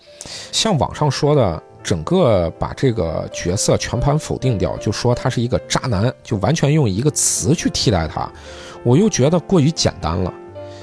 [0.51, 8.31] 像网上说的，整个把这个角色全盘否定掉，就说他是一个渣男，就完全用一个词去替代他，
[8.83, 10.33] 我又觉得过于简单了。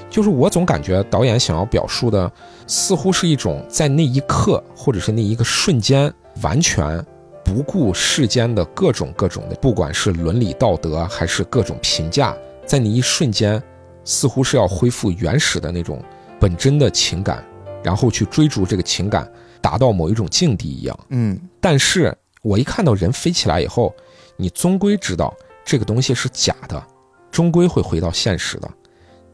[0.09, 2.31] 就是我总感觉导演想要表述的，
[2.65, 6.11] 似乎是一种在那一刻或者是那一个瞬间，
[6.41, 7.03] 完全
[7.49, 13.61] 不顾世间的各种各种的，不管是伦理道德还是各种评价，在你一瞬间，
[14.03, 15.99] 似乎是要恢复原始的那种
[16.39, 17.43] 本真的情感。
[17.81, 19.27] 然后去追逐这个情感，
[19.61, 20.99] 达到某一种境地一样。
[21.09, 23.95] 嗯，但是我一看到人飞起来以后，
[24.35, 26.85] 你终归知道这个东西是假的，
[27.31, 28.69] 终归会回到现实的。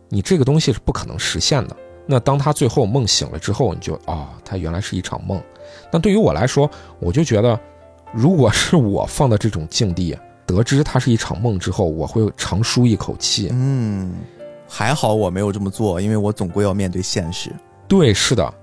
[0.10, 1.76] 你这个东西是不可能实现的。
[2.06, 5.42] 那当他最后梦醒了之后，你就啊，他原来是一场梦。
[5.92, 6.70] 那对于我来说，
[7.00, 7.60] 我就觉得，
[8.14, 13.50] 如果是我放到这种境地，得知它是一场梦之后，我会长舒一口气。
[13.52, 14.14] 嗯，
[14.68, 17.52] 还好我没有这么做，因为我总归要面对现实。
[17.88, 18.54] 对，是的，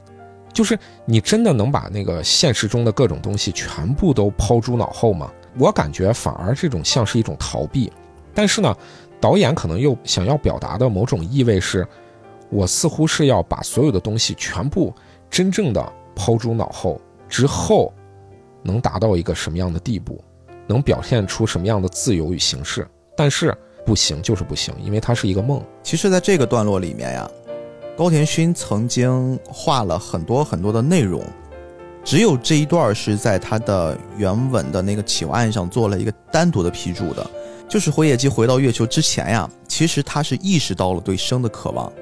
[0.53, 5.31] 就是你真的能把那个现实中的各种东西全部都抛诸脑后吗？
[5.59, 7.93] 我感觉反而这种像是一种逃避。
[8.33, 8.75] 但是呢，
[9.21, 11.87] 导演可能又想要表达的某种意味是，
[12.49, 14.95] 我似乎是要把所有的东西全部
[15.29, 16.99] 真正的抛诸脑后
[17.29, 17.93] 之后，
[18.63, 20.23] 能达到一个什么样的地步，
[20.67, 22.87] 能表现出什么样的自由与形式。
[23.17, 25.63] 但是不行，就是不行，因为它是一个梦。
[25.83, 27.31] 其实，在这个段落里面呀。
[27.95, 31.23] 高田勋曾经画了很多很多的内容，
[32.03, 37.31] 只有这一段是在他的原文的那个企划案上做了一个单独的批注的，
[37.69, 41.93] 就是辉夜姬回到月球之前呀，其实他是意识到了对生的渴望，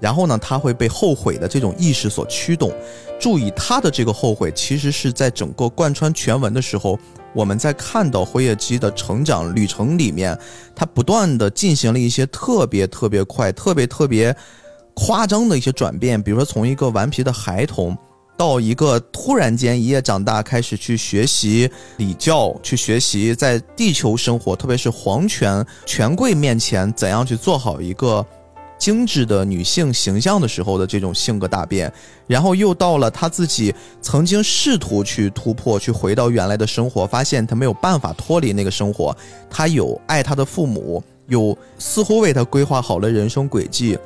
[0.00, 2.72] 然后呢，他会被后悔的这种意识所驱动。
[3.20, 6.98] 注意，他的这个后悔其实是在整个贯穿全文的时候，
[7.34, 10.36] 我们在看到辉夜姬的成长旅程里面，
[10.74, 14.34] 他不断的进行了一些特别特别快、特别特别。
[14.92, 17.96] 夸张的一些转变，比如说从一个顽皮的孩童，
[18.36, 28.26] 到一个突然间一夜长大，开始去学习礼教，去学习在地球生活，特别是皇权权贵面前怎样去做好一个
[28.80, 31.92] 精致的女性形象的时候的这种性格大变，
[32.26, 39.14] 然后又到了他自己曾经试图去突破，去回到原来的生活，发现他没有办法脱离那个生活，
[39.50, 43.98] 他有爱他的父母，有似乎为他规划好了人生轨迹。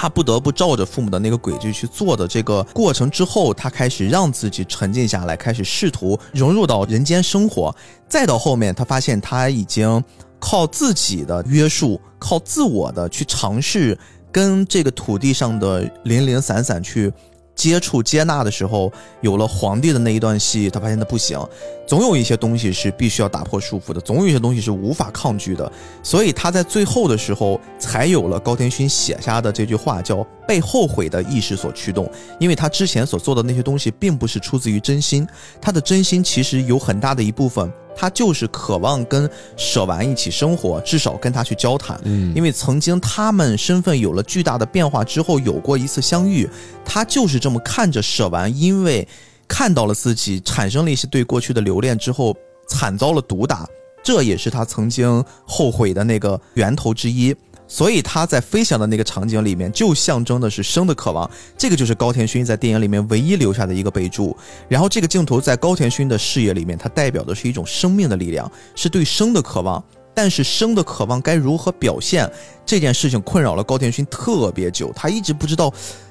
[0.00, 7.74] 他不得不照着父母的那个轨迹去做的这个过程之后，他开始让自己沉静下来，开始试图融入到人间生活。
[8.08, 10.00] 再到后面，他发现他已经
[10.38, 13.98] 靠自己的约束，靠自我的去尝试
[14.32, 17.12] 跟这个土地上的零零散散去。
[17.54, 21.36] 接触接纳的时候，有了皇帝的那一段戏，他发现他不行，
[21.88, 32.08] 总有一些东西是必须要打破束缚的，总有一些东西是无法抗拒的，所以他在最后的时候才有了高天勋写下的这句话，叫被后悔的意识所驱动，
[32.38, 35.26] 因为他之前所做的那些东西并不是出自于真心，
[35.62, 37.72] 他的真心其实有很大的一部分。
[38.00, 42.00] 他就是渴望跟舍完一起生活，至少跟他去交谈。
[42.04, 46.48] 嗯，因为曾经他们身份有了巨大的变化之后，有过一次相遇，
[46.84, 49.08] 他就是这么看着舍完，因为
[49.48, 52.36] 看到了自己产生了一些对过去的留恋之后，
[52.68, 53.66] 惨遭了毒打，
[54.04, 57.34] 这也是他曾经后悔的那个源头之一。
[57.70, 61.30] 所以他在飞翔的那个场景里面，就象征的是生的渴望。
[61.58, 64.34] 这个就是高田勋在电影里面唯一留下的一个备注。
[64.70, 69.84] 然后这个镜头在高田勋的视野里面，它代表的是一种生命的力量，是对生的渴望。
[70.14, 72.28] 但是生的渴望该如何表现，
[72.64, 75.70] 这件事情困扰了高田勋特别久，他一直不知道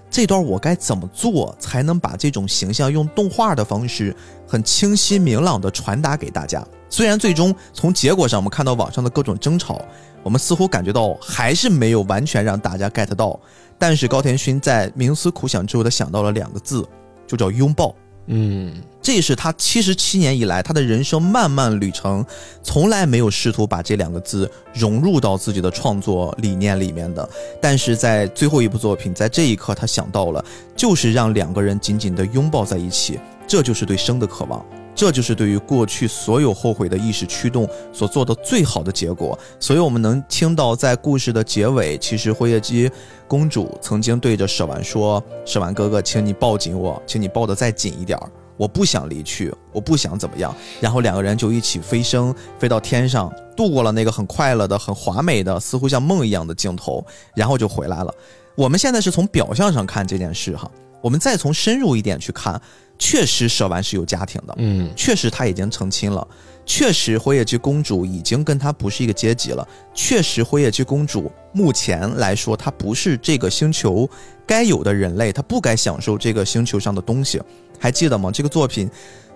[0.10, 4.16] 这段我该怎么做才能把这种形象用动画的方式
[4.48, 6.66] 很清晰明朗的传达给大家。
[6.90, 9.82] 虽然最终从结果上我们看到网上的各种争吵。
[10.24, 13.40] 我们似乎感觉到还是没有完全让大家 get 到，
[13.78, 16.86] 但是高田勋在冥思苦想之后，他想到了两个字，
[17.26, 17.96] 就叫拥抱。
[18.28, 22.26] 嗯，这是他七十七年以来他的人生漫漫旅程，
[22.62, 27.28] 从来没有试图把这两个字融入到自己的创作理念里面的。
[27.62, 30.44] 但是在最后一部作品，在这一刻他想到了，
[30.76, 33.18] 就是让两个人紧紧的拥抱在一起，
[33.48, 34.66] 这就是对生的渴望。
[34.98, 39.38] 这就是对于过去所有后悔的意识驱动所做的最好的结果。
[39.60, 42.90] 所以，我们能听到在故事的结尾，其实辉夜姬
[43.28, 50.52] 公主曾经对着舍完说：“舍完哥哥，请你抱紧我，请你抱得再紧一点儿，我不想离去，我不想怎么样。”
[50.82, 57.06] 然后两个人就一起飞升，飞到天上，度过了那个很快乐的、很华美的，似乎像梦一样的镜头，
[57.36, 58.12] 然后就回来了。
[58.56, 60.68] 我们现在是从表象上看这件事哈，
[61.02, 62.60] 我们再从深入一点去看，
[63.00, 66.28] 确实舍丸是有家庭的，嗯，确实他已经成亲了，
[66.66, 74.10] 确实辉夜姬公主已经跟他不是一个阶级了，确实辉夜姬公主目前来说她不是这个星球
[74.46, 77.42] 该有的人类，她不该享受这个星球上的东西。
[77.80, 78.32] 还记得吗？
[78.32, 78.90] 这个作品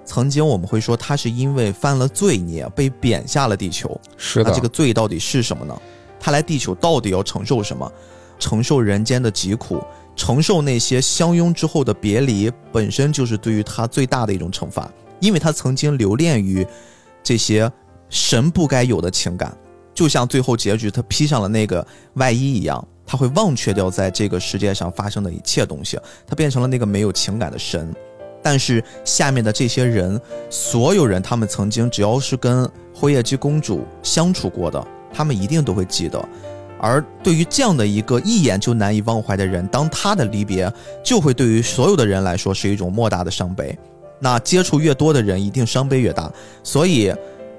[0.03, 5.79] 曾经我们会说她是因为犯了罪孽被贬下了地球，是的，那这个罪到底是什么呢？
[6.19, 7.91] 她来地球到底要承受什么？
[8.39, 9.83] 承受人间的疾苦，
[10.15, 16.65] 承受那些相拥之后的别离，本身就是对于他最大的一种惩罚，因为他曾经留恋于
[17.23, 17.71] 这些
[18.09, 19.55] 神不该有的情感，
[19.93, 21.85] 就像最后结局他披上了那个
[22.15, 25.97] 外衣一样，他会忘却掉在这个世界上发生的一切东西，
[26.27, 27.93] 他变成了那个没有情感的神。
[28.43, 30.19] 但是下面的这些人，
[30.49, 34.83] 所有人，他们曾经只要是跟辉夜姬公主相处过的，
[35.13, 36.19] 他们一定都会记得。
[36.83, 40.71] 而对于这样的一个一眼就难以忘怀的人，当他的离别
[41.03, 43.77] 就会对于所有的人来说是一种莫大的伤悲。
[44.19, 46.31] 那接触越多的人，一定伤悲越大。
[46.63, 47.13] 所以，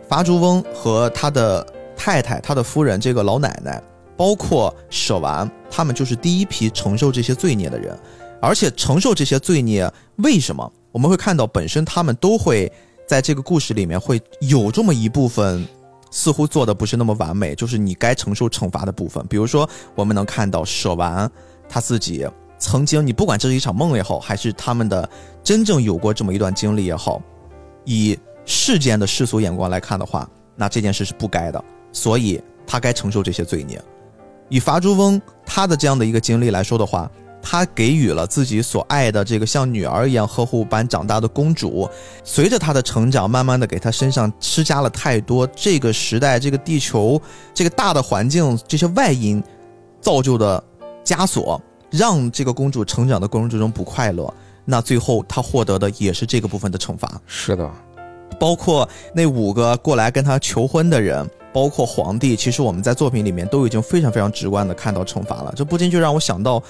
[0.08, 1.64] 伐竹翁和他的
[1.96, 3.80] 太太、他的夫人这个老奶奶，
[4.16, 7.96] 包括舍完，他们就是第一批承受这些罪孽的人。
[8.40, 12.70] 而且承受这些罪孽，为什么我们会看到本身他们都会
[13.06, 15.64] 在这个故事里面会有这么一部分？
[16.12, 19.26] 似乎做的不是那么完美，就是你该承受惩罚的部分。
[19.26, 21.28] 比如说，我们能看到舍完
[21.68, 22.24] 他自己
[22.58, 25.08] 曾经，你不管这是一场梦也好，还是他们的
[25.42, 27.20] 真正有过这么一段经历也好，
[27.84, 33.82] 以世间的世俗眼光来看的话，那这件事是不该的，所以他该承受这些罪孽。
[34.48, 37.10] 以伐竹翁他的这样的一个经历来说的话。
[37.42, 41.90] 他给予了自己所爱的这个像女儿一样呵护般长大的公主，
[42.22, 47.20] 随着她的成长，慢慢的给她身上施加了太多这个时代、这个地球、
[47.52, 49.42] 这个大的环境这些外因
[50.00, 50.62] 造就的
[51.04, 51.60] 枷锁，
[51.90, 54.32] 让这个公主成长的过程之中不快乐。
[54.64, 57.20] 那最后她获得的也是这个部分的惩罚。
[57.26, 57.68] 是的，
[58.38, 65.52] 包括那五个过来跟她求婚的人，包括皇帝，其实我们在作品里面都已经非常非常直观的看到惩罚了。
[65.56, 66.62] 这不禁就让我想到。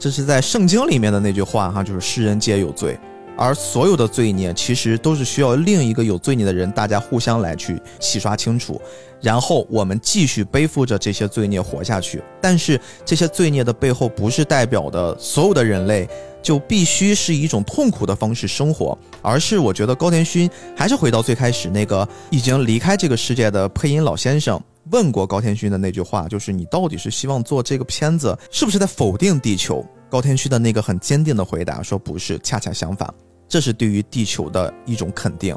[0.00, 2.98] 这是在圣经里面的那句话哈，就是世人皆有罪，
[3.36, 8.80] 而所有的罪孽其实都是需要另一个有罪孽的人，大家互相来去洗刷清楚，
[9.20, 12.22] 然后我们继续背负着这些罪孽活下去。
[12.40, 16.08] 但是这些罪孽的背后，不是代表的所有的人类
[16.42, 24.58] 就必须是以一种痛苦的方式生活，而是我觉得高田勋还是回到最开始那个已经离开这个世界的配音老先生。
[24.90, 29.84] 问过高天勋的那句话，就是你到底是希望做这个片子，是不是在否定地球？
[30.08, 33.12] 高天勋的那个很坚定的回答说不是，恰恰相反，
[33.48, 35.56] 这是对于地球的一种肯定。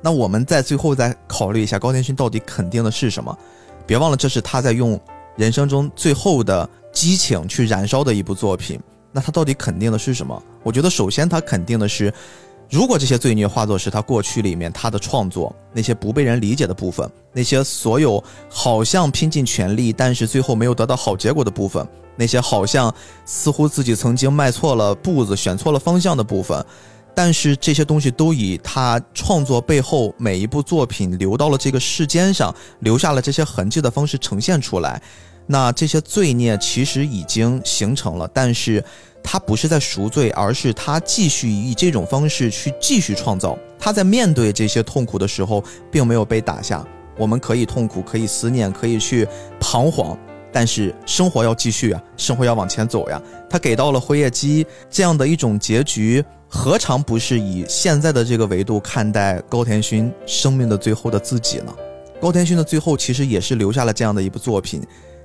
[0.00, 3.36] 那我们在最后再考虑一下，高天勋到底肯定的是什么？
[3.86, 5.00] 别忘了，这是他在用
[5.36, 8.80] 人生中最后的激情去燃烧的一部作品。
[9.12, 10.42] 那他到底肯定的是什么？
[10.64, 12.12] 我觉得，首先他肯定的是。
[12.74, 21.86] 如果这些罪孽化作是他过去里面他的创作那些不被人理解的部分，那些所有好像拼尽全力但是最后没有得到好结果的部分，
[22.16, 22.92] 那些好像
[23.24, 26.66] 似乎自己曾经迈错了步子、选错了方向的部分，
[27.14, 35.00] 但是这些东西都以他创作背后每一部作品留到了这个世间上，留下了这些痕迹的方式呈现出来。
[35.46, 38.84] 那这些罪孽其实已经形成了，但是。
[39.26, 43.58] 他不是在赎罪，而是他继续以这种方式去继续创造。
[43.78, 46.86] 他在面对这些痛苦的时候，并没有被打下。
[47.16, 49.26] 我们可以痛苦，可以思念，可以去
[49.58, 50.16] 彷徨，
[50.52, 53.20] 但是生活要继续啊，生活要往前走呀。
[53.48, 61.74] 他给到了辉夜姬这样的一种结局，何尝不是以现在的这个维度看待高田勋生命的最后的自己呢？
[62.20, 64.82] 高田勋的最后其实也是留下了这样的一部作品，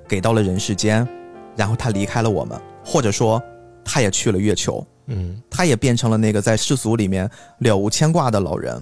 [0.08, 1.08] 给到了人世间，
[1.56, 3.42] 然后他离开了我们，或者说。
[3.92, 8.80] 他也去了月球，嗯，他也变成了那个在世俗里面了无牵挂的老人，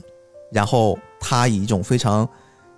[0.52, 2.28] 然后他以一种非常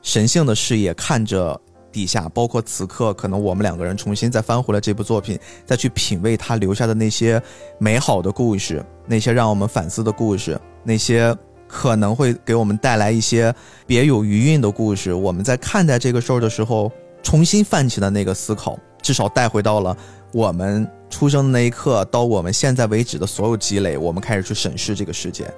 [0.04, 1.60] 神性的视野看着
[1.92, 7.42] 底下，包括此刻可能我们两个人重新再翻回来这部作品，再去品味他留下的那些
[7.80, 11.36] 美好的故事，那些让我们反思的故事，那些
[11.68, 13.52] 可能会给我们带来一些
[13.88, 15.12] 别有余韵的故事。
[15.12, 16.92] 我们在看待这个事儿的时候，
[17.24, 19.98] 重新泛起的那个思考，至少带回到了
[20.34, 20.90] 我们。
[21.10, 25.52] 出生的那一刻到我们现在为止的所有积累，我们开始去审视这个世界，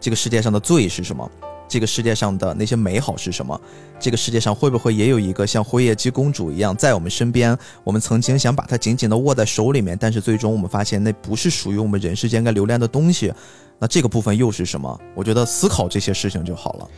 [0.00, 1.30] 这个世界上的罪是什么？
[1.68, 3.60] 这个世界上的那些美好是什么？
[4.00, 7.56] 这个世界上会不会也有一个像辉夜姬公主一样在我们身边？
[7.84, 13.30] 我们曾经想把它紧紧地握在手里面，但是最终我们发现那不是属于我们人世间该留恋的东西。
[13.78, 14.98] 那这个部分又是什么？
[15.14, 16.88] 我觉得思考这些事情就好了。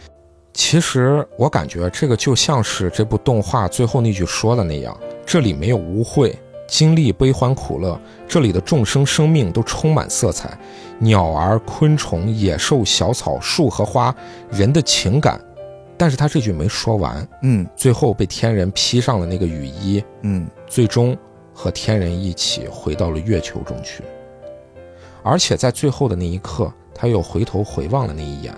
[0.54, 4.96] 其实我感觉这个就像是这部动画最后那句说的那样，
[5.26, 6.32] 这里没有污秽。
[6.68, 10.56] 经历悲欢苦乐，这里的众生生命都充满色彩，
[10.98, 14.14] 鸟儿、昆虫、野兽、小草、树和花，
[14.50, 15.40] 人的情感。
[15.96, 21.16] 但是他这句没说完，嗯最后被天人披上了那个雨衣，嗯最终
[21.52, 24.04] 和天人一起回到了月球中去。
[25.24, 28.54] 而且在最后的那一刻，他又回头回望了那一眼，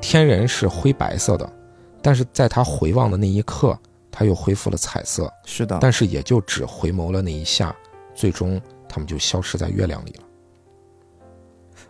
[0.00, 1.52] 天人是灰白色的，
[2.00, 3.76] 但是在他回望的那一刻，
[4.20, 5.32] 他又恢复了彩色。
[5.46, 7.74] 是的，但是也就只回眸了那一下，
[8.14, 10.24] 最终他们就消失在月亮里了。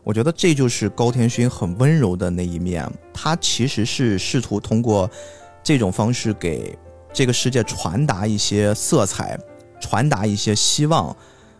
[0.05, 5.11] 我觉得这就是高天勋很温柔的那一面，他其实是试图通过
[5.61, 6.79] 这种方式给
[7.13, 9.37] 这个世界传达一些色彩，
[9.81, 11.15] 传达一些希望，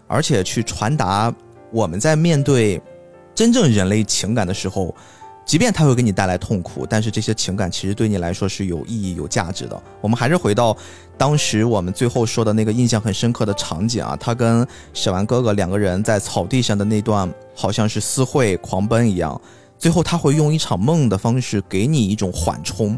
[0.07, 1.35] 而且去传达
[1.73, 2.81] 我们在面对
[3.35, 4.95] 真正人类情感的时候，
[5.51, 9.83] 即便它会给你带来痛苦，但是这些情感其实对你来说是有意义、有价值的。
[10.01, 10.77] 我们还是回到
[11.19, 14.65] 当时我们最后说的那个印象很深刻的场景啊，他跟
[14.95, 19.41] 小丸哥哥两个人在草地上的那段，好像是私会狂奔一样。
[19.77, 22.97] 最后他会用一场梦的方式给你一种缓冲，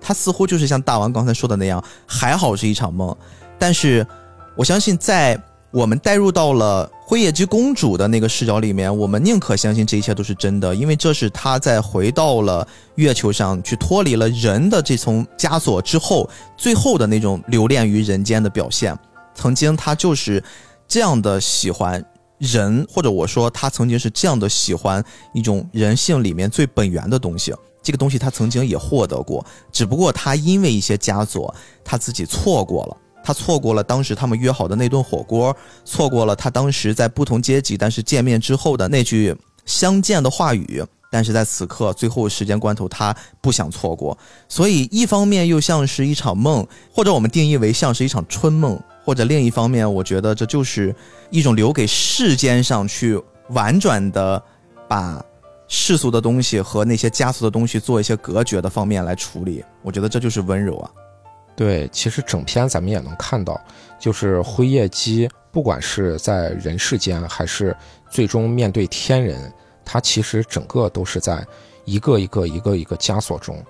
[0.00, 3.12] 他似乎就是像大王刚才说的那样，还好是一场梦，
[3.58, 4.06] 但是
[4.54, 5.36] 我相信在
[5.72, 18.94] 我们带入到了辉夜姬公主的那个视角里面，我们宁可相信这一切都是真的，因为这是她在回到了月球上去脱离了人的这层枷锁之后，最后的那种留恋于人间的表现。
[19.34, 20.44] 曾经她就是
[20.86, 22.04] 这样的喜欢
[22.36, 25.02] 人，或者我说她曾经是这样的喜欢
[25.32, 27.54] 一种人性里面最本源的东西。
[27.82, 32.96] 这个东西她曾经也获得过，只不过她因为一些枷锁，她自己错过了。
[33.28, 39.36] 他错过了当时他们约好的那顿火锅，错过了他当时在不同阶级但是见面之后的那句
[39.66, 40.82] 相见的话语。
[41.10, 44.16] 但是在此刻最后时间关头，他不想错过，
[44.48, 50.96] 所以一方面又像是一场梦，或者我们定义为像是一场春梦，或者另一方面，我觉得这就是
[51.28, 54.42] 一种留给世间上去婉转的
[54.88, 55.22] 把
[55.66, 59.62] 世俗的东西和那些枷锁的东西做一些隔绝的方面来处理。
[59.82, 60.90] 我觉得这就是温柔啊。
[61.58, 63.60] 对，其实整篇咱们也能看到，
[63.98, 67.76] 就是辉夜姬，不管是在人世间，还是
[68.08, 69.52] 最终面对天人，
[69.84, 71.44] 他其实整个都是在
[71.84, 73.60] 一个一个一个一个枷锁中。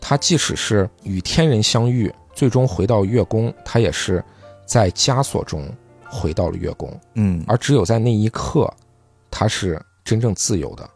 [0.00, 4.24] 他即使是与天人相遇，最终回到月宫，他也是
[4.64, 5.68] 在枷锁中
[6.08, 6.96] 回到了月宫。
[7.14, 8.72] 嗯，而只有在那一刻，
[9.28, 10.88] 他是真正自由的。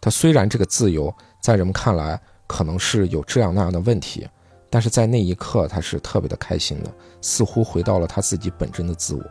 [0.00, 1.12] 他虽然这个自由
[1.42, 4.24] 在人们看来可能是有这样那样的问题。
[4.70, 6.90] 但是在那一刻，他是特别的开心的，
[7.20, 9.22] 似乎回到了他自己本真的自我。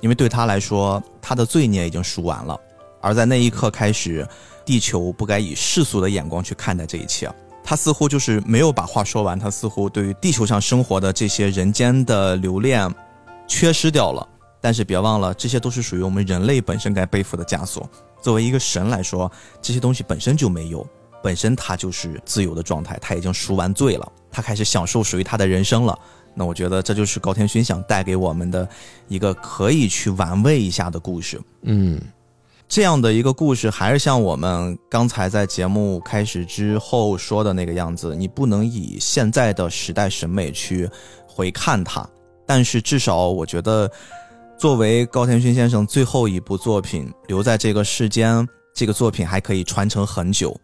[0.00, 2.58] 因为对他来说，他的罪孽已经赎完了，
[3.00, 4.26] 而在那一刻开始，
[4.64, 7.30] 地球不该以世俗的眼光去看待这一切。
[7.62, 12.92] 他似乎就是没有把话说完，他似乎对于地球上生活的这些人间的留恋
[13.46, 14.26] 缺失掉了。
[14.60, 17.88] 但是别忘了，这些都是属于我们人类本身该背负的枷锁。
[18.22, 19.30] 作为一个神来说，
[19.60, 20.86] 这些东西本身就没有。
[21.22, 25.98] 本身他就是自由的状态，他已经赎完罪了，他开始享受属于他的人生了。
[26.34, 28.68] 那我觉得这就是高天勋想带给我们的
[29.08, 31.40] 一个可以去玩味一下的故事。
[31.62, 31.98] 嗯，
[32.68, 40.86] 这样的一个故事，还是像我们刚才在节目开始之后说的那个样子，你不能以现在的时代审美去
[41.26, 42.06] 回看它，
[42.44, 43.90] 但是至少我觉得，
[44.58, 50.54] 作为高天勋先生最后一部作品留在这个世间，这个作品还可以传承很久。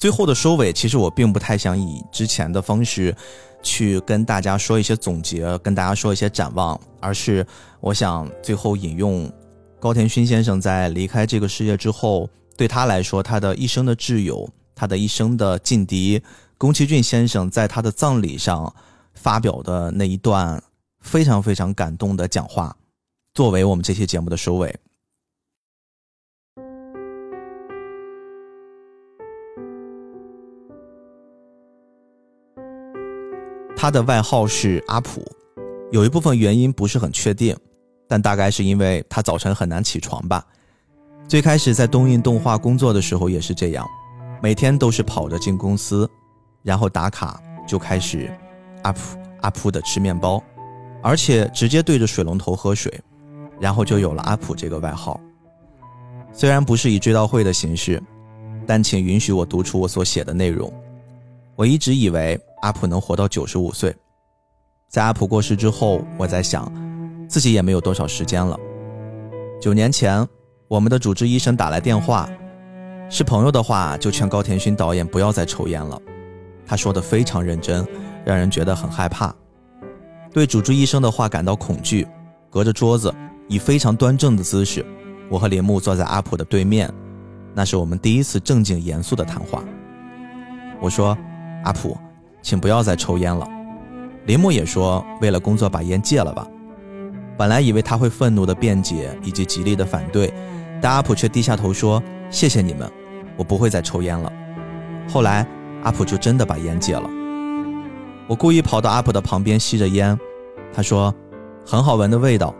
[0.00, 3.14] 最后的收尾，其实我并不太想以之前的方式
[3.62, 7.46] 去跟大家说一些总结，跟大家说一些展望，而是
[7.80, 9.30] 我想最后引用
[9.78, 16.22] 高田勋先生在离开这个世界之后，对他来说，他的一生的挚友，他的一生的劲敌
[16.56, 18.74] 宫崎骏先生在他的葬礼上
[19.12, 20.62] 发表的那一段
[21.02, 22.74] 非常非常感动的讲话，
[23.34, 24.74] 作为我们这期节目的收尾。
[33.80, 35.24] 他的外号是阿普，
[35.90, 37.56] 有一部分原因不是很确定，
[38.06, 40.44] 但大概是因为他早晨很难起床吧。
[41.26, 43.88] 最开始在东映动画工作的时候也是这样，
[44.42, 46.06] 每天都是跑着进公司，
[46.62, 48.30] 然后打卡就开始
[48.82, 49.00] 阿普
[49.40, 50.44] 阿普的吃面包，
[51.02, 52.92] 而且直接对着水龙头喝水，
[53.58, 55.18] 然后就有了阿普这个外号。
[56.34, 57.98] 虽然不是以追悼会的形式，
[58.66, 60.70] 但请允许我读出我所写的内容。
[61.56, 63.94] 我一直以为阿普能活到九十五岁。
[64.88, 66.70] 在阿普过世之后，我在想，
[67.28, 68.58] 自己也没有多少时间了。
[69.60, 70.26] 九年前，
[70.68, 72.28] 我们的主治医生打来电话，
[73.08, 76.00] 是朋友的话，就劝高田勋导演不要再抽烟了。
[76.66, 77.86] 他说的非常认真，
[78.24, 79.34] 让人觉得很害怕。
[80.32, 82.06] 对主治医生的话感到恐惧，
[82.50, 83.14] 隔着桌子，
[83.48, 84.84] 以非常端正的姿势，
[85.28, 86.92] 我和林木坐在阿普的对面，
[87.54, 89.64] 那是我们第一次正经严肃的谈话。
[90.80, 91.16] 我说。
[91.62, 91.94] 阿普，
[92.42, 93.46] 请不要再抽烟了。
[94.26, 96.46] 林木也说，为了工作把烟戒了吧。
[97.36, 100.32] 本来以为他会愤怒的辩解以及极力的反对，
[100.80, 102.90] 但阿普却低下头说：“谢谢你们，
[103.36, 104.30] 我不会再抽烟了。”
[105.08, 105.46] 后来，
[105.82, 107.08] 阿普就真的把烟戒了。
[108.28, 110.18] 我故意跑到阿普的旁边吸着烟，
[110.72, 111.14] 他说
[111.66, 112.54] ：“很好闻的味道。”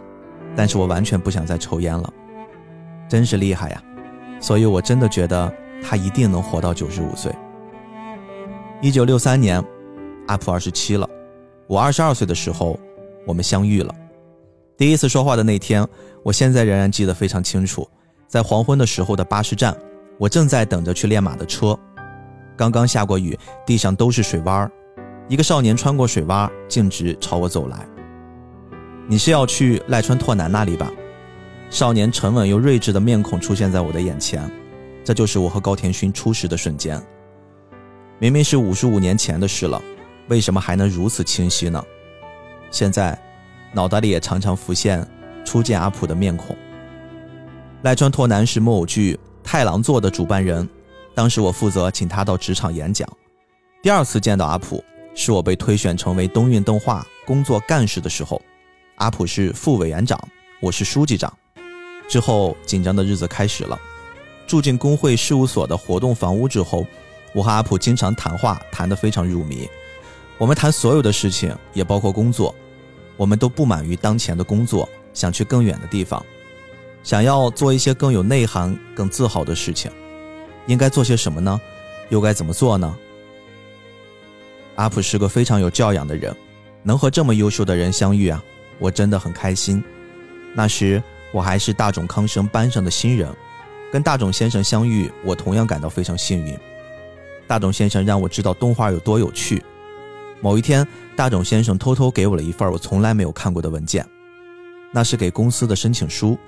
[0.56, 2.12] 但是我完全不想再抽烟了，
[3.08, 3.82] 真是厉害呀！
[4.40, 7.32] 所以我真的觉得他一定能活到九十五岁。
[8.82, 9.62] 一九六三年，
[10.26, 11.06] 阿普二十七了。
[11.66, 12.80] 我二十二岁的时候，
[13.26, 13.94] 我们相遇了。
[14.74, 15.86] 第一次说话的那天，
[16.22, 17.86] 我现在仍然记得非常清楚。
[18.26, 19.76] 在黄昏的时候的巴士站，
[20.16, 21.78] 我正在等着去练马的车。
[22.56, 24.66] 刚刚下过雨，地上都是水洼
[25.28, 27.86] 一个少年穿过水洼，径直朝我走来。
[29.06, 30.90] 你是要去赖川拓南那里吧？
[31.68, 34.50] 少年沉稳又睿智的面孔出现在我的眼前，
[35.04, 36.98] 这就是我和高田勋初识的瞬间。
[38.20, 39.82] 明明是五十五年前的事了，
[40.28, 41.82] 为什么还能如此清晰呢？
[42.70, 43.18] 现在，
[43.72, 45.04] 脑袋里也常常浮现
[45.42, 46.54] 初见阿普的面孔。
[47.80, 50.68] 赖川拓男是木偶剧《太郎座》的主办人，
[51.14, 53.08] 当时我负责请他到职场演讲。
[53.82, 54.84] 第二次见到阿普，
[55.14, 58.38] 是我被推选成为东运动画工作干事的时候，
[58.96, 60.20] 阿普是副委员长，
[60.60, 61.32] 我是书记长。
[62.06, 63.80] 之后紧张的日子开始了，
[64.46, 66.84] 住进工会事务所的活动房屋之后。
[67.32, 69.68] 我和阿普经常谈话，谈得非常入迷。
[70.38, 72.54] 我们谈所有的事情，也包括工作。
[73.16, 76.24] 我们都不满于当前的工作，想去更远的地方，
[77.02, 79.90] 想要做一些更有内涵、更自豪的事情。
[80.66, 81.60] 应该做些什么呢？
[82.08, 82.96] 又该怎么做呢？
[84.76, 86.34] 阿普是个非常有教养的人，
[86.82, 88.42] 能和这么优秀的人相遇啊，
[88.78, 89.84] 我真的很开心。
[90.54, 91.02] 那时
[91.32, 93.28] 我还是大冢康生班上的新人，
[93.92, 96.58] 跟大冢先生相遇，我同样感到非常幸运。
[97.50, 99.60] 大冢先生让我知道动画有多有趣。
[100.40, 100.86] 某一天，
[101.16, 104.06] 大冢先生偷偷给我了一份我从来没有看过的文件，
[104.92, 106.38] 那是给公司的申请书，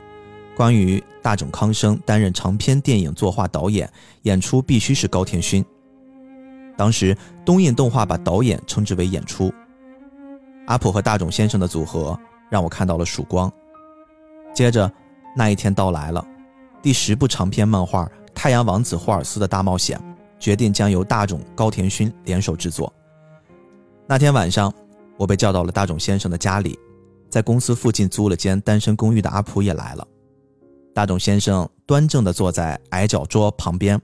[0.55, 3.93] 关于大冢康生担任长篇电影作画导演，
[4.23, 5.65] 演出必须是高田勋。
[6.77, 9.53] 当时东映动画把导演称之为演出。
[10.69, 12.17] 阿普和大冢先生的组合
[12.49, 13.53] 让我看到了曙光。
[14.55, 14.89] 接着，
[15.37, 16.25] 那一天到来了，
[16.81, 19.99] 第十部长篇漫画《太阳王子霍尔斯的大冒险》。
[20.43, 22.93] 决定将由大冢高田勋联手制作。
[24.09, 24.75] 那天晚上，
[25.17, 26.77] 我被叫到了大冢先生的家里，
[27.31, 30.05] 在公司附近租了间单身公寓的阿普也来了。
[30.93, 34.03] 大冢先生端正地坐在矮脚桌旁边，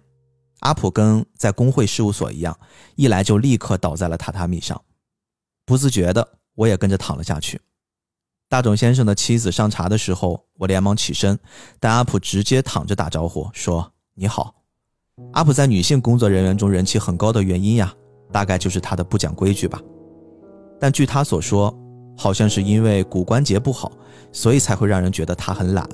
[0.61, 2.57] 阿普跟在工会事务所一样，
[2.95, 4.81] 一来就立刻倒在了榻榻米上，
[5.67, 7.61] 不自觉的我也跟着躺了下去。
[8.49, 11.37] 大冢先生的妻子上茶的时候，我连忙起身，
[11.81, 14.55] 但阿普直接躺着打招呼说：“你好。”
[15.33, 17.93] 阿普在女性工作人员中人气很高的原因呀，
[18.33, 19.81] 大概就是他的不讲规矩吧。
[20.81, 21.73] 但据他所说，
[22.17, 23.93] 好像是因为骨关节不好，
[24.33, 25.89] 所以才会让人觉得他很懒。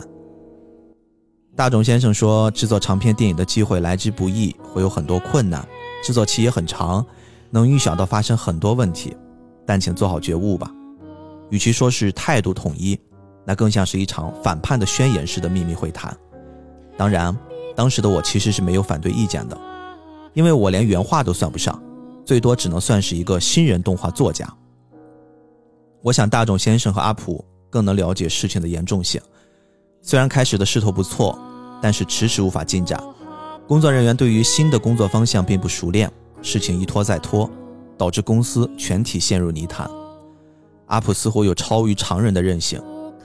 [1.57, 5.67] 大冢先生说，制作长篇电影的机会来之不易，会有很多困难，
[6.03, 7.05] 制作期也很长，
[7.51, 9.17] 能预想到发生很多问题。
[9.67, 10.71] 但请做好觉悟吧，
[11.51, 12.99] 与其说是态度统一，
[13.45, 16.17] 那更像是一场反叛的宣言式的秘密会谈。
[16.97, 17.37] 当然。
[17.75, 19.59] 当时的我其实是没有反对意见的，
[20.33, 21.81] 因为我连原画都算不上，
[22.25, 24.49] 最多只能算是一个新人动画作家。
[26.03, 29.21] 我想大冢先生和阿普更能了解事情的严重性。
[30.03, 31.39] 虽然开始的势头不错，
[31.81, 33.03] 但是迟迟无法进展。
[33.67, 37.51] 工作人员对于新的工作方向并不熟练，事情一拖再拖，
[37.97, 39.91] 导致公司全体陷入泥潭。
[40.87, 42.79] 阿普似乎有超于常人的韧性，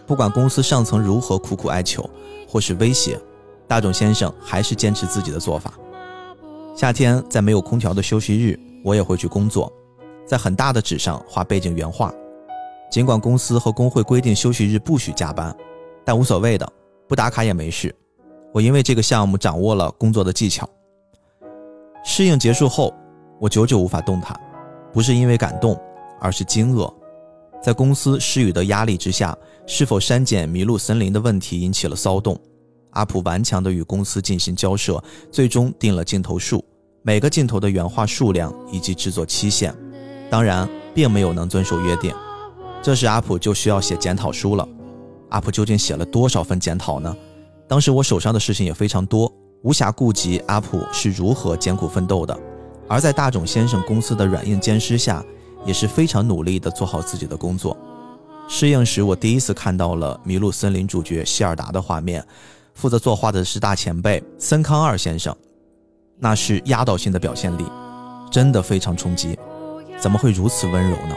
[0.07, 2.09] 不管公司上层如何苦苦哀求
[2.47, 3.19] 或是威胁。
[3.69, 5.71] 大冢先生还是坚持自己的做法。
[6.75, 9.71] 夏天在没有空调的休息日，我也会去工作，
[10.25, 12.11] 在很大的纸上画背景原画。
[12.89, 15.55] 尽管公司和工会规定休息日不许加班，
[16.03, 16.67] 但无所谓的，
[17.07, 17.95] 不打卡也没事。
[18.51, 20.67] 我因为这个项目掌握了工作的技巧。
[22.03, 22.91] 适应结束后，
[23.39, 24.35] 我久久无法动弹，
[24.91, 25.79] 不是因为感动，
[26.19, 26.91] 而是惊愕。
[27.61, 29.37] 在公司施予的压力之下，
[29.67, 32.35] 是否删减麋鹿森林的问题引起了骚动。
[32.91, 36.63] 阿普顽强地与公司进行交涉，最终定了镜头数。
[37.01, 39.73] 每个镜头的原画数量以及制作期限，
[40.29, 42.13] 当然并没有能遵守约定。
[42.81, 44.67] 这时阿普就需要写检讨书了。
[45.29, 47.15] 阿普究竟写了多少份检讨呢？
[47.67, 52.37] 当时我手上的事情也非常多，无暇顾及阿普是如何艰苦奋斗的。
[52.87, 55.23] 而在大冢先生公司的软硬兼施下，
[55.65, 57.77] 也是非常努力地做好自己的工作。
[58.47, 62.25] 适应时，我第一次看到了《迷路森林》主角希尔达的画面。
[62.79, 65.35] 负责作画的是大前辈森康二先生，
[66.17, 67.65] 那是压倒性的表现力，
[68.31, 69.37] 真的非常冲击。
[69.99, 71.15] 怎么会如此温柔呢？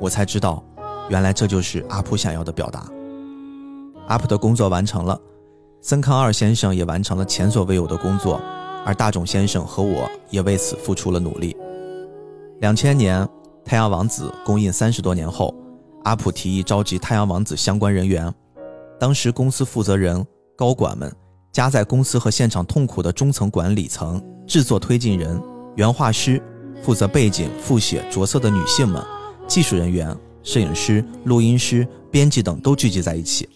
[0.00, 0.64] 我才知道，
[1.10, 2.88] 原来这就是阿普想要的表达。
[4.08, 5.20] 阿普的工作完成了，
[5.82, 8.40] 森康二先生也完成了前所未有的工作，
[8.86, 11.54] 而大冢先生和我也为此付出了努力。
[12.60, 13.22] 两千年，
[13.66, 15.54] 《太阳王子》公映三十多年后，
[16.04, 18.32] 阿普提议召集《太阳王子》相关人员，
[18.98, 21.14] 当时公司负责人、高管们、
[21.52, 25.40] 夹在公司和现场痛苦的中层管理层、制作推进人、
[25.74, 26.42] 原画师、
[26.82, 29.04] 负责背景、复写、着色的女性们、
[29.46, 33.46] 技术人员、摄影师、录音师、编辑等都聚集在一起。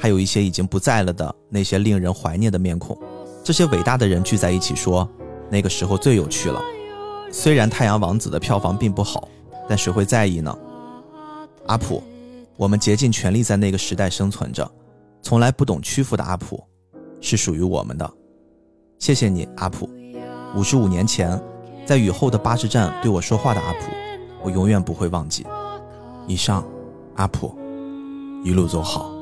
[0.00, 2.96] 还有一些已经不在了的那些令人怀念的面孔，
[3.44, 5.08] 这些伟大的人聚在一起说，
[5.50, 6.60] 那个时候最有趣了。
[7.32, 9.28] 虽然《太阳王子》的票房并不好，
[9.68, 10.56] 但谁会在意呢？
[11.66, 12.02] 阿普，
[12.56, 14.70] 我们竭尽全力在那个时代生存着，
[15.22, 16.62] 从来不懂屈服的阿普，
[17.20, 18.10] 是属于我们的。
[18.98, 19.88] 谢谢你，阿普。
[20.54, 21.40] 五十五年前，
[21.84, 23.90] 在雨后的巴士站对我说话的阿普，
[24.42, 25.46] 我永远不会忘记。
[26.26, 26.64] 以上，
[27.16, 27.54] 阿普，
[28.44, 29.17] 一路走好。